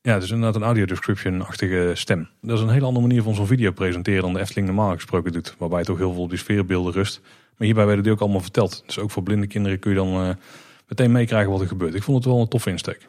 Ja, 0.00 0.14
het 0.14 0.22
is 0.22 0.30
inderdaad 0.30 0.56
een 0.56 0.66
audiodescription-achtige 0.66 1.90
stem. 1.94 2.28
Dat 2.40 2.56
is 2.56 2.62
een 2.62 2.70
hele 2.70 2.86
andere 2.86 3.06
manier 3.06 3.22
van 3.22 3.34
zo'n 3.34 3.46
video 3.46 3.70
presenteren 3.70 4.22
dan 4.22 4.32
de 4.32 4.40
Efteling 4.40 4.66
normaal 4.66 4.94
gesproken 4.94 5.32
doet. 5.32 5.54
Waarbij 5.58 5.82
toch 5.82 5.98
heel 5.98 6.12
veel 6.12 6.22
op 6.22 6.30
die 6.30 6.38
sfeerbeelden 6.38 6.92
rust. 6.92 7.20
Maar 7.56 7.66
hierbij 7.66 7.86
werden 7.86 8.04
die 8.04 8.12
ook 8.12 8.20
allemaal 8.20 8.40
verteld. 8.40 8.82
Dus 8.86 8.98
ook 8.98 9.10
voor 9.10 9.22
blinde 9.22 9.46
kinderen 9.46 9.78
kun 9.78 9.90
je 9.90 9.96
dan 9.96 10.36
meteen 10.88 11.12
meekrijgen 11.12 11.50
wat 11.50 11.60
er 11.60 11.66
gebeurt. 11.66 11.94
Ik 11.94 12.02
vond 12.02 12.16
het 12.16 12.32
wel 12.32 12.40
een 12.40 12.48
toffe 12.48 12.70
insteek 12.70 13.08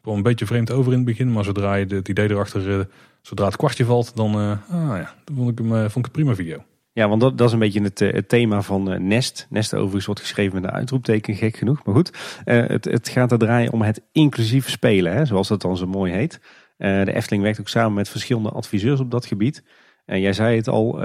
kwam 0.00 0.16
een 0.16 0.22
beetje 0.22 0.46
vreemd 0.46 0.70
over 0.70 0.92
in 0.92 0.98
het 0.98 1.06
begin, 1.06 1.32
maar 1.32 1.44
zodra 1.44 1.74
je 1.74 1.86
het 1.86 2.08
idee 2.08 2.30
erachter, 2.30 2.68
uh, 2.68 2.84
zodra 3.22 3.46
het 3.46 3.56
kwartje 3.56 3.84
valt, 3.84 4.16
dan, 4.16 4.40
uh, 4.40 4.50
ah, 4.50 4.96
ja, 4.98 5.14
vond, 5.34 5.50
ik 5.50 5.58
hem, 5.58 5.72
uh, 5.72 5.80
vond 5.80 5.96
ik 5.96 6.04
een 6.04 6.10
prima 6.10 6.34
video. 6.34 6.64
Ja, 6.92 7.08
want 7.08 7.20
dat, 7.20 7.38
dat 7.38 7.46
is 7.46 7.52
een 7.52 7.58
beetje 7.58 7.82
het, 7.82 7.98
het 7.98 8.28
thema 8.28 8.62
van 8.62 9.06
Nest. 9.06 9.46
Nest 9.50 9.74
overigens 9.74 10.06
wordt 10.06 10.20
geschreven 10.20 10.54
met 10.60 10.64
een 10.64 10.76
uitroepteken, 10.76 11.34
gek 11.34 11.56
genoeg. 11.56 11.84
Maar 11.84 11.94
goed, 11.94 12.40
het, 12.44 12.84
het 12.84 13.08
gaat 13.08 13.32
er 13.32 13.38
draaien 13.38 13.72
om 13.72 13.82
het 13.82 14.02
inclusief 14.12 14.70
spelen, 14.70 15.12
hè, 15.12 15.24
zoals 15.24 15.48
dat 15.48 15.62
dan 15.62 15.76
zo 15.76 15.86
mooi 15.86 16.12
heet. 16.12 16.40
de 16.76 17.12
Efteling 17.12 17.42
werkt 17.42 17.60
ook 17.60 17.68
samen 17.68 17.94
met 17.94 18.08
verschillende 18.08 18.50
adviseurs 18.50 19.00
op 19.00 19.10
dat 19.10 19.26
gebied. 19.26 19.64
En 20.04 20.20
jij 20.20 20.32
zei 20.32 20.56
het 20.56 20.68
al, 20.68 21.00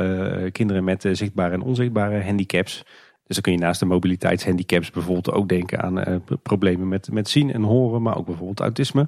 kinderen 0.52 0.84
met 0.84 1.10
zichtbare 1.12 1.54
en 1.54 1.62
onzichtbare 1.62 2.24
handicaps 2.24 2.84
dus 3.28 3.36
dan 3.36 3.42
kun 3.42 3.52
je 3.52 3.60
naast 3.60 3.80
de 3.80 3.86
mobiliteitshandicaps 3.86 4.92
bijvoorbeeld 4.92 5.32
ook 5.32 5.50
denken 5.50 5.82
aan 5.82 6.10
uh, 6.10 6.16
problemen 6.44 6.88
met, 6.88 7.12
met 7.12 7.30
zien 7.30 7.54
en 7.54 7.64
horen, 7.64 8.02
maar 8.02 8.18
ook 8.18 8.26
bijvoorbeeld 8.26 8.60
autisme. 8.60 9.08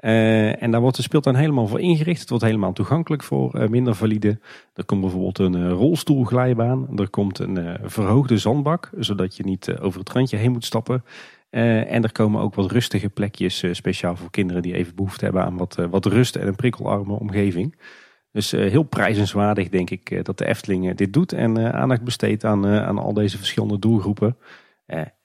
Uh, 0.00 0.62
en 0.62 0.70
daar 0.70 0.80
wordt 0.80 0.96
de 0.96 1.02
speeltuin 1.02 1.36
helemaal 1.36 1.66
voor 1.66 1.80
ingericht. 1.80 2.20
Het 2.20 2.28
wordt 2.28 2.44
helemaal 2.44 2.72
toegankelijk 2.72 3.22
voor 3.22 3.56
uh, 3.56 3.68
minder 3.68 3.94
valide. 3.94 4.38
Er 4.74 4.84
komt 4.84 5.00
bijvoorbeeld 5.00 5.38
een 5.38 5.70
rolstoelglijbaan. 5.70 6.98
Er 6.98 7.08
komt 7.08 7.38
een 7.38 7.78
verhoogde 7.82 8.38
zandbak, 8.38 8.90
zodat 8.98 9.36
je 9.36 9.44
niet 9.44 9.78
over 9.78 9.98
het 9.98 10.10
randje 10.10 10.36
heen 10.36 10.52
moet 10.52 10.64
stappen. 10.64 11.04
en 11.50 12.02
er 12.02 12.12
komen 12.12 12.40
ook 12.40 12.54
wat 12.54 12.70
rustige 12.70 13.08
plekjes, 13.08 13.64
speciaal 13.70 14.16
voor 14.16 14.30
kinderen 14.30 14.62
die 14.62 14.74
even 14.74 14.94
behoefte 14.94 15.24
hebben 15.24 15.44
aan 15.44 15.56
wat, 15.56 15.78
wat 15.90 16.06
rust 16.06 16.36
en 16.36 16.46
een 16.46 16.56
prikkelarme 16.56 17.18
omgeving. 17.18 17.74
Dus 18.34 18.52
uh, 18.52 18.70
heel 18.70 18.82
prijzenswaardig 18.82 19.68
denk 19.68 19.90
ik 19.90 20.10
uh, 20.10 20.22
dat 20.22 20.38
de 20.38 20.46
Efteling 20.46 20.88
uh, 20.88 20.96
dit 20.96 21.12
doet 21.12 21.32
en 21.32 21.72
aandacht 21.72 22.02
besteedt 22.02 22.44
aan, 22.44 22.66
aan 22.66 22.98
al 22.98 23.12
deze 23.12 23.36
verschillende 23.36 23.78
doelgroepen. 23.78 24.36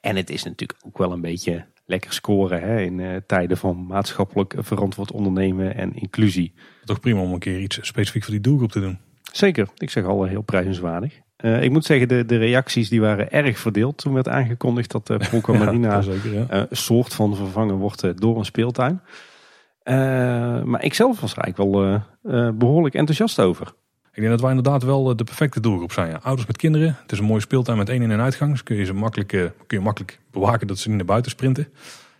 en 0.02 0.16
het 0.16 0.30
is 0.30 0.44
natuurlijk 0.44 0.80
ook 0.86 0.98
wel 0.98 1.12
een 1.12 1.22
beetje 1.22 1.66
lekker 1.86 2.14
scoren 2.14 2.62
hè, 2.62 2.82
in 2.82 3.24
tijden 3.28 3.58
van 3.58 3.86
maatschappelijk 3.86 4.54
verantwoord 4.58 5.12
ondernemen 5.12 5.76
en 5.76 5.96
inclusie. 5.96 6.54
Toch 6.84 7.00
prima 7.00 7.22
om 7.22 7.34
een 7.34 7.40
keer 7.40 7.60
iets 7.60 7.80
specifiek 7.82 8.24
voor 8.24 8.34
die 8.34 8.42
doelgroep 8.42 8.72
te 8.72 8.80
doen. 8.80 9.00
Zeker, 9.32 9.68
ik 9.78 9.90
zeg 9.90 10.06
al 10.06 10.24
heel 10.24 10.42
prijzenswaardig. 10.42 11.20
ik 11.38 11.72
moet 11.72 11.86
zeggen, 11.86 12.08
de, 12.08 12.26
de 12.26 12.38
reacties 12.38 12.90
die 12.90 13.02
waren 13.02 13.32
erg 13.32 13.60
verdeeld 13.60 13.98
toen 13.98 14.14
werd 14.14 14.28
aangekondigd 14.28 14.92
dat 14.92 15.10
uh, 15.10 15.18
Polka 15.30 15.54
Marina 15.64 16.02
ja, 16.02 16.50
een 16.50 16.68
soort 16.78 17.14
van 17.14 17.36
vervangen 17.36 17.76
wordt 17.76 18.22
door 18.22 18.38
een 18.38 18.46
speeltuin. 18.46 19.02
Uh, 19.90 20.64
maar 20.64 20.84
ik 20.84 20.94
zelf 20.94 21.20
was 21.20 21.32
er 21.36 21.42
eigenlijk 21.42 21.72
wel 21.74 21.86
uh, 21.88 22.02
uh, 22.24 22.50
behoorlijk 22.54 22.96
enthousiast 22.96 23.40
over. 23.40 23.68
Ik 24.12 24.26
denk 24.26 24.30
dat 24.30 24.42
wij 24.42 24.50
inderdaad 24.50 24.84
wel 24.84 25.16
de 25.16 25.24
perfecte 25.24 25.60
doelgroep 25.60 25.92
zijn. 25.92 26.10
Ja. 26.10 26.20
Ouders 26.24 26.48
met 26.48 26.58
kinderen. 26.58 26.98
Het 27.02 27.12
is 27.12 27.20
een 27.20 27.26
mooie 27.26 27.42
speeltuin 27.42 27.78
met 27.78 27.90
één 27.90 28.02
in- 28.02 28.12
en 28.12 28.22
uitgang. 28.22 28.52
Dus 28.52 28.64
kun 28.64 28.76
je 28.76 28.86
ze 28.86 28.94
makkelijk, 28.94 29.28
kun 29.28 29.54
je 29.68 29.80
makkelijk 29.80 30.20
bewaken 30.32 30.68
dat 30.68 30.78
ze 30.78 30.88
niet 30.88 30.98
naar 30.98 31.06
buiten 31.06 31.32
sprinten. 31.32 31.68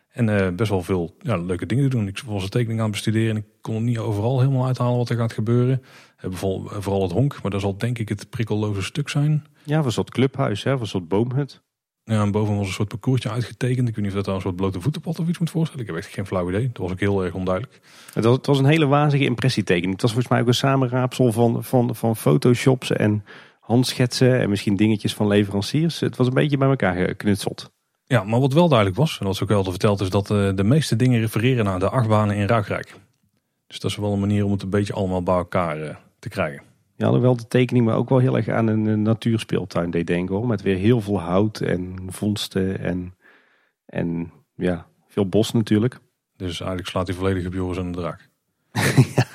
En 0.10 0.56
best 0.56 0.70
wel 0.70 0.82
veel 0.82 1.16
ja, 1.20 1.38
leuke 1.38 1.66
dingen 1.66 1.90
doen. 1.90 2.08
Ik 2.08 2.22
was 2.26 2.44
een 2.44 2.50
tekening 2.50 2.80
aan 2.80 2.86
het 2.86 2.94
bestuderen 2.94 3.30
en 3.30 3.38
ik 3.38 3.46
kon 3.62 3.76
er 3.76 3.82
niet 3.82 3.98
overal 3.98 4.40
helemaal 4.40 4.66
uithalen 4.66 4.98
wat 4.98 5.10
er 5.10 5.18
gaat 5.18 5.34
gebeuren. 5.34 5.82
Vooral 6.18 7.02
het 7.02 7.12
honk, 7.12 7.42
maar 7.42 7.52
dat 7.52 7.62
zal 7.62 7.78
denk 7.78 8.00
ik 8.00 8.10
het 8.10 8.30
prikkelloze 8.30 8.82
stuk 8.82 9.10
zijn. 9.10 9.46
Ja, 9.64 9.84
een 9.84 9.92
soort 9.92 10.10
clubhuis, 10.10 10.64
hè, 10.64 10.72
een 10.72 10.88
soort 10.88 11.08
boomhut. 11.08 11.62
Ja, 12.10 12.22
en 12.22 12.32
boven 12.32 12.58
was 12.58 12.68
een 12.68 12.74
soort 12.74 12.88
parcoursje 12.88 13.30
uitgetekend. 13.30 13.88
Ik 13.88 13.96
weet 13.96 14.04
niet 14.04 14.14
of 14.14 14.16
dat 14.16 14.26
dan 14.26 14.36
een 14.36 14.42
soort 14.42 14.56
blote 14.56 14.82
voetenpad 14.82 15.20
of 15.20 15.28
iets 15.28 15.40
moet 15.40 15.50
voorstellen. 15.50 15.86
Ik 15.86 15.92
heb 15.92 16.00
echt 16.00 16.14
geen 16.14 16.26
flauw 16.26 16.50
idee. 16.50 16.68
Dat 16.68 16.78
was 16.78 16.92
ook 16.92 17.00
heel 17.00 17.24
erg 17.24 17.34
onduidelijk. 17.34 17.80
Het 18.14 18.24
was, 18.24 18.36
het 18.36 18.46
was 18.46 18.60
een 18.60 18.66
hele 18.66 18.88
wazige 18.88 19.24
impressietekening. 19.24 19.92
Het 19.92 20.02
was 20.02 20.12
volgens 20.12 20.32
mij 20.32 20.42
ook 20.42 20.48
een 20.48 20.54
samenraapsel 20.54 21.32
van, 21.32 21.64
van, 21.64 21.96
van 21.96 22.16
photoshops 22.16 22.92
en 22.92 23.26
handschetsen 23.60 24.40
en 24.40 24.50
misschien 24.50 24.76
dingetjes 24.76 25.14
van 25.14 25.28
leveranciers. 25.28 26.00
Het 26.00 26.16
was 26.16 26.28
een 26.28 26.34
beetje 26.34 26.58
bij 26.58 26.70
elkaar 26.70 26.96
geknutseld. 26.96 27.72
Ja, 28.06 28.24
maar 28.24 28.40
wat 28.40 28.54
wel 28.54 28.68
duidelijk 28.68 28.98
was, 28.98 29.20
en 29.20 29.26
wat 29.26 29.36
ze 29.36 29.44
ook 29.44 29.50
wel 29.50 29.64
verteld, 29.64 30.02
is 30.02 30.10
dat 30.10 30.30
uh, 30.30 30.50
de 30.56 30.64
meeste 30.64 30.96
dingen 30.96 31.20
refereren 31.20 31.66
naar 31.66 31.80
de 31.80 31.90
achtbanen 31.90 32.36
in 32.36 32.48
Ruigrijk. 32.48 32.94
Dus 33.68 33.80
dat 33.80 33.92
is 33.92 33.98
wel 33.98 34.14
een 34.14 34.20
manier 34.20 34.46
om 34.46 34.52
het 34.52 34.62
een 34.62 34.70
beetje 34.70 34.94
allemaal 34.94 35.24
bij 35.24 35.36
elkaar 35.36 35.80
uh, 35.80 35.96
te 36.20 36.30
krijgen. 36.30 36.69
Ja, 37.00 37.20
wel 37.20 37.38
de 37.38 37.48
tekening 37.48 37.86
maar 37.86 37.96
ook 37.96 38.10
wel 38.10 38.18
heel 38.18 38.38
erg 38.38 38.48
aan 38.48 38.68
een, 38.68 39.02
natuurspeeltuin 39.02 39.92
deed 39.92 40.08
denken 40.08 40.36
hoor. 40.36 40.48
Met 40.48 40.62
weer 40.62 40.78
heel 40.78 41.02
veel 41.02 41.20
hout 41.20 41.60
en 41.60 41.96
vondsten 42.08 42.80
en, 42.80 43.14
en 43.86 44.32
ja, 44.56 44.86
veel 45.08 45.30
bos 45.30 45.52
natuurlijk. 45.52 46.00
Dus 46.36 46.60
eigenlijk 46.60 46.90
slaat 46.90 47.08
hij 47.08 47.16
volledig 47.16 47.46
op 47.46 47.54
Joris 47.54 47.78
aan 47.78 47.92
de 47.92 47.98
draak. 47.98 48.30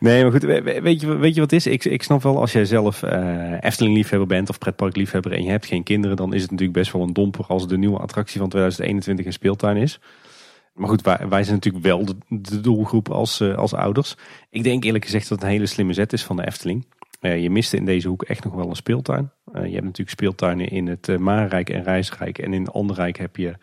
Nee, 0.00 0.22
maar 0.22 0.32
goed, 0.32 0.42
weet 0.42 1.00
je, 1.00 1.16
weet 1.16 1.34
je 1.34 1.40
wat 1.40 1.50
het 1.50 1.52
is? 1.52 1.66
Ik, 1.66 1.84
ik 1.84 2.02
snap 2.02 2.22
wel 2.22 2.40
als 2.40 2.52
jij 2.52 2.64
zelf 2.64 3.02
uh, 3.02 3.62
Efteling-liefhebber 3.62 4.28
bent 4.28 4.48
of 4.48 4.58
pretpark-liefhebber 4.58 5.32
en 5.32 5.42
je 5.42 5.50
hebt 5.50 5.66
geen 5.66 5.82
kinderen, 5.82 6.16
dan 6.16 6.34
is 6.34 6.42
het 6.42 6.50
natuurlijk 6.50 6.78
best 6.78 6.92
wel 6.92 7.02
een 7.02 7.12
domper 7.12 7.44
als 7.46 7.68
de 7.68 7.78
nieuwe 7.78 7.98
attractie 7.98 8.40
van 8.40 8.48
2021 8.48 9.26
een 9.26 9.32
speeltuin 9.32 9.76
is. 9.76 10.00
Maar 10.78 10.88
goed, 10.88 11.02
wij, 11.02 11.42
zijn 11.44 11.54
natuurlijk 11.54 11.84
wel 11.84 12.04
de, 12.28 12.60
doelgroep 12.60 13.10
als, 13.10 13.40
uh, 13.40 13.56
als 13.56 13.74
ouders. 13.74 14.16
Ik 14.50 14.62
denk 14.62 14.84
eerlijk 14.84 15.04
gezegd 15.04 15.28
dat 15.28 15.38
het 15.38 15.46
een 15.46 15.52
hele 15.54 15.66
slimme 15.66 15.92
zet 15.92 16.12
is 16.12 16.24
van 16.24 16.36
de 16.36 16.46
Efteling. 16.46 16.86
Uh, 17.20 17.42
je 17.42 17.50
miste 17.50 17.76
in 17.76 17.84
deze 17.84 18.08
hoek 18.08 18.22
echt 18.22 18.44
nog 18.44 18.54
wel 18.54 18.68
een 18.68 18.76
speeltuin. 18.76 19.32
je 19.52 19.58
hebt 19.58 19.84
natuurlijk 19.84 20.10
speeltuinen 20.10 20.68
in 20.68 20.86
het 20.86 21.08
uh, 21.08 21.52
en 21.52 21.82
Rijsrijk. 21.82 22.38
En 22.38 22.52
in 22.52 22.68
Anderrijk 22.68 23.18
heb 23.18 23.36
je 23.36 23.54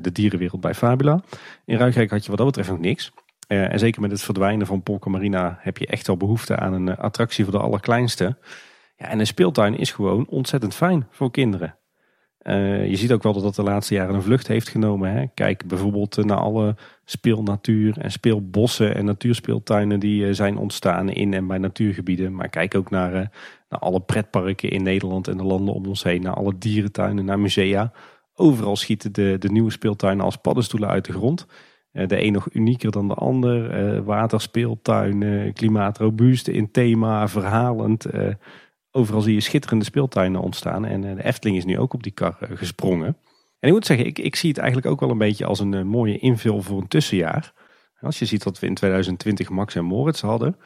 de 0.00 0.12
dierenwereld 0.12 0.60
bij 0.60 0.74
Fabula. 0.74 1.22
In 1.64 1.76
Ruigrijk 1.76 2.10
had 2.10 2.22
je 2.22 2.28
wat 2.28 2.38
dat 2.38 2.46
betreft 2.46 2.68
nog 2.68 2.78
niks. 2.78 3.12
en 3.46 3.78
zeker 3.78 4.00
met 4.00 4.10
het 4.10 4.22
verdwijnen 4.22 4.66
van 4.66 4.82
Polka 4.82 5.10
Marina 5.10 5.58
heb 5.60 5.78
je 5.78 5.86
echt 5.86 6.06
wel 6.06 6.16
behoefte 6.16 6.56
aan 6.56 6.72
een 6.72 6.96
attractie 6.96 7.44
voor 7.44 7.52
de 7.52 7.60
allerkleinste. 7.60 8.36
Ja, 8.96 9.08
en 9.08 9.18
een 9.18 9.26
speeltuin 9.26 9.78
is 9.78 9.92
gewoon 9.92 10.26
ontzettend 10.28 10.74
fijn 10.74 11.06
voor 11.10 11.30
kinderen. 11.30 11.78
Uh, 12.42 12.88
je 12.88 12.96
ziet 12.96 13.12
ook 13.12 13.22
wel 13.22 13.32
dat 13.32 13.42
dat 13.42 13.54
de 13.54 13.62
laatste 13.62 13.94
jaren 13.94 14.14
een 14.14 14.22
vlucht 14.22 14.46
heeft 14.46 14.68
genomen. 14.68 15.12
Hè? 15.12 15.26
Kijk 15.34 15.66
bijvoorbeeld 15.66 16.24
naar 16.24 16.36
alle 16.36 16.76
speelnatuur 17.04 17.98
en 17.98 18.10
speelbossen 18.10 18.94
en 18.94 19.04
natuurspeeltuinen 19.04 20.00
die 20.00 20.24
uh, 20.24 20.32
zijn 20.32 20.56
ontstaan 20.56 21.10
in 21.10 21.34
en 21.34 21.46
bij 21.46 21.58
natuurgebieden. 21.58 22.34
Maar 22.34 22.48
kijk 22.48 22.74
ook 22.74 22.90
naar, 22.90 23.12
naar 23.68 23.80
alle 23.80 24.00
pretparken 24.00 24.70
in 24.70 24.82
Nederland 24.82 25.28
en 25.28 25.36
de 25.36 25.44
landen 25.44 25.74
om 25.74 25.86
ons 25.86 26.02
heen. 26.02 26.22
Naar 26.22 26.34
alle 26.34 26.58
dierentuinen, 26.58 27.24
naar 27.24 27.40
musea. 27.40 27.92
Overal 28.34 28.76
schieten 28.76 29.12
de, 29.12 29.36
de 29.38 29.50
nieuwe 29.50 29.70
speeltuinen 29.70 30.24
als 30.24 30.36
paddenstoelen 30.36 30.88
uit 30.88 31.04
de 31.04 31.12
grond. 31.12 31.46
de 31.92 32.22
een 32.24 32.32
nog 32.32 32.48
unieker 32.52 32.90
dan 32.90 33.08
de 33.08 33.14
ander. 33.14 34.04
waterspeeltuin, 34.04 35.52
klimaatrobuust, 35.52 36.48
in 36.48 36.70
thema, 36.70 37.28
verhalend 37.28 38.06
overal 38.98 39.20
zie 39.20 39.34
je 39.34 39.40
schitterende 39.40 39.84
speeltuinen 39.84 40.40
ontstaan. 40.40 40.84
En 40.84 41.04
eh, 41.04 41.16
de 41.16 41.24
Efteling 41.24 41.56
is 41.56 41.64
nu 41.64 41.78
ook 41.78 41.92
op 41.92 42.02
die 42.02 42.12
kar 42.12 42.36
eh, 42.40 42.56
gesprongen. 42.56 43.16
En 43.60 43.68
ik 43.68 43.72
moet 43.72 43.86
zeggen, 43.86 44.06
ik, 44.06 44.18
ik 44.18 44.36
zie 44.36 44.48
het 44.48 44.58
eigenlijk 44.58 44.88
ook 44.88 45.00
wel 45.00 45.10
een 45.10 45.18
beetje 45.18 45.46
als 45.46 45.60
een 45.60 45.74
eh, 45.74 45.82
mooie 45.82 46.18
invul 46.18 46.62
voor 46.62 46.80
een 46.80 46.88
tussenjaar. 46.88 47.52
Als 48.00 48.18
je 48.18 48.24
ziet 48.24 48.42
dat 48.42 48.58
we 48.58 48.66
in 48.66 48.74
2020 48.74 49.48
Max 49.48 49.74
en 49.74 49.84
Moritz 49.84 50.20
hadden. 50.20 50.56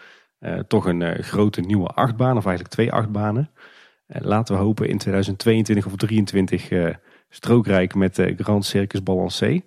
toch 0.69 0.87
een 0.87 1.23
grote 1.23 1.61
nieuwe 1.61 1.89
achtbaan, 1.89 2.37
of 2.37 2.47
eigenlijk 2.47 2.75
twee 2.75 2.93
achtbanen. 2.93 3.51
laten 4.07 4.55
we 4.55 4.61
hopen 4.61 4.89
in 4.89 4.99
2022 4.99 5.87
of 5.87 5.97
2023 5.97 6.99
strookrijk 7.29 7.95
met 7.95 8.33
Grand 8.37 8.65
Circus 8.65 9.03
Balancé. 9.03 9.61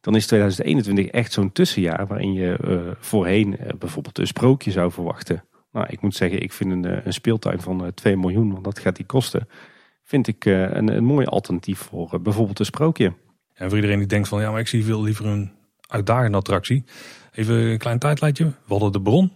Dan 0.00 0.16
is 0.16 0.26
2021 0.26 1.06
echt 1.06 1.32
zo'n 1.32 1.52
tussenjaar 1.52 2.06
waarin 2.06 2.32
je 2.32 2.56
voorheen 3.00 3.58
bijvoorbeeld 3.78 4.18
een 4.18 4.26
sprookje 4.26 4.70
zou 4.70 4.92
verwachten. 4.92 5.44
Nou, 5.72 5.86
ik 5.90 6.00
moet 6.00 6.14
zeggen, 6.14 6.42
ik 6.42 6.52
vind 6.52 6.72
een, 6.72 6.84
eh, 6.84 7.06
een 7.06 7.12
speeltuin 7.12 7.60
van 7.60 7.92
2 7.94 8.12
eh, 8.14 8.20
miljoen, 8.20 8.52
want 8.52 8.64
dat 8.64 8.78
gaat 8.78 8.96
die 8.96 9.06
kosten, 9.06 9.48
vind 10.04 10.26
ik 10.26 10.44
eh, 10.44 10.60
een, 10.60 10.96
een 10.96 11.04
mooi 11.04 11.26
alternatief 11.26 11.78
voor 11.78 12.20
bijvoorbeeld 12.22 12.58
een 12.58 12.64
sprookje. 12.64 13.12
En 13.54 13.68
voor 13.68 13.76
iedereen 13.76 13.98
die 13.98 14.06
denkt 14.06 14.28
van 14.28 14.40
ja, 14.40 14.50
maar 14.50 14.60
ik 14.60 14.68
zie 14.68 14.84
veel 14.84 15.02
liever 15.02 15.26
een 15.26 15.52
uitdagende 15.88 16.36
attractie. 16.36 16.84
Even 17.32 17.54
een 17.54 17.78
klein 17.78 17.98
tijdlijntje. 17.98 18.44
We 18.44 18.52
hadden 18.66 18.92
de 18.92 19.02
bron. 19.02 19.32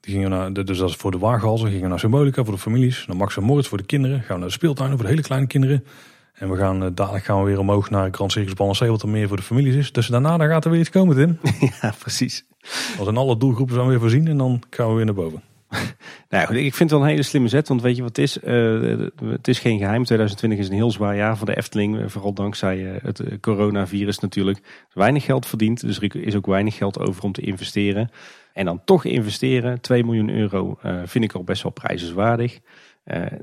Die 0.00 0.14
gingen 0.14 0.30
naar, 0.30 0.52
dus 0.52 0.78
dat 0.78 0.88
is 0.88 0.96
voor 0.96 1.10
de 1.10 1.18
waaghalzen, 1.18 1.70
gingen 1.70 1.88
naar 1.88 1.98
Symbolica 1.98 2.44
voor 2.44 2.54
de 2.54 2.60
families. 2.60 3.06
Naar 3.06 3.16
Max 3.16 3.36
en 3.36 3.42
Moritz 3.42 3.68
voor 3.68 3.78
de 3.78 3.84
kinderen. 3.84 4.18
Gaan 4.18 4.34
we 4.34 4.38
naar 4.38 4.48
de 4.48 4.54
speeltuinen 4.54 4.96
voor 4.96 5.06
de 5.06 5.12
hele 5.12 5.26
kleine 5.26 5.46
kinderen. 5.46 5.84
En 6.32 6.50
we 6.50 6.56
gaan 6.56 6.94
dadelijk 6.94 7.24
gaan 7.24 7.38
we 7.38 7.44
weer 7.44 7.58
omhoog 7.58 7.90
naar 7.90 8.08
Grand 8.12 8.32
Circus 8.32 8.54
Balancé, 8.54 8.86
wat 8.86 9.02
er 9.02 9.08
meer 9.08 9.28
voor 9.28 9.36
de 9.36 9.42
families 9.42 9.74
is. 9.74 9.92
Dus 9.92 10.06
daarna 10.06 10.36
dan 10.36 10.48
gaat 10.48 10.64
er 10.64 10.70
weer 10.70 10.80
iets 10.80 10.90
komen, 10.90 11.16
Tim. 11.16 11.38
Ja, 11.80 11.94
precies. 11.98 12.44
Als 12.98 13.08
in 13.08 13.16
alle 13.16 13.36
doelgroepen 13.36 13.74
zijn 13.74 13.88
weer 13.88 14.00
voorzien 14.00 14.26
en 14.26 14.36
dan 14.36 14.62
gaan 14.70 14.88
we 14.88 14.94
weer 14.94 15.04
naar 15.04 15.14
boven. 15.14 15.42
nou, 16.28 16.56
ik 16.56 16.74
vind 16.74 16.78
het 16.78 16.90
wel 16.90 17.00
een 17.00 17.06
hele 17.06 17.22
slimme 17.22 17.48
zet. 17.48 17.68
Want 17.68 17.82
weet 17.82 17.96
je 17.96 18.02
wat 18.02 18.16
het 18.16 18.24
is? 18.24 18.38
Uh, 18.42 19.06
het 19.24 19.48
is 19.48 19.58
geen 19.58 19.78
geheim. 19.78 20.04
2020 20.04 20.58
is 20.58 20.68
een 20.68 20.74
heel 20.74 20.90
zwaar 20.90 21.16
jaar 21.16 21.36
voor 21.36 21.46
de 21.46 21.56
Efteling. 21.56 22.00
Eh, 22.00 22.08
vooral 22.08 22.32
dankzij 22.32 22.78
uh, 22.78 22.92
het 23.02 23.22
coronavirus 23.40 24.18
natuurlijk. 24.18 24.86
Weinig 24.92 25.24
geld 25.24 25.46
verdiend. 25.46 25.80
Dus 25.80 26.00
er 26.00 26.16
is 26.16 26.36
ook 26.36 26.46
weinig 26.46 26.76
geld 26.76 26.98
over 26.98 27.22
om 27.22 27.32
te 27.32 27.40
investeren. 27.40 28.10
En 28.52 28.64
dan 28.64 28.84
toch 28.84 29.04
investeren. 29.04 29.80
2 29.80 30.04
miljoen 30.04 30.30
euro 30.30 30.78
vind 31.04 31.24
ik 31.24 31.32
al 31.32 31.44
best 31.44 31.62
wel 31.62 31.72
prijzenswaardig. 31.72 32.60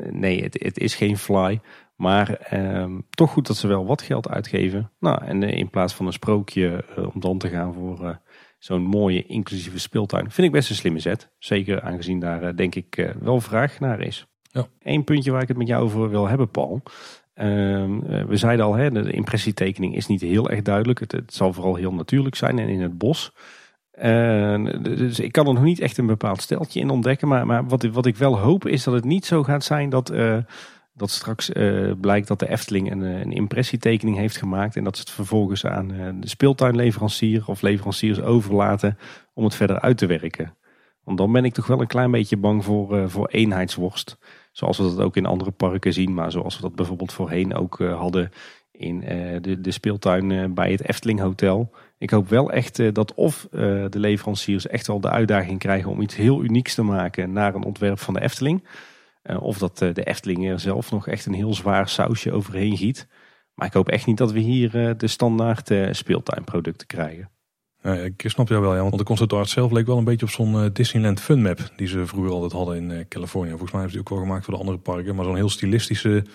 nee, 0.09 0.43
het, 0.43 0.63
het, 0.63 0.79
is 0.79 0.95
geen 0.95 1.17
fly. 1.17 1.59
Maar 1.95 2.33
ehm, 2.33 2.99
toch 3.09 3.31
goed 3.31 3.47
dat 3.47 3.57
ze 3.57 3.67
wel 3.67 3.85
wat 3.85 4.01
geld 4.01 4.29
uitgeven. 4.29 4.91
Nou, 4.99 5.25
en 5.25 5.43
in 5.43 5.69
plaats 5.69 5.93
van 5.93 6.05
een 6.05 6.13
sprookje 6.13 6.85
om 7.13 7.19
dan 7.19 7.37
te 7.37 7.49
gaan 7.49 7.73
voor 7.73 8.19
zo'n 8.59 8.81
mooie 8.81 9.25
inclusieve 9.25 9.79
speeltuin. 9.79 10.31
Vind 10.31 10.47
ik 10.47 10.53
best 10.53 10.69
een 10.69 10.75
slimme 10.75 10.99
zet. 10.99 11.29
Zeker 11.37 11.81
aangezien 11.81 12.19
daar 12.19 12.43
eh, 12.43 12.55
denk 12.55 12.75
ik 12.75 12.97
eh, 12.97 13.09
wel 13.19 13.41
vraag 13.41 13.79
naar 13.79 14.01
is. 14.01 14.27
Ja. 14.41 14.67
Eén 14.79 15.03
puntje 15.03 15.31
waar 15.31 15.41
ik 15.41 15.47
het 15.47 15.57
met 15.57 15.67
jou 15.67 15.83
over 15.83 16.09
wil 16.09 16.27
hebben, 16.27 16.49
Paul. 16.49 16.81
Ehm, 17.33 17.99
eh, 18.03 18.23
we 18.25 18.37
zeiden 18.37 18.65
al, 18.65 18.75
hè, 18.75 18.89
de 18.89 19.11
impressietekening 19.11 19.95
is 19.95 20.07
niet 20.07 20.21
heel 20.21 20.49
erg 20.49 20.61
duidelijk. 20.61 20.99
Het, 20.99 21.11
het 21.11 21.33
zal 21.33 21.53
vooral 21.53 21.75
heel 21.75 21.93
natuurlijk 21.93 22.35
zijn 22.35 22.59
en 22.59 22.67
in 22.67 22.81
het 22.81 22.97
bos. 22.97 23.33
dus 24.81 25.19
ik 25.19 25.31
kan 25.31 25.47
er 25.47 25.53
nog 25.53 25.63
niet 25.63 25.79
echt 25.79 25.97
een 25.97 26.05
bepaald 26.05 26.41
steltje 26.41 26.79
in 26.79 26.89
ontdekken. 26.89 27.27
Maar, 27.27 27.45
maar 27.45 27.67
wat, 27.67 27.83
wat 27.83 28.05
ik 28.05 28.17
wel 28.17 28.39
hoop 28.39 28.67
is 28.67 28.83
dat 28.83 28.93
het 28.93 29.03
niet 29.03 29.25
zo 29.25 29.43
gaat 29.43 29.63
zijn 29.63 29.89
dat 29.89 30.11
dat 30.99 31.09
straks 31.09 31.49
uh, 31.49 31.91
blijkt 32.01 32.27
dat 32.27 32.39
de 32.39 32.49
Efteling 32.49 32.91
een, 32.91 33.03
eh, 33.03 33.19
een, 33.19 33.31
impressietekening 33.31 34.17
heeft 34.17 34.37
gemaakt. 34.37 34.75
En 34.75 34.83
dat 34.83 34.95
ze 34.95 35.01
het 35.01 35.11
vervolgens 35.11 35.65
aan 35.65 35.93
uh, 35.93 36.09
de 36.19 36.29
speeltuinleverancier 36.29 37.43
of 37.45 37.61
leveranciers 37.61 38.21
overlaten 38.21 38.97
om 39.33 39.43
het 39.43 39.55
verder 39.55 39.79
uit 39.79 39.97
te 39.97 40.05
werken. 40.05 40.55
Want 41.03 41.17
dan 41.17 41.31
ben 41.31 41.45
ik 41.45 41.53
toch 41.53 41.67
wel 41.67 41.81
een 41.81 41.87
klein 41.87 42.11
beetje 42.11 42.37
bang 42.37 42.63
voor, 42.65 43.09
voor 43.09 43.27
eenheidsworst. 43.27 44.17
Zoals 44.51 44.77
we 44.77 44.83
dat 44.83 44.99
ook 44.99 45.15
in 45.15 45.25
andere 45.25 45.51
parken 45.51 45.93
zien. 45.93 46.13
Maar 46.13 46.31
zoals 46.31 46.55
we 46.55 46.61
dat 46.61 46.75
bijvoorbeeld 46.75 47.13
voorheen 47.13 47.55
ook 47.55 47.79
hadden 47.79 48.31
in 48.71 48.99
de, 49.41 49.61
de 49.61 49.71
speeltuin 49.71 50.53
bij 50.53 50.71
het 50.71 50.87
Efteling 50.87 51.19
Hotel. 51.19 51.71
Ik 51.97 52.09
hoop 52.09 52.29
wel 52.29 52.51
echt 52.51 52.93
dat 52.93 53.13
of 53.13 53.47
de 53.51 53.89
leveranciers 53.99 54.67
echt 54.67 54.87
wel 54.87 54.99
de 54.99 55.09
uitdaging 55.09 55.59
krijgen 55.59 55.91
om 55.91 56.01
iets 56.01 56.15
heel 56.15 56.43
unieks 56.43 56.75
te 56.75 56.83
maken 56.83 57.31
naar 57.31 57.55
een 57.55 57.63
ontwerp 57.63 57.99
van 57.99 58.13
de 58.13 58.21
Efteling. 58.21 58.63
Eh, 59.21 59.41
of 59.41 59.57
dat 59.57 59.81
eh, 59.81 59.93
de 59.93 60.03
Efteling 60.03 60.49
er 60.49 60.59
zelf 60.59 60.91
nog 60.91 61.07
echt 61.07 61.25
een 61.25 61.33
heel 61.33 61.53
zwaar 61.53 61.89
sausje 61.89 62.31
overheen 62.31 62.77
giet. 62.77 63.07
Maar 63.53 63.67
ik 63.67 63.73
hoop 63.73 63.89
echt 63.89 64.05
niet 64.05 64.17
dat 64.17 64.31
we 64.31 64.39
hier 64.39 64.87
eh, 64.87 64.93
de 64.97 65.07
standaard 65.07 65.71
speeltuinproducten 65.91 66.87
krijgen. 66.87 67.29
Ja, 67.81 67.93
ik 67.93 68.23
snap 68.25 68.47
jou 68.47 68.61
wel, 68.61 68.75
ja, 68.75 68.81
want 68.81 68.97
de 68.97 69.03
concept 69.03 69.49
zelf 69.49 69.71
leek 69.71 69.85
wel 69.85 69.97
een 69.97 70.03
beetje 70.03 70.25
op 70.25 70.31
zo'n 70.31 70.69
Disneyland 70.73 71.21
Fun 71.21 71.41
Map 71.41 71.71
die 71.75 71.87
ze 71.87 72.05
vroeger 72.05 72.31
altijd 72.31 72.51
hadden 72.51 72.75
in 72.75 73.07
Californië. 73.07 73.49
Volgens 73.49 73.71
mij 73.71 73.81
hebben 73.81 73.97
ze 73.97 73.97
die 73.97 73.99
ook 73.99 74.09
wel 74.09 74.27
gemaakt 74.27 74.45
voor 74.45 74.53
de 74.53 74.59
andere 74.59 74.77
parken, 74.77 75.15
maar 75.15 75.25
zo'n 75.25 75.35
heel 75.35 75.49
stilistische 75.49 76.25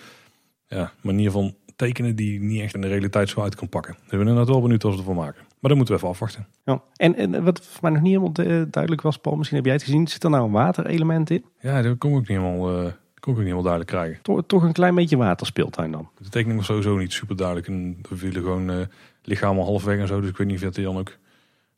ja, 0.67 0.91
manier 1.01 1.31
van 1.31 1.55
tekenen 1.75 2.15
die 2.15 2.39
niet 2.39 2.61
echt 2.61 2.73
in 2.73 2.81
de 2.81 2.87
realiteit 2.87 3.29
zo 3.29 3.41
uit 3.41 3.55
kan 3.55 3.69
pakken. 3.69 3.93
Dus 3.93 4.03
ik 4.03 4.09
ben 4.09 4.19
inderdaad 4.19 4.47
wel 4.47 4.61
benieuwd 4.61 4.83
wat 4.83 4.93
ze 4.93 4.97
ervan 4.97 5.15
maken. 5.15 5.41
Maar 5.65 5.73
dan 5.73 5.83
moeten 5.83 6.01
we 6.01 6.01
even 6.01 6.25
afwachten. 6.25 6.47
Ja. 6.65 6.81
En, 6.95 7.15
en 7.15 7.43
wat 7.43 7.65
voor 7.65 7.79
mij 7.81 7.91
nog 7.91 8.01
niet 8.01 8.11
helemaal 8.11 8.67
duidelijk 8.69 9.01
was, 9.01 9.17
Paul, 9.17 9.35
misschien 9.35 9.57
heb 9.57 9.65
jij 9.65 9.75
het 9.75 9.83
gezien, 9.83 10.07
zit 10.07 10.23
er 10.23 10.29
nou 10.29 10.45
een 10.45 10.51
waterelement 10.51 11.29
in? 11.29 11.45
Ja, 11.59 11.81
dat 11.81 11.97
kon 11.97 12.11
ik 12.11 12.17
niet 12.17 12.27
helemaal, 12.27 12.71
uh, 12.71 12.91
kon 13.19 13.33
ik 13.33 13.37
niet 13.37 13.37
helemaal 13.37 13.61
duidelijk 13.61 13.91
krijgen. 13.91 14.21
Toch, 14.21 14.43
toch 14.47 14.63
een 14.63 14.73
klein 14.73 14.95
beetje 14.95 15.17
waterspeeltuin 15.17 15.91
dan? 15.91 16.09
De 16.17 16.29
tekening 16.29 16.57
was 16.57 16.65
sowieso 16.65 16.97
niet 16.97 17.13
super 17.13 17.35
duidelijk. 17.35 17.67
En 17.67 17.97
we 18.09 18.17
vielen 18.17 18.41
gewoon 18.41 18.71
uh, 18.71 18.77
lichaam 19.21 19.57
al 19.57 19.65
halfweg 19.65 19.99
en 19.99 20.07
zo. 20.07 20.19
Dus 20.19 20.29
ik 20.29 20.37
weet 20.37 20.47
niet 20.47 20.55
of 20.55 20.61
dat 20.61 20.75
hij 20.75 20.85
dan 20.85 20.97
ook 20.97 21.17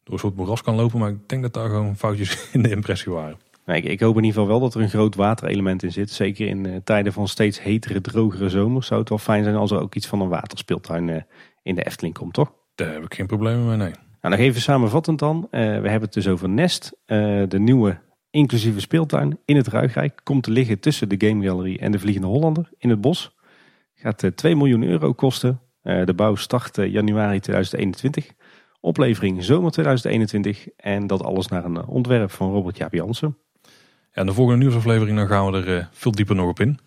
door 0.04 0.14
een 0.14 0.20
soort 0.20 0.36
moeras 0.36 0.62
kan 0.62 0.76
lopen. 0.76 1.00
Maar 1.00 1.10
ik 1.10 1.30
denk 1.30 1.42
dat 1.42 1.54
daar 1.54 1.70
gewoon 1.70 1.98
foutjes 1.98 2.48
in 2.54 2.62
de 2.62 2.70
impressie 2.70 3.12
waren. 3.12 3.38
Nee, 3.66 3.78
ik, 3.78 3.84
ik, 3.84 4.00
hoop 4.00 4.18
in 4.18 4.24
ieder 4.24 4.40
geval 4.40 4.48
wel 4.48 4.60
dat 4.60 4.76
er 4.76 4.82
een 4.82 4.90
groot 4.90 5.16
waterelement 5.16 5.84
in 5.84 5.92
zit. 5.92 6.10
Zeker 6.10 6.48
in 6.48 6.66
uh, 6.66 6.76
tijden 6.84 7.14
van 7.14 7.28
steeds 7.28 7.62
hetere, 7.62 8.02
drogere 8.02 8.50
zomers 8.50 8.88
zou 8.88 9.00
het 9.00 9.10
wel 9.10 9.18
fijn 9.18 9.44
zijn 9.44 9.56
als 9.56 9.72
er 9.72 9.82
ook 9.82 9.96
iets 9.96 10.08
van 10.08 10.22
een 10.22 10.30
waterspeeltuin 10.30 11.26
in 11.64 11.76
de 11.76 11.84
Efteling 11.84 12.14
komt, 12.14 12.34
toch? 12.34 12.52
Daar 12.78 12.94
heb 12.94 13.04
ik 13.04 13.14
geen 13.14 13.28
problemen 13.28 13.68
mee, 13.68 13.78
nee. 13.78 13.92
Nou, 14.22 14.36
nog 14.36 14.46
even 14.46 14.62
samenvattend 14.62 15.20
dan. 15.20 15.38
Uh, 15.38 15.60
we 15.60 15.68
hebben 15.68 16.02
het 16.02 16.14
dus 16.14 16.28
over 16.28 16.50
Nest, 16.50 16.92
uh, 17.06 17.44
de 17.48 17.60
nieuwe 17.60 18.00
inclusieve 18.30 18.80
speeltuin 18.80 19.40
in 19.46 19.56
het 19.56 19.68
Ruigrijk. 19.68 20.20
Komt 20.24 20.44
te 20.44 20.52
liggen 20.52 20.80
tussen 20.80 21.10
de 21.10 21.28
Game 21.28 21.46
Gallery 21.46 21.78
en 21.80 21.92
de 21.92 22.00
Vliegende 22.00 22.28
Hollander 22.28 22.70
in 22.78 22.90
het 22.90 23.02
bos. 23.02 23.36
Gaat 23.94 24.24
uh, 24.24 24.32
2 24.32 24.56
miljoen 24.56 24.84
euro 24.84 25.14
kosten. 25.14 25.62
de 25.82 26.14
bouw 26.16 26.36
start 26.36 26.76
januari 26.76 27.40
2021. 27.40 28.32
Oplevering 28.80 29.44
zomer 29.44 29.72
2021. 29.72 30.68
En 30.76 31.08
dat 31.08 31.24
alles 31.24 31.48
naar 31.48 31.66
een 31.66 31.86
ontwerp 31.86 32.32
van 32.32 32.52
Robert 32.52 32.78
Jaap 32.78 32.94
Jansen. 32.94 33.38
Ja, 34.12 34.24
de 34.24 34.34
volgende 34.34 34.60
nieuwsaflevering 34.60 35.18
dan 35.18 35.28
gaan 35.28 35.52
we 35.52 35.66
er 35.66 35.90
veel 35.92 36.12
dieper 36.12 36.36
nog 36.36 36.50
op 36.50 36.60
in. 36.60 36.80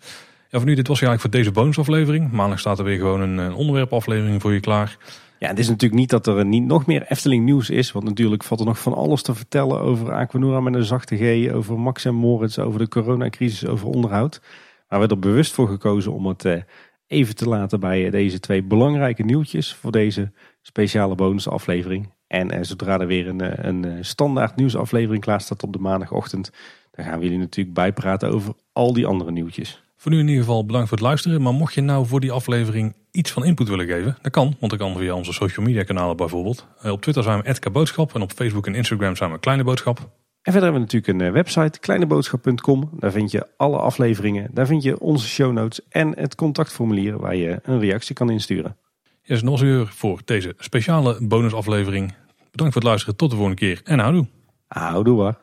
Ja, 0.49 0.57
voor 0.57 0.67
nu, 0.67 0.75
dit 0.75 0.87
was 0.87 1.01
eigenlijk 1.01 1.21
voor 1.21 1.39
deze 1.39 1.51
bonusaflevering. 1.51 2.31
Maandag 2.31 2.59
staat 2.59 2.79
er 2.79 2.85
weer 2.85 2.97
gewoon 2.97 3.21
een 3.21 3.53
onderwerpaflevering 3.53 4.41
voor 4.41 4.53
je 4.53 4.59
klaar. 4.59 4.97
Ja, 5.41 5.47
het 5.47 5.59
is 5.59 5.67
natuurlijk 5.67 5.99
niet 5.99 6.09
dat 6.09 6.27
er 6.27 6.45
niet 6.45 6.65
nog 6.65 6.85
meer 6.85 7.05
Efteling 7.07 7.45
nieuws 7.45 7.69
is. 7.69 7.91
Want 7.91 8.05
natuurlijk 8.05 8.43
valt 8.43 8.59
er 8.59 8.65
nog 8.65 8.79
van 8.79 8.93
alles 8.93 9.21
te 9.21 9.35
vertellen 9.35 9.79
over 9.79 10.13
Aquanura 10.13 10.59
met 10.59 10.73
een 10.73 10.83
zachte 10.83 11.17
G. 11.17 11.51
Over 11.53 11.79
Max 11.79 12.05
en 12.05 12.15
Moritz, 12.15 12.57
over 12.57 12.79
de 12.79 12.87
coronacrisis, 12.87 13.65
over 13.67 13.87
onderhoud. 13.87 14.39
Maar 14.41 14.99
we 14.99 15.05
hebben 15.05 15.09
er 15.09 15.19
bewust 15.19 15.53
voor 15.53 15.67
gekozen 15.67 16.13
om 16.13 16.25
het 16.25 16.45
eh, 16.45 16.61
even 17.07 17.35
te 17.35 17.49
laten 17.49 17.79
bij 17.79 18.05
eh, 18.05 18.11
deze 18.11 18.39
twee 18.39 18.63
belangrijke 18.63 19.23
nieuwtjes. 19.23 19.73
Voor 19.73 19.91
deze 19.91 20.31
speciale 20.61 21.15
bonusaflevering. 21.15 22.13
En 22.27 22.51
eh, 22.51 22.59
zodra 22.61 22.99
er 22.99 23.07
weer 23.07 23.27
een, 23.27 23.67
een 23.67 24.05
standaard 24.05 24.55
nieuwsaflevering 24.55 25.23
klaar 25.23 25.41
staat 25.41 25.63
op 25.63 25.73
de 25.73 25.79
maandagochtend. 25.79 26.51
Dan 26.91 27.05
gaan 27.05 27.17
we 27.17 27.23
jullie 27.23 27.39
natuurlijk 27.39 27.75
bijpraten 27.75 28.29
over 28.29 28.53
al 28.73 28.93
die 28.93 29.05
andere 29.05 29.31
nieuwtjes. 29.31 29.83
Voor 29.95 30.11
nu 30.11 30.19
in 30.19 30.27
ieder 30.27 30.43
geval 30.43 30.65
bedankt 30.65 30.89
voor 30.89 30.97
het 30.97 31.07
luisteren. 31.07 31.41
Maar 31.41 31.53
mocht 31.53 31.73
je 31.73 31.81
nou 31.81 32.05
voor 32.05 32.19
die 32.19 32.31
aflevering 32.31 32.95
iets 33.11 33.31
van 33.31 33.45
input 33.45 33.67
willen 33.67 33.85
geven, 33.85 34.17
dat 34.21 34.31
kan. 34.31 34.55
Want 34.59 34.71
dat 34.71 34.79
kan 34.79 34.97
via 34.97 35.13
onze 35.13 35.33
social 35.33 35.65
media 35.65 35.83
kanalen 35.83 36.17
bijvoorbeeld. 36.17 36.67
Eh, 36.81 36.91
op 36.91 37.01
Twitter 37.01 37.23
zijn 37.23 37.41
we 37.41 37.59
@kaboodschap 37.59 38.15
en 38.15 38.21
op 38.21 38.31
Facebook 38.31 38.67
en 38.67 38.75
Instagram 38.75 39.15
zijn 39.15 39.31
we 39.31 39.39
Kleine 39.39 39.63
Boodschap. 39.63 39.97
En 40.41 40.51
verder 40.51 40.71
hebben 40.71 40.87
we 40.87 40.93
natuurlijk 40.93 41.19
een 41.21 41.27
eh, 41.27 41.33
website, 41.33 41.79
kleineboodschap.com. 41.79 42.89
Daar 42.99 43.11
vind 43.11 43.31
je 43.31 43.47
alle 43.57 43.77
afleveringen. 43.77 44.49
Daar 44.53 44.67
vind 44.67 44.83
je 44.83 44.99
onze 44.99 45.27
show 45.27 45.51
notes 45.51 45.87
en 45.89 46.19
het 46.19 46.35
contactformulier 46.35 47.19
waar 47.19 47.35
je 47.35 47.59
een 47.63 47.79
reactie 47.79 48.15
kan 48.15 48.29
insturen. 48.29 48.77
Yes, 49.23 49.41
nog 49.41 49.61
uur 49.61 49.87
voor 49.87 50.21
deze 50.25 50.53
speciale 50.57 51.17
bonusaflevering. 51.27 52.13
Bedankt 52.51 52.73
voor 52.73 52.81
het 52.81 52.83
luisteren. 52.83 53.15
Tot 53.15 53.29
de 53.29 53.35
volgende 53.35 53.59
keer 53.59 53.81
en 53.83 53.99
houdoe. 53.99 54.27
Houdoe 54.67 55.17
waar. 55.17 55.37